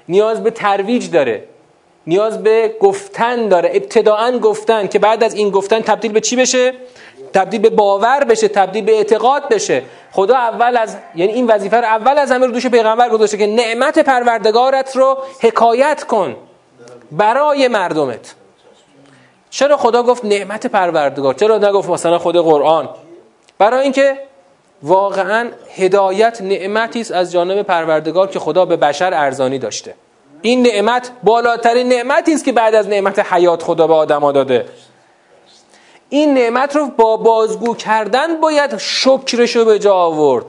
نیاز 0.09 0.43
به 0.43 0.51
ترویج 0.51 1.11
داره. 1.11 1.43
نیاز 2.07 2.43
به 2.43 2.75
گفتن 2.79 3.47
داره. 3.47 3.71
ابتداعا 3.73 4.37
گفتن 4.37 4.87
که 4.87 4.99
بعد 4.99 5.23
از 5.23 5.33
این 5.33 5.49
گفتن 5.49 5.81
تبدیل 5.81 6.11
به 6.11 6.21
چی 6.21 6.35
بشه؟ 6.35 6.73
تبدیل 7.33 7.61
به 7.61 7.69
باور 7.69 8.23
بشه 8.23 8.47
تبدیل 8.47 8.85
به 8.85 8.91
اعتقاد 8.91 9.49
بشه. 9.49 9.81
خدا 10.11 10.35
اول 10.35 10.77
از 10.77 10.97
یعنی 11.15 11.33
این 11.33 11.47
وظیفه 11.47 11.77
رو 11.77 11.83
اول 11.83 12.17
از 12.17 12.31
همه 12.31 12.45
رو 12.45 12.51
دوش 12.51 12.67
پیغمبر 12.67 13.09
گذاشته 13.09 13.37
که 13.37 13.47
نعمت 13.47 13.99
پروردگارت 13.99 14.95
رو 14.95 15.17
حکایت 15.41 16.03
کن 16.03 16.35
برای 17.11 17.67
مردمت. 17.67 18.35
چرا 19.49 19.77
خدا 19.77 20.03
گفت 20.03 20.25
نعمت 20.25 20.67
پروردگار؟ 20.67 21.33
چرا 21.33 21.57
نگفت 21.57 21.89
مثلا 21.89 22.19
خود 22.19 22.35
قرآن؟ 22.35 22.89
برای 23.57 23.83
اینکه 23.83 24.19
واقعا 24.83 25.49
هدایت 25.75 26.41
نعمتی 26.41 27.01
است 27.01 27.11
از 27.11 27.31
جانب 27.31 27.61
پروردگار 27.61 28.27
که 28.27 28.39
خدا 28.39 28.65
به 28.65 28.77
بشر 28.77 29.13
ارزانی 29.13 29.59
داشته. 29.59 29.93
این 30.45 30.61
نعمت 30.61 31.11
بالاترین 31.23 31.89
نعمتی 31.89 32.33
است 32.33 32.45
که 32.45 32.51
بعد 32.51 32.75
از 32.75 32.87
نعمت 32.87 33.19
حیات 33.33 33.63
خدا 33.63 33.87
به 33.87 33.93
آدما 33.93 34.31
داده. 34.31 34.65
این 36.09 36.33
نعمت 36.33 36.75
رو 36.75 36.87
با 36.87 37.17
بازگو 37.17 37.75
کردن 37.75 38.41
باید 38.41 38.77
شکرش 38.77 39.55
رو 39.55 39.65
به 39.65 39.79
جا 39.79 39.93
آورد. 39.93 40.45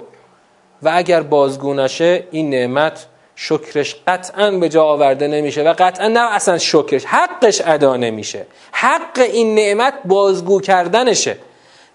و 0.82 0.90
اگر 0.94 1.22
بازگو 1.22 1.74
نشه 1.74 2.24
این 2.30 2.50
نعمت 2.50 3.06
شکرش 3.36 3.96
قطعا 4.06 4.50
به 4.50 4.68
جا 4.68 4.84
آورده 4.84 5.28
نمیشه 5.28 5.62
و 5.62 5.74
قطعا 5.78 6.08
نه 6.08 6.34
اصلا 6.34 6.58
شکرش 6.58 7.04
حقش 7.04 7.62
ادا 7.64 7.96
نمیشه. 7.96 8.46
حق 8.72 9.18
این 9.18 9.54
نعمت 9.54 9.94
بازگو 10.04 10.60
کردنشه 10.60 11.38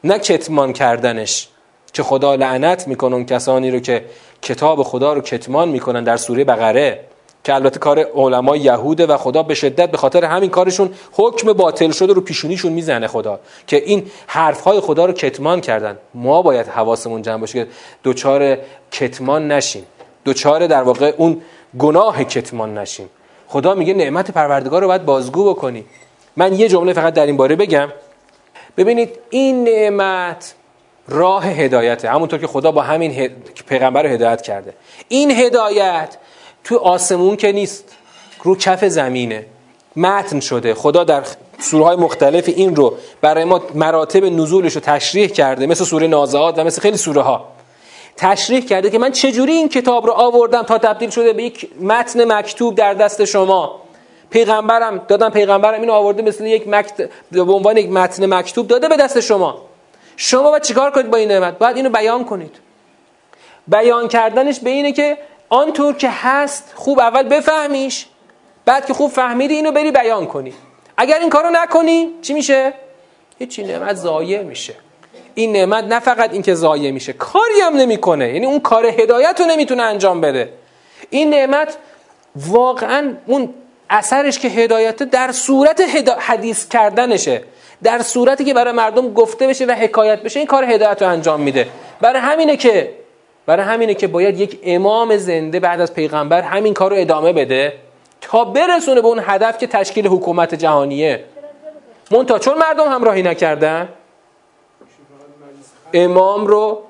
نه 0.04 0.20
کتمان 0.20 0.74
کردنش. 0.74 1.47
که 1.93 2.04
خدا 2.04 2.36
لعنت 2.36 2.88
می‌کنه 2.88 3.16
اون 3.16 3.26
کسانی 3.26 3.72
رو 3.72 3.80
که 3.80 4.06
کتاب 4.41 4.84
خدا 4.84 5.14
رو 5.14 5.22
کتمان 5.22 5.70
می‌کنن 5.70 6.04
در 6.04 6.18
سوره 6.18 6.43
بقره. 6.43 7.09
که 7.50 7.56
البته 7.56 7.80
کار 7.80 8.00
علما 8.16 8.58
یهوده 8.58 9.06
و 9.06 9.18
خدا 9.18 9.43
به 9.43 9.54
شدت 9.54 9.91
به 9.91 9.97
خاطر 9.97 10.26
همین 10.26 10.50
کارشون 10.50 10.93
حکم 11.12 11.54
باطل 11.54 11.91
شده 11.91 12.14
رو 12.14 12.22
پیشونیشون 12.22 12.72
می‌زنه 12.72 13.08
خدا 13.08 13.39
که 13.68 13.78
این 13.86 14.12
حرفهای 14.28 14.80
خدا 14.80 15.06
رو 15.06 15.14
کتمان 15.14 15.62
کردن. 15.62 15.97
ما 16.14 16.41
باید 16.41 16.68
حواسمون 16.68 17.22
جمع 17.22 17.38
باشه 17.38 17.54
که 17.54 17.72
دوچار 18.04 18.58
کتمان 18.91 19.52
نشیم. 19.52 19.84
دوچار 20.26 20.68
در 20.68 20.84
واقع 20.84 21.14
اون 21.18 21.41
گناه 21.80 22.24
کتمان 22.24 22.78
نشیم. 22.78 23.10
خدا 23.47 23.76
میگه 23.76 23.93
نعمت 23.93 24.32
پروردگار 24.32 24.82
رو 24.82 24.88
باید 24.88 25.06
بازگو 25.06 25.50
بکنی. 25.50 25.86
من 26.38 26.54
یه 26.54 26.68
جمله 26.68 26.93
فقط 26.93 27.14
در 27.14 27.26
این 27.26 27.38
باره 27.38 27.56
بگم. 27.56 27.89
ببینید 28.78 29.10
این 29.30 29.64
نعمت 29.64 30.54
راه 31.08 31.45
هدایته. 31.45 32.10
همونطور 32.10 32.39
که 32.39 32.47
خدا 32.47 32.72
با 32.72 32.82
همین 32.82 33.30
پیغمبر 33.68 34.04
رو 34.04 34.10
هدایت 34.10 34.41
کرده. 34.41 34.74
این 35.08 35.32
هدایت 35.32 36.18
تو 36.64 36.78
آسمون 36.78 37.36
که 37.36 37.51
نیست. 37.51 37.84
رو 38.43 38.55
کف 38.55 38.86
زمینه. 38.86 39.45
متن 39.95 40.39
شده. 40.39 40.74
خدا 40.74 41.03
در 41.03 41.24
سوره 41.60 41.86
های 41.86 41.95
مختلف 41.95 42.49
این 42.49 42.76
رو 42.76 42.93
برای 43.22 43.43
ما 43.43 43.62
مراتب 43.76 44.26
نزولش 44.26 44.74
رو 44.76 44.82
تشریح 44.82 45.28
کرده. 45.28 45.68
مثل 45.68 45.84
سوره 45.84 46.07
نازعات 46.07 46.60
و 46.60 46.64
مثل 46.64 46.82
خیلی 46.82 46.97
سوره 46.97 47.22
ها 47.22 47.45
تشریح 48.20 48.66
کرده 48.66 48.89
که 48.89 48.99
من 48.99 49.12
چجوری 49.12 49.51
این 49.51 49.70
کتاب 49.70 50.05
رو 50.05 50.14
آوردم 50.14 50.64
تا 50.64 50.78
تبدیل 50.78 51.10
شده 51.10 51.34
به 51.34 51.43
یک 51.43 51.70
متن 51.82 52.34
مکتوب 52.34 52.76
در 52.76 52.93
دست 52.93 53.26
شما. 53.26 53.82
پیغمبرم 54.30 54.97
دادم 55.07 55.30
پیغمبرم 55.30 55.82
اینو 55.82 55.93
آورده 55.93 56.22
مثل 56.22 56.45
یک 56.45 56.68
مکت... 56.68 57.10
به 57.32 57.41
عنوان 57.41 57.78
یک 57.78 57.89
متن 57.89 58.34
مکتوب 58.34 58.68
داده 58.68 58.88
به 58.88 58.97
دست 58.97 59.20
شما. 59.20 59.62
شما 60.18 60.49
باید 60.49 60.64
چیکار 60.64 60.91
کنید 60.91 61.12
با 61.12 61.18
این 61.18 61.32
نعمت؟ 61.32 61.57
باید 61.57 61.76
اینو 61.76 61.89
بیان 61.89 62.26
کنید. 62.26 62.55
بیان 63.68 64.07
کردنش 64.07 64.60
به 64.60 64.70
اینه 64.70 64.91
که 64.91 65.18
آنطور 65.50 65.95
که 65.95 66.10
هست 66.10 66.72
خوب 66.76 67.00
اول 67.00 67.24
بفهمیش 67.24 68.06
بعد 68.66 68.86
که 68.86 68.93
خوب 68.93 69.12
فهمیدی 69.12 69.54
اینو 69.56 69.72
بری 69.72 69.91
بیان 69.91 70.26
کنی. 70.26 70.54
اگر 70.97 71.20
این 71.20 71.30
کارو 71.30 71.50
نکنی 71.50 72.10
چی 72.22 72.34
میشه؟ 72.34 72.74
هیچی 73.39 73.64
نعمت 73.64 73.95
ضایع 73.95 74.41
میشه. 74.41 74.74
این 75.36 75.52
نعمت 75.52 75.84
نه 75.84 76.00
فقط 76.00 76.34
اینکه 76.34 76.54
ضایع 76.56 76.91
میشه 76.91 77.14
کاری 77.14 77.62
هم 77.64 77.76
نمی‌کنه. 77.76 78.34
یعنی 78.34 78.45
اون 78.45 78.60
کار 78.60 78.86
هدایت 78.86 79.39
رو 79.39 79.45
نمی‌تونه 79.45 79.84
انجام 79.84 80.22
بده. 80.22 80.54
این 81.10 81.30
نعمت 81.30 81.78
واقعا 82.36 83.14
اون 83.26 83.54
اثرش 83.89 84.39
که 84.39 84.47
هدایت 84.47 84.95
در 84.95 85.32
صورت 85.32 85.82
حدیث 86.20 86.68
کردنشه. 86.68 87.43
در 87.84 88.02
صورتی 88.02 88.45
که 88.45 88.54
برای 88.54 88.74
مردم 88.74 89.14
گفته 89.14 89.47
بشه 89.47 89.66
و 89.66 89.72
حکایت 89.72 90.24
بشه 90.24 90.39
این 90.39 90.47
کار 90.47 90.64
هدایت 90.64 91.02
رو 91.02 91.08
انجام 91.08 91.41
میده. 91.41 91.68
برای 92.02 92.22
همینه 92.22 92.58
که 92.58 92.93
برای 93.45 93.65
همینه 93.65 93.93
که 93.93 94.07
باید 94.07 94.39
یک 94.39 94.59
امام 94.63 95.17
زنده 95.17 95.59
بعد 95.59 95.81
از 95.81 95.93
پیغمبر 95.93 96.41
همین 96.41 96.73
کار 96.73 96.91
رو 96.91 96.97
ادامه 96.99 97.33
بده 97.33 97.73
تا 98.21 98.45
برسونه 98.45 99.01
به 99.01 99.07
اون 99.07 99.21
هدف 99.23 99.57
که 99.57 99.67
تشکیل 99.67 100.07
حکومت 100.07 100.55
جهانیه. 100.55 101.23
مونتا 102.11 102.39
چون 102.39 102.57
مردم 102.57 102.89
همراهی 102.91 103.21
نکردن 103.21 103.89
امام 105.93 106.47
رو 106.47 106.83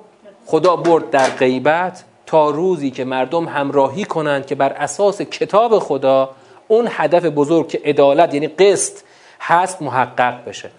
خدا 0.46 0.76
برد 0.76 1.10
در 1.10 1.30
غیبت 1.30 2.04
تا 2.26 2.50
روزی 2.50 2.92
که 2.92 3.06
مردم 3.06 3.46
همراهی 3.48 4.06
کنند 4.06 4.46
که 4.46 4.56
بر 4.56 4.74
اساس 4.74 5.22
کتاب 5.22 5.80
خدا 5.80 6.30
اون 6.68 6.88
هدف 6.92 7.26
بزرگ 7.26 7.68
که 7.68 7.82
عدالت 7.86 8.34
یعنی 8.34 8.48
قسط 8.48 9.00
هست 9.42 9.82
محقق 9.82 10.46
بشه. 10.46 10.72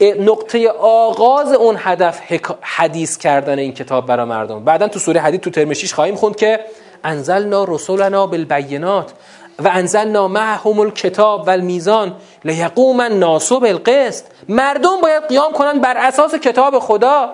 نقطه 0.00 0.68
آغاز 0.80 1.52
اون 1.52 1.76
هدف 1.78 2.20
حدیث 2.60 3.18
کردن 3.18 3.58
این 3.58 3.72
کتاب 3.72 4.06
برای 4.06 4.26
مردم. 4.26 4.64
بعدا 4.64 4.88
تو 4.88 4.98
سوره 4.98 5.20
حدید 5.20 5.40
تو 5.40 5.50
ترم 5.50 5.72
6 5.72 5.94
خواهیم 5.94 6.14
خوند 6.14 6.36
که 6.36 6.60
انزلنا 7.04 7.64
رسولنا 7.64 8.26
بالبینات 8.26 9.12
و 9.58 9.68
انزلنا 9.68 10.28
معهم 10.28 10.80
الکتاب 10.80 11.46
و 11.46 11.50
المیزان 11.50 12.16
لیقوم 12.44 13.00
الناس 13.00 13.52
بالقسط. 13.52 14.24
مردم 14.48 15.00
باید 15.02 15.28
قیام 15.28 15.52
کنن 15.52 15.78
بر 15.78 15.96
اساس 15.96 16.34
کتاب 16.34 16.78
خدا 16.78 17.30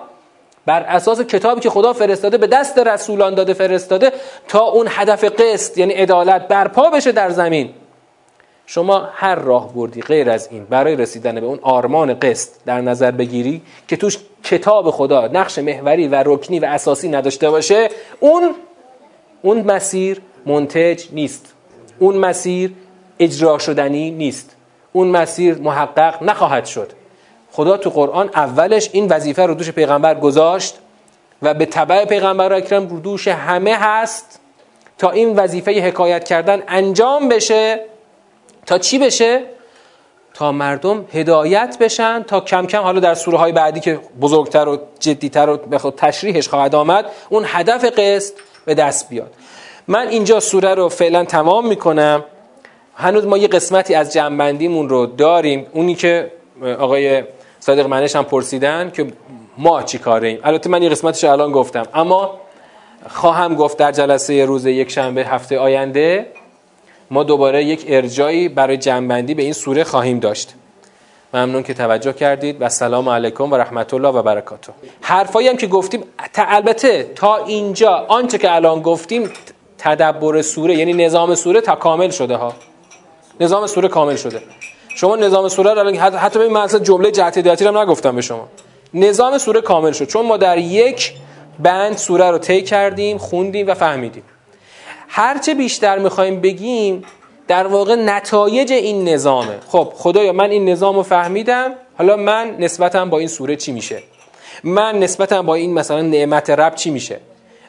بر 0.65 0.81
اساس 0.81 1.21
کتابی 1.21 1.61
که 1.61 1.69
خدا 1.69 1.93
فرستاده 1.93 2.37
به 2.37 2.47
دست 2.47 2.77
رسولان 2.77 3.35
داده 3.35 3.53
فرستاده 3.53 4.11
تا 4.47 4.59
اون 4.59 4.87
هدف 4.89 5.23
قسط 5.23 5.77
یعنی 5.77 5.93
عدالت 5.93 6.47
برپا 6.47 6.89
بشه 6.89 7.11
در 7.11 7.29
زمین. 7.29 7.69
شما 8.73 9.09
هر 9.13 9.35
راه 9.35 9.73
بردی 9.73 10.01
غیر 10.01 10.29
از 10.29 10.47
این 10.51 10.65
برای 10.65 10.95
رسیدن 10.95 11.35
به 11.35 11.45
اون 11.45 11.59
آرمان 11.61 12.13
قسط 12.13 12.49
در 12.65 12.81
نظر 12.81 13.11
بگیری 13.11 13.61
که 13.87 13.97
توش 13.97 14.17
کتاب 14.43 14.91
خدا 14.91 15.27
نقش 15.27 15.59
محوری 15.59 16.07
و 16.07 16.23
رکنی 16.25 16.59
و 16.59 16.65
اساسی 16.65 17.09
نداشته 17.09 17.49
باشه 17.49 17.89
اون 18.19 18.55
اون 19.41 19.61
مسیر 19.61 20.21
منتج 20.45 21.03
نیست. 21.11 21.53
اون 21.99 22.17
مسیر 22.17 22.73
اجرا 23.19 23.57
شدنی 23.57 24.11
نیست. 24.11 24.55
اون 24.93 25.07
مسیر 25.07 25.55
محقق 25.55 26.23
نخواهد 26.23 26.65
شد. 26.65 26.91
خدا 27.51 27.77
تو 27.77 27.89
قرآن 27.89 28.29
اولش 28.35 28.89
این 28.93 29.07
وظیفه 29.07 29.45
رو 29.45 29.53
دوش 29.53 29.71
پیغمبر 29.71 30.15
گذاشت 30.15 30.77
و 31.41 31.53
به 31.53 31.65
تبع 31.65 32.05
پیغمبر 32.05 32.53
اکرم 32.53 32.87
رو 32.87 32.99
دوش 32.99 33.27
همه 33.27 33.75
هست 33.75 34.39
تا 34.97 35.09
این 35.09 35.35
وظیفه 35.35 35.71
حکایت 35.71 36.23
کردن 36.23 36.63
انجام 36.67 37.29
بشه. 37.29 37.90
تا 38.65 38.77
چی 38.77 38.99
بشه؟ 38.99 39.41
تا 40.33 40.51
مردم 40.51 41.05
هدایت 41.13 41.77
بشن 41.79 42.23
تا 42.23 42.39
کم 42.39 42.65
کم 42.65 42.81
حالا 42.81 42.99
در 42.99 43.13
سوره 43.13 43.37
های 43.37 43.51
بعدی 43.51 43.79
که 43.79 43.99
بزرگتر 44.21 44.67
و 44.67 44.77
جدیتر 44.99 45.49
و 45.49 45.57
به 45.57 45.77
خود 45.77 45.95
تشریحش 45.95 46.49
خواهد 46.49 46.75
آمد 46.75 47.05
اون 47.29 47.43
هدف 47.47 47.85
قسط 47.85 48.33
به 48.65 48.73
دست 48.73 49.09
بیاد. 49.09 49.33
من 49.87 50.07
اینجا 50.07 50.39
سوره 50.39 50.73
رو 50.75 50.89
فعلا 50.89 51.25
تمام 51.25 51.67
می‌کنم. 51.67 52.23
هنوز 52.95 53.25
ما 53.25 53.37
یه 53.37 53.47
قسمتی 53.47 53.95
از 53.95 54.13
جنبندیمون 54.13 54.89
رو 54.89 55.05
داریم. 55.05 55.67
اونی 55.73 55.95
که 55.95 56.31
آقای 56.79 57.23
صادق 57.59 57.87
منش 57.87 58.15
هم 58.15 58.23
پرسیدن 58.23 58.91
که 58.91 59.07
ما 59.57 59.83
چی 59.83 59.97
کاره 59.97 60.27
ایم 60.27 60.39
البته 60.43 60.69
من 60.69 60.83
یه 60.83 60.89
قسمتش 60.89 61.23
الان 61.23 61.51
گفتم. 61.51 61.83
اما 61.93 62.41
خواهم 63.09 63.55
گفت 63.55 63.77
در 63.77 63.91
جلسه 63.91 64.45
روز 64.45 64.65
یک 64.65 64.91
شنبه 64.91 65.25
هفته 65.25 65.59
آینده 65.59 66.27
ما 67.11 67.23
دوباره 67.23 67.63
یک 67.63 67.85
ارجایی 67.87 68.49
برای 68.49 68.77
جنبندی 68.77 69.33
به 69.33 69.43
این 69.43 69.53
سوره 69.53 69.83
خواهیم 69.83 70.19
داشت. 70.19 70.53
ممنون 71.33 71.63
که 71.63 71.73
توجه 71.73 72.13
کردید 72.13 72.57
و 72.59 72.69
سلام 72.69 73.09
علیکم 73.09 73.51
و 73.51 73.55
رحمت 73.55 73.93
الله 73.93 74.09
و 74.09 74.21
برکاته. 74.23 74.73
حرفایی 75.01 75.47
هم 75.47 75.57
که 75.57 75.67
گفتیم 75.67 76.03
البته 76.35 77.03
تا 77.15 77.45
اینجا 77.45 78.05
آنچه 78.07 78.37
که 78.37 78.55
الان 78.55 78.81
گفتیم 78.81 79.29
تدبر 79.77 80.41
سوره 80.41 80.75
یعنی 80.75 80.93
نظام 80.93 81.35
سوره 81.35 81.61
تا 81.61 81.75
کامل 81.75 82.09
شده 82.09 82.35
ها. 82.35 82.53
نظام 83.39 83.67
سوره 83.67 83.87
کامل 83.87 84.15
شده. 84.15 84.41
شما 84.95 85.15
نظام 85.15 85.49
سوره 85.49 85.73
رو 85.73 85.99
حتی 85.99 86.39
به 86.39 86.49
من 86.49 86.67
جمله 86.83 87.11
جهت 87.11 87.37
هدایتی 87.37 87.65
رو 87.65 87.81
نگفتم 87.81 88.15
به 88.15 88.21
شما. 88.21 88.47
نظام 88.93 89.37
سوره 89.37 89.61
کامل 89.61 89.91
شد. 89.91 90.07
چون 90.07 90.25
ما 90.25 90.37
در 90.37 90.57
یک 90.57 91.13
بند 91.59 91.97
سوره 91.97 92.31
رو 92.31 92.37
طی 92.37 92.61
کردیم 92.61 93.17
خوندیم 93.17 93.67
و 93.67 93.73
فهمیدیم. 93.73 94.23
هرچه 95.13 95.53
بیشتر 95.53 95.99
می‌خوایم 95.99 96.41
بگیم 96.41 97.03
در 97.47 97.67
واقع 97.67 97.95
نتایج 97.95 98.71
این 98.71 99.09
نظامه. 99.09 99.55
خب 99.67 99.93
خدایا 99.95 100.33
من 100.33 100.49
این 100.49 100.69
نظام 100.69 100.95
رو 100.95 101.03
فهمیدم. 101.03 101.71
حالا 101.97 102.15
من 102.15 102.55
نسبتم 102.59 103.09
با 103.09 103.19
این 103.19 103.27
سوره 103.27 103.55
چی 103.55 103.71
میشه؟ 103.71 104.03
من 104.63 104.99
نسبتم 104.99 105.41
با 105.41 105.55
این 105.55 105.73
مثلا 105.73 106.01
نعمت 106.01 106.49
رب 106.49 106.75
چی 106.75 106.89
میشه؟ 106.89 107.19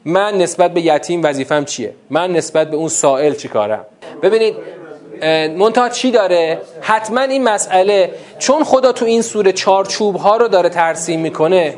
من 0.04 0.38
نسبت 0.38 0.74
به 0.74 0.80
یتیم 0.80 1.22
وظیفم 1.24 1.64
چیه؟ 1.64 1.94
من 2.10 2.32
نسبت 2.32 2.70
به 2.70 2.76
اون 2.76 2.88
سائل 2.88 3.34
چی 3.34 3.48
کارم؟ 3.48 3.86
ببینید 4.22 4.56
منتها 5.58 5.88
چی 5.88 6.10
داره؟ 6.10 6.58
حتما 6.80 7.20
این 7.20 7.44
مسئله 7.44 8.14
چون 8.38 8.64
خدا 8.64 8.92
تو 8.92 9.04
این 9.04 9.22
سوره 9.22 9.52
چارچوب 9.52 10.16
ها 10.16 10.36
رو 10.36 10.48
داره 10.48 10.68
ترسیم 10.68 11.20
می‌کنه 11.20 11.74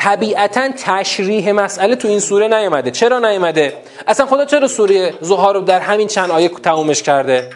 طبیعتا 0.00 0.68
تشریح 0.76 1.52
مسئله 1.52 1.96
تو 1.96 2.08
این 2.08 2.20
سوره 2.20 2.48
نیامده. 2.48 2.90
چرا 2.90 3.18
نیامده؟ 3.18 3.72
اصلا 4.06 4.26
خدا 4.26 4.44
چرا 4.44 4.68
سوره 4.68 5.14
زها 5.20 5.52
رو 5.52 5.60
در 5.60 5.80
همین 5.80 6.08
چند 6.08 6.30
آیه 6.30 6.48
تمومش 6.48 7.02
کرده؟ 7.02 7.50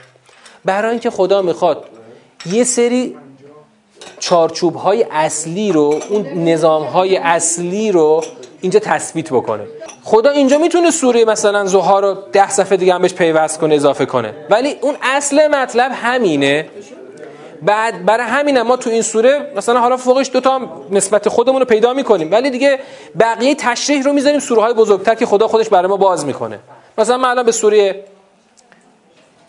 برای 0.64 0.90
اینکه 0.90 1.10
خدا 1.10 1.42
می‌خواد 1.42 1.84
یه 2.46 2.64
سری 2.64 3.16
چارچوب 4.18 4.74
های 4.74 5.06
اصلی 5.10 5.72
رو 5.72 6.00
اون 6.08 6.48
نظام 6.48 6.82
های 6.82 7.16
اصلی 7.16 7.92
رو 7.92 8.24
اینجا 8.60 8.80
تثبیت 8.80 9.30
بکنه. 9.30 9.66
خدا 10.04 10.30
اینجا 10.30 10.58
می‌تونه 10.58 10.90
سوره 10.90 11.24
مثلا 11.24 11.64
زها 11.64 12.00
رو 12.00 12.16
ده 12.32 12.50
صفحه 12.50 12.76
دیگه 12.76 12.94
هم 12.94 13.02
بهش 13.02 13.14
پیوست 13.14 13.58
کنه 13.58 13.74
اضافه 13.74 14.06
کنه. 14.06 14.34
ولی 14.50 14.76
اون 14.80 14.94
اصل 15.02 15.48
مطلب 15.48 15.92
همینه. 15.94 16.66
بعد 17.62 18.04
برای 18.04 18.26
همین 18.26 18.62
ما 18.62 18.76
تو 18.76 18.90
این 18.90 19.02
سوره 19.02 19.52
مثلا 19.56 19.80
حالا 19.80 19.96
فوقش 19.96 20.30
دوتا 20.32 20.60
نسبت 20.90 21.28
خودمون 21.28 21.60
رو 21.60 21.66
پیدا 21.66 21.92
می‌کنیم. 21.92 22.32
ولی 22.32 22.50
دیگه 22.50 22.78
بقیه 23.20 23.54
تشریح 23.54 24.02
رو 24.02 24.12
می‌ذاریم 24.12 24.40
سوره 24.40 24.62
های 24.62 24.74
بزرگتر 24.74 25.14
که 25.14 25.26
خدا 25.26 25.48
خودش 25.48 25.68
برای 25.68 25.88
ما 25.88 25.96
باز 25.96 26.26
می‌کنه. 26.26 26.58
مثلا 26.98 27.18
من 27.18 27.28
الان 27.28 27.46
به 27.46 27.52
سوره 27.52 28.04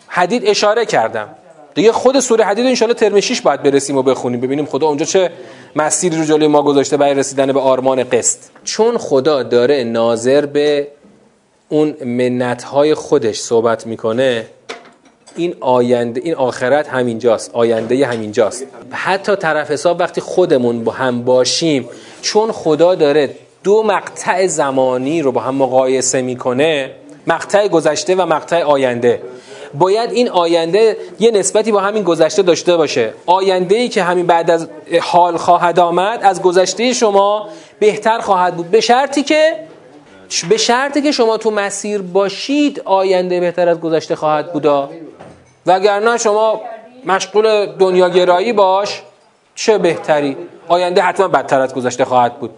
حدید 0.06 0.42
اشاره 0.46 0.86
کردم. 0.86 1.28
دیگه 1.74 1.92
خود 1.92 2.20
سوره 2.20 2.44
حدید 2.44 2.66
انشالله 2.66 2.94
ترم 2.94 3.20
6 3.20 3.40
باید 3.40 3.62
برسیم 3.62 3.96
و 3.96 4.02
بخونیم 4.02 4.40
ببینیم 4.40 4.66
خدا 4.66 4.86
اونجا 4.86 5.04
چه 5.04 5.30
مسیری 5.76 6.16
رو 6.16 6.24
جلوی 6.24 6.46
ما 6.46 6.62
گذاشته 6.62 6.96
برای 6.96 7.14
رسیدن 7.14 7.52
به 7.52 7.60
آرمان 7.60 8.04
قسط. 8.04 8.38
چون 8.64 8.98
خدا 8.98 9.42
داره 9.42 9.84
ناظر 9.84 10.46
به 10.46 10.88
اون 11.68 11.96
منت 12.04 12.62
های 12.62 12.94
خودش 12.94 13.40
صحبت 13.40 13.86
می‌کنه 13.86 14.46
این 15.36 15.54
آینده 15.60 16.20
این 16.24 16.34
آخرت 16.34 16.88
همینجاست 16.88 17.50
آینده 17.54 18.06
همینجاست. 18.06 18.66
حتی 18.90 19.36
طرف 19.36 19.70
حساب 19.70 20.00
وقتی 20.00 20.20
خودمون 20.20 20.84
با 20.84 20.92
هم 20.92 21.22
باشیم 21.22 21.88
چون 22.22 22.52
خدا 22.52 22.94
داره 22.94 23.30
دو 23.64 23.82
مقطع 23.82 24.46
زمانی 24.46 25.22
رو 25.22 25.32
با 25.32 25.40
هم 25.40 25.54
مقایسه 25.54 26.22
می‌کنه 26.22 26.90
مقطع 27.26 27.68
گذشته 27.68 28.14
و 28.14 28.26
مقطع 28.26 28.62
آینده. 28.62 29.22
باید 29.74 30.10
این 30.12 30.28
آینده 30.28 30.96
یه 31.20 31.30
نسبتی 31.30 31.72
با 31.72 31.80
همین 31.80 32.02
گذشته 32.02 32.42
داشته 32.42 32.76
باشه. 32.76 33.12
آینده 33.26 33.76
ای 33.76 33.88
که 33.88 34.02
همین 34.02 34.26
بعد 34.26 34.50
از 34.50 34.68
حال 35.02 35.36
خواهد 35.36 35.80
آمد 35.80 36.20
از 36.22 36.42
گذشته 36.42 36.92
شما 36.92 37.48
بهتر 37.78 38.18
خواهد 38.18 38.56
بود. 38.56 38.70
به 38.70 38.80
شرطی 38.80 39.22
که 39.22 39.56
به 40.48 40.56
شرطی 40.56 41.02
که 41.02 41.12
شما 41.12 41.36
تو 41.36 41.50
مسیر 41.50 42.02
باشید 42.02 42.82
آینده 42.84 43.40
بهتر 43.40 43.68
از 43.68 43.80
گذشته 43.80 44.16
خواهد 44.16 44.52
بودا. 44.52 44.90
وگرنه 45.70 46.18
شما 46.18 46.60
مشغول 47.04 47.66
دنیاگرایی 47.66 48.52
باش 48.52 49.02
چه 49.54 49.78
بهتری؟ 49.78 50.36
آینده 50.68 51.02
حتما 51.02 51.28
بدتر 51.28 51.60
از 51.60 51.74
گذشته 51.74 52.04
خواهد 52.04 52.38
بود. 52.38 52.50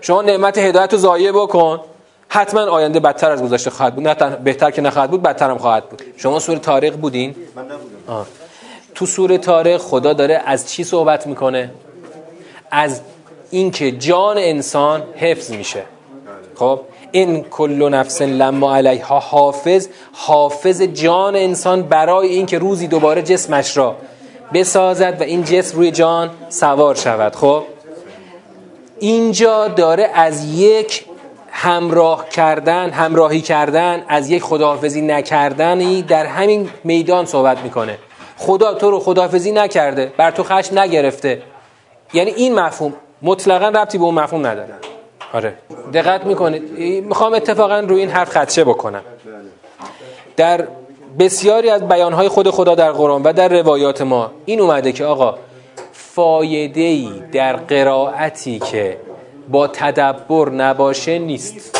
شما 0.00 0.22
نعمت 0.22 0.58
هدایت 0.58 0.92
رو 0.92 0.98
ضایع 0.98 1.32
بکن. 1.32 1.80
حتما 2.28 2.60
آینده 2.60 3.00
بدتر 3.00 3.30
از 3.30 3.42
گذشته 3.42 3.70
خواهد 3.70 3.94
بود. 3.94 4.08
نه 4.08 4.36
بهتر 4.36 4.70
که 4.70 4.82
نخواهد 4.82 5.10
بود 5.10 5.22
بدتر 5.22 5.50
هم 5.50 5.58
خواهد 5.58 5.88
بود. 5.88 6.02
شما 6.16 6.38
سوره 6.38 6.58
تاریخ 6.58 6.94
بودین؟ 6.94 7.36
من 7.56 7.62
نبودم. 7.62 8.26
تو 8.94 9.06
سوره 9.06 9.38
تاریخ 9.38 9.80
خدا 9.80 10.12
داره 10.12 10.42
از 10.46 10.72
چی 10.72 10.84
صحبت 10.84 11.26
می‌کنه؟ 11.26 11.70
از 12.70 13.00
اینکه 13.50 13.92
جان 13.92 14.38
انسان 14.38 15.02
حفظ 15.16 15.50
میشه. 15.50 15.82
خب؟ 16.54 16.80
این 17.16 17.42
کل 17.42 17.88
نفس 17.88 18.22
لما 18.22 18.76
علیها 18.76 19.18
حافظ 19.18 19.88
حافظ 20.12 20.82
جان 20.82 21.36
انسان 21.36 21.82
برای 21.82 22.28
اینکه 22.28 22.58
روزی 22.58 22.86
دوباره 22.86 23.22
جسمش 23.22 23.76
را 23.76 23.96
بسازد 24.54 25.16
و 25.20 25.22
این 25.22 25.44
جسم 25.44 25.76
روی 25.76 25.90
جان 25.90 26.30
سوار 26.48 26.94
شود. 26.94 27.36
خب؟ 27.36 27.62
اینجا 29.00 29.68
داره 29.68 30.10
از 30.14 30.54
یک 30.54 31.04
همراه 31.50 32.28
کردن 32.28 32.90
همراهی 32.90 33.40
کردن 33.40 34.04
از 34.08 34.30
یک 34.30 34.42
خداحافظی 34.42 35.00
نکردنی 35.00 36.02
در 36.02 36.26
همین 36.26 36.70
میدان 36.84 37.26
صحبت 37.26 37.58
می‌کنه. 37.58 37.98
خدا 38.36 38.74
تو 38.74 38.90
رو 38.90 39.00
خداحافظی 39.00 39.52
نکرده 39.52 40.12
بر 40.16 40.30
تو 40.30 40.42
خشم 40.42 40.78
نگرفته. 40.78 41.42
یعنی 42.14 42.30
این 42.30 42.54
مفهوم. 42.54 42.94
مطلقا 43.22 43.68
ربطی 43.68 43.98
به 43.98 44.04
اون 44.04 44.14
مفهوم 44.14 44.46
نداره. 44.46 44.74
آره. 45.36 45.54
دقت 45.92 46.26
می‌کنید. 46.26 46.78
می‌خوام 47.04 47.34
اتفاقا 47.34 47.80
روی 47.80 48.00
این 48.00 48.10
حرف 48.10 48.30
خدشه 48.30 48.64
بکنم. 48.64 49.02
در 50.36 50.66
بسیاری 51.18 51.70
از 51.70 51.88
بیانهای 51.88 52.28
خود 52.28 52.50
خدا 52.50 52.74
در 52.74 52.92
قرآن 52.92 53.22
و 53.22 53.32
در 53.32 53.48
روایات 53.48 54.02
ما 54.02 54.30
این 54.44 54.60
اومده 54.60 54.92
که 54.92 55.04
آقا 55.04 55.38
فایده 55.92 56.80
ای 56.80 57.22
در 57.32 57.56
قرائتی 57.56 58.58
که 58.58 58.96
با 59.48 59.68
تدبر 59.68 60.50
نباشه 60.50 61.18
نیست. 61.18 61.78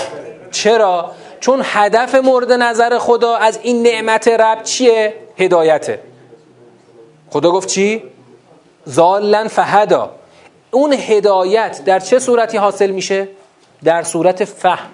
چرا؟ 0.50 1.10
چون 1.40 1.60
هدف 1.64 2.14
مورد 2.14 2.52
نظر 2.52 2.98
خدا 2.98 3.36
از 3.36 3.58
این 3.62 3.82
نعمت 3.82 4.28
رب 4.28 4.62
چیه؟ 4.62 5.14
هدایته. 5.38 6.00
خدا 7.30 7.50
گفت 7.50 7.68
چی؟ 7.68 8.02
زالن 8.84 9.48
فهدا. 9.48 10.10
اون 10.70 10.92
هدایت 10.92 11.84
در 11.84 12.00
چه 12.00 12.18
صورتی 12.18 12.56
حاصل 12.56 12.90
میشه؟ 12.90 13.28
در 13.84 14.02
صورت 14.02 14.44
فهم. 14.44 14.88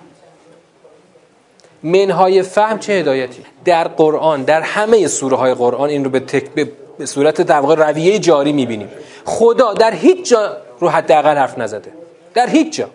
منهای 1.83 2.43
فهم 2.43 2.79
چه 2.79 2.93
هدایتی؟ 2.93 3.43
در 3.65 3.89
قرآن 3.89 4.43
در 4.43 4.61
همه 4.61 5.07
سوره 5.07 5.37
های 5.37 5.55
قرآن 5.55 5.89
این 5.89 6.05
رو 6.05 6.11
به, 6.11 6.21
تک... 6.21 6.51
به 6.99 7.07
صورت 7.07 7.41
در 7.41 7.61
رویه 7.61 8.19
جاری 8.19 8.53
می‌بینیم. 8.53 8.89
خدا 9.25 9.75
در 9.75 9.95
هیچ 9.95 10.29
جا 10.31 10.57
رو 10.81 10.89
حداقل 10.89 11.37
حرف 11.37 11.59
نزده. 11.59 11.93
در 12.35 12.49
هیچ 12.49 12.77
جا. 12.77 12.89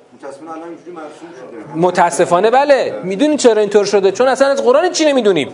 متاسفانه 1.75 2.51
بله. 2.51 2.99
می‌دونی 3.03 3.37
چرا 3.37 3.61
اینطور 3.61 3.85
شده؟ 3.85 4.11
چون 4.11 4.27
اصلا 4.27 4.47
از 4.47 4.63
قرآن 4.63 4.91
چی 4.91 5.05
نمی‌دونیم. 5.05 5.49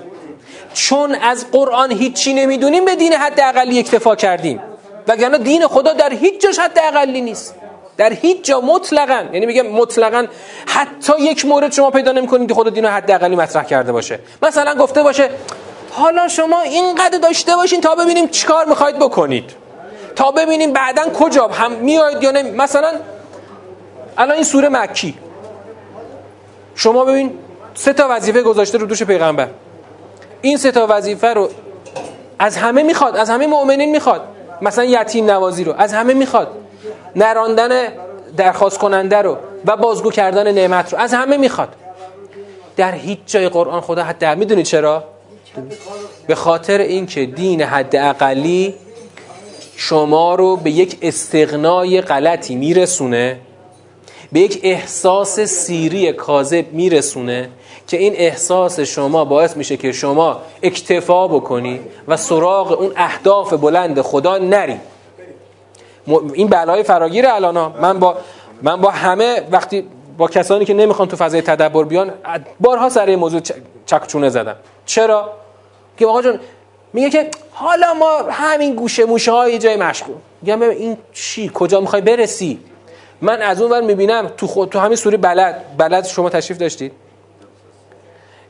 چون 0.74 1.16
از 1.16 1.52
قرآن 1.52 1.92
هیچی 1.92 2.34
نمی‌دونیم 2.34 2.86
به 2.86 2.96
دین 2.96 3.14
حد 3.14 3.40
اقلی 3.40 3.80
اکتفا 3.80 4.16
کردیم. 4.16 4.60
وگرنه 5.08 5.38
دین 5.38 5.68
خدا 5.68 5.94
در 5.94 6.14
هیچ 6.14 6.42
جاش 6.42 6.60
حد 6.60 6.80
اقلی 6.84 7.22
نیست. 7.22 7.56
در 7.98 8.14
هیچ 8.14 8.46
جا 8.46 8.62
مطلقا 8.62 9.24
یعنی 9.34 9.46
میگم 9.46 9.68
مطلقا 9.68 10.28
حتی 10.66 11.14
یک 11.20 11.46
مورد 11.46 11.74
شما 11.74 11.92
پیدا 11.92 12.12
نمی‌کنید 12.12 12.50
که 12.50 12.54
خدا 12.54 12.70
دین 12.70 12.86
حد 12.86 13.12
اقلی 13.12 13.36
مطرح 13.36 13.64
کرده 13.64 13.92
باشه. 13.92 14.20
مثلا 14.42 14.76
گفته 14.76 15.04
باشه 15.04 15.30
حالا 15.92 16.28
شما 16.28 16.62
اینقدر 16.62 17.18
داشته 17.18 17.56
باشین 17.56 17.82
تا 17.82 17.96
ببینیم 17.96 18.28
چیکار 18.28 18.66
می‌خواید 18.66 19.00
بکنید. 19.00 19.52
تا 20.16 20.32
ببینیم 20.32 20.74
بعدا 20.74 21.04
کجا 21.10 21.48
هم 21.48 21.72
میاید 21.72 22.24
یا 22.24 22.32
نمی 22.32 22.52
مثلا 22.52 22.92
الان 24.18 24.36
این 24.36 24.44
سوره 24.44 24.70
مکی. 24.70 25.16
شما 26.76 27.06
ببین 27.06 27.40
سه 27.74 27.94
تا 27.94 28.08
وظیفه 28.10 28.42
گذاشته 28.42 28.78
رو 28.78 28.86
دوش 28.86 29.04
پیغمبر. 29.04 29.48
این 30.42 30.58
سه 30.58 30.72
تا 30.72 30.88
وظیفه 30.90 31.34
رو 31.34 31.50
از 32.40 32.58
همه 32.58 32.84
می‌خواد 32.84 33.18
از 33.18 33.30
همه 33.30 33.48
مؤمنین 33.48 33.92
می‌خواد. 33.92 34.22
مثلا 34.62 34.84
یتیم 34.84 35.32
نوازی 35.32 35.64
رو 35.64 35.74
از 35.78 35.94
همه 35.94 36.14
می‌خواد. 36.14 36.48
نراندن 37.16 37.88
درخواست 38.38 38.78
کننده 38.78 39.18
رو 39.18 39.38
و 39.66 39.78
بازگو 39.78 40.12
کردن 40.12 40.52
نعمت 40.52 40.94
رو. 40.94 41.00
از 41.00 41.14
همه 41.14 41.38
می‌خواد. 41.38 41.70
در 42.76 42.92
هیچ 42.92 43.20
جای 43.26 43.50
قرآن 43.50 43.82
خدا 43.82 44.04
حتی 44.04 44.36
می‌دونید 44.36 44.66
چرا؟ 44.66 45.04
به 46.28 46.36
خاطر 46.36 46.78
اینکه 46.78 47.26
دین 47.26 47.62
حد 47.62 47.96
اقلی 47.96 48.74
شما 49.76 50.36
رو 50.36 50.56
به 50.56 50.72
یک 50.72 50.98
استغنای 51.02 52.02
غلطی 52.02 52.56
میرسونه 52.56 53.40
به 54.32 54.40
یک 54.40 54.60
احساس 54.64 55.40
سیری 55.40 56.14
کاذب 56.14 56.66
میرسونه 56.72 57.50
که 57.88 57.98
این 57.98 58.14
احساس 58.16 58.80
شما 58.80 59.26
باعث 59.26 59.58
میشه 59.58 59.78
که 59.78 59.92
شما 59.92 60.42
اکتفا 60.64 61.28
بکنی 61.28 61.80
و 62.08 62.18
سراغ 62.18 62.80
اون 62.82 62.92
اهداف 62.96 63.54
بلند 63.54 64.02
خدا 64.02 64.38
نری. 64.38 64.80
این 66.34 66.48
بلای 66.48 66.84
فراگیر 66.84 67.28
الانا 67.28 67.70
من 67.82 68.00
با 68.00 68.18
من 68.62 68.82
با 68.82 68.90
همه 68.90 69.42
وقتی 69.52 69.88
با 70.18 70.28
کسانی 70.28 70.66
که 70.66 70.74
نمی‌خوان 70.74 71.08
تو 71.08 71.16
فضای 71.16 71.42
تدبر 71.42 71.84
بیان 71.84 72.14
بارها 72.60 72.90
سر 72.90 73.06
این 73.06 73.20
موضوع 73.20 73.42
چکچونه 73.86 74.30
زدم. 74.30 74.56
چرا؟ 74.86 75.34
که 75.98 76.06
آقا 76.06 76.22
جون 76.22 76.40
میگه 76.94 77.10
که 77.10 77.30
حالا 77.52 77.94
ما 77.94 78.18
همین 78.30 78.76
گوشه 78.76 79.06
موشه 79.06 79.32
های 79.32 79.58
جای 79.58 79.76
مشغول. 79.76 80.16
میگم 80.42 80.62
این 80.62 80.98
چی؟ 81.14 81.52
کجا 81.54 81.82
می‌خوای 81.82 82.02
برسی؟ 82.02 82.60
من 83.22 83.42
از 83.42 83.62
اون 83.62 83.72
ور 83.72 83.82
می‌بینم 83.82 84.32
تو 84.38 84.48
خود 84.48 84.70
تو 84.70 84.80
همین 84.80 84.96
سوره 84.96 85.18
بلد. 85.18 85.78
بلد 85.78 86.06
شما 86.06 86.30
تشریف 86.30 86.60
داشتید؟ 86.60 86.92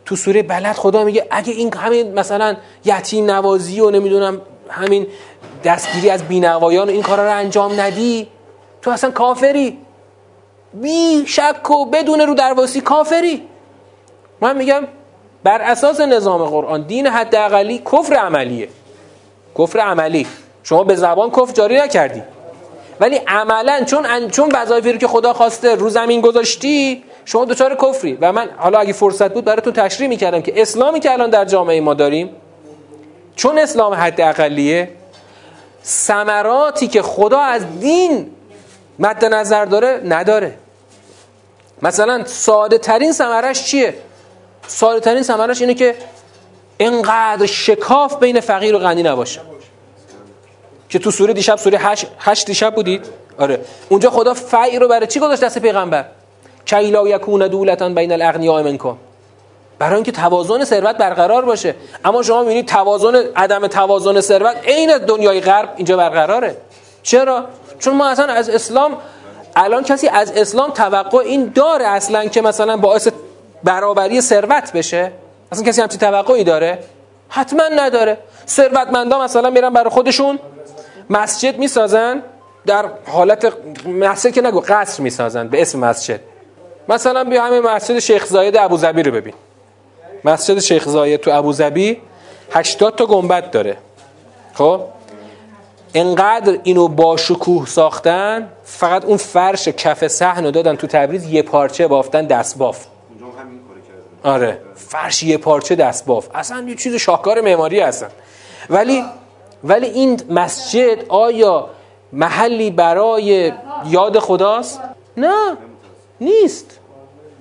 تو 0.05 0.15
سوره 0.15 0.43
بلد 0.43 0.75
خدا 0.75 1.03
میگه 1.03 1.27
اگه 1.31 1.53
این 1.53 1.73
همین 1.73 2.13
مثلا 2.13 2.55
یتیم 2.85 3.31
نوازی 3.31 3.79
و 3.79 3.89
نمی‌دونم 3.89 4.41
همین 4.69 5.07
دستگیری 5.63 6.09
از 6.09 6.23
بینوایان 6.23 6.87
و 6.87 6.91
این 6.91 7.01
کارا 7.01 7.23
رو 7.25 7.37
انجام 7.37 7.81
ندی؟ 7.81 8.27
تو 8.81 8.91
اصلا 8.91 9.11
کافری. 9.11 9.77
بی 10.73 11.23
شک 11.27 11.71
و 11.71 11.85
بدون 11.85 12.21
رو 12.21 12.33
درواسی 12.33 12.81
کافری. 12.81 13.41
من 14.41 14.57
میگم 14.57 14.83
بر 15.43 15.61
اساس 15.61 16.01
نظام 16.01 16.45
قرآن 16.45 16.81
دین 16.81 17.07
حداقلی 17.07 17.77
کفر 17.77 18.15
عملیه. 18.15 18.69
کفر 19.57 19.79
عملی. 19.79 20.27
شما 20.63 20.83
به 20.83 20.95
زبان 20.95 21.29
کفر 21.31 21.53
جاری 21.53 21.77
نکردی. 21.77 22.23
ولی 22.99 23.15
عملا 23.15 23.83
چون 23.83 24.27
چون 24.27 24.51
وظایفی 24.55 24.91
رو 24.91 24.97
که 24.97 25.07
خدا 25.07 25.33
خواسته 25.33 25.75
رو 25.75 25.89
زمین 25.89 26.21
گذاشتی 26.21 27.03
شما 27.25 27.45
دچار 27.45 27.75
کفری. 27.75 28.17
و 28.21 28.31
من 28.31 28.49
حالا 28.57 28.79
اگه 28.79 28.93
فرصت 28.93 29.33
بود 29.33 29.45
براتون 29.45 29.73
تشریح 29.73 30.09
می‌کردم 30.09 30.41
که 30.41 30.61
اسلامی 30.61 30.99
که 30.99 31.11
الان 31.11 31.29
در 31.29 31.45
جامعه 31.45 31.81
ما 31.81 31.93
داریم 31.93 32.29
چون 33.35 33.57
اسلام 33.57 33.93
حد 33.93 34.21
اقلیه 34.21 34.89
ثمراتی 35.85 36.87
که 36.87 37.01
خدا 37.01 37.39
از 37.39 37.79
دین 37.79 38.31
مد 38.99 39.25
نظر 39.25 39.65
داره 39.65 40.01
نداره. 40.05 40.57
مثلا 41.81 42.23
ساده 42.25 42.77
ترین 42.77 43.11
ثمرش 43.11 43.63
چیه؟ 43.63 43.93
ساده 44.67 44.99
ترین 44.99 45.23
ثمرش 45.23 45.61
اینه 45.61 45.73
که 45.73 45.95
انقدر 46.79 47.45
شکاف 47.45 48.19
بین 48.19 48.39
فقیر 48.39 48.75
و 48.75 48.79
غنی 48.79 49.03
نباشه. 49.03 49.41
که 50.89 50.99
تو 50.99 51.11
سوره 51.11 51.33
دیشب 51.33 51.55
سوره 51.55 51.77
هشت, 51.77 52.07
هشت 52.19 52.45
دیشب 52.45 52.75
بودید 52.75 53.05
آره. 53.37 53.59
اونجا 53.89 54.09
خدا 54.09 54.33
فقیر 54.33 54.81
رو 54.81 54.87
برای 54.87 55.07
چی 55.07 55.19
گذاشت 55.19 55.43
دست 55.43 55.57
پیغمبر؟ 55.57 56.05
کیلا 56.65 57.07
یکون 57.07 57.47
دولتا 57.47 57.89
بین 57.89 58.11
الاغنیاء 58.11 58.63
منکم. 58.63 58.97
برای 59.83 59.95
اینکه 59.95 60.11
توازن 60.11 60.63
ثروت 60.63 60.97
برقرار 60.97 61.45
باشه. 61.45 61.75
اما 62.05 62.23
شما 62.23 62.41
می‌بینید 62.41 62.67
توازن 62.67 63.15
عدم 63.35 63.67
توازن 63.67 64.21
ثروت 64.21 64.55
عین 64.67 64.97
دنیای 64.97 65.41
غرب 65.41 65.73
اینجا 65.75 65.97
برقراره. 65.97 66.57
چرا؟ 67.03 67.45
چون 67.79 67.95
ما 67.95 68.07
اصلا 68.07 68.33
از 68.33 68.49
اسلام 68.49 68.97
الان 69.55 69.83
کسی 69.83 70.07
از 70.07 70.31
اسلام 70.31 70.71
توقع 70.71 71.17
این 71.17 71.51
داره 71.55 71.87
اصلا 71.87 72.25
که 72.25 72.41
مثلا 72.41 72.77
باعث 72.77 73.07
برابری 73.63 74.21
ثروت 74.21 74.71
بشه؟ 74.71 75.11
اصلا 75.51 75.63
کسی 75.63 75.81
همچین 75.81 75.99
توقعی 75.99 76.43
داره؟ 76.43 76.79
حتما 77.29 77.63
نداره. 77.75 78.17
ثروتمندا 78.47 79.21
مثلا 79.21 79.49
میرن 79.49 79.69
برای 79.69 79.89
خودشون 79.89 80.39
مسجد 81.09 81.57
می‌سازن 81.57 82.23
در 82.65 82.85
حالت 83.07 83.53
مسجد 83.87 84.31
که 84.31 84.41
نگو 84.41 84.63
قصر 84.67 85.03
می‌سازن 85.03 85.47
به 85.47 85.61
اسم 85.61 85.79
مسجد. 85.79 86.19
مثلا 86.89 87.23
بیا 87.23 87.43
همین 87.43 87.59
مسجد 87.59 87.99
شیخ 87.99 88.25
زاید 88.25 88.57
ابوظبی 88.57 89.03
رو 89.03 89.11
ببین. 89.11 89.33
مسجد 90.25 90.59
شیخ 90.59 90.87
زاید 90.87 91.19
تو 91.19 91.31
ابوظبی 91.31 92.01
80 92.51 92.95
تا 92.95 93.05
گنبد 93.05 93.51
داره. 93.51 93.77
خب؟ 94.53 94.81
انقدر 95.93 96.57
اینو 96.63 96.87
با 96.87 97.17
شکوه 97.17 97.67
ساختن 97.67 98.49
فقط 98.63 99.05
اون 99.05 99.17
فرش 99.17 99.67
کف 99.67 100.07
صحن 100.07 100.45
رو 100.45 100.51
دادن 100.51 100.75
تو 100.75 100.87
تبریز 100.87 101.25
یه 101.25 101.41
پارچه 101.41 101.87
بافتن 101.87 102.25
دست 102.25 102.57
باف. 102.57 102.85
آره. 104.23 104.59
فرش 104.75 105.23
یه 105.23 105.37
پارچه 105.37 105.75
دست 105.75 106.05
باف. 106.05 106.27
اصلا 106.33 106.65
یه 106.67 106.75
چیز 106.75 106.95
شاهکار 106.95 107.41
معماری 107.41 107.79
هستن. 107.79 108.09
ولی 108.69 109.03
ولی 109.63 109.87
این 109.87 110.21
مسجد 110.29 111.05
آیا 111.09 111.69
محلی 112.13 112.71
برای 112.71 113.53
یاد 113.85 114.19
خداست؟ 114.19 114.79
نه. 115.17 115.57
نیست. 116.21 116.79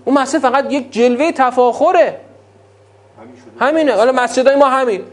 اون 0.05 0.19
مسجد 0.19 0.39
فقط 0.39 0.73
یک 0.73 0.93
جلوه 0.93 1.33
تفاخره. 1.33 2.21
همینه. 3.61 3.95
حالا 3.95 4.13
مسجدای 4.13 4.57
ما 4.57 4.69
همین. 4.69 5.05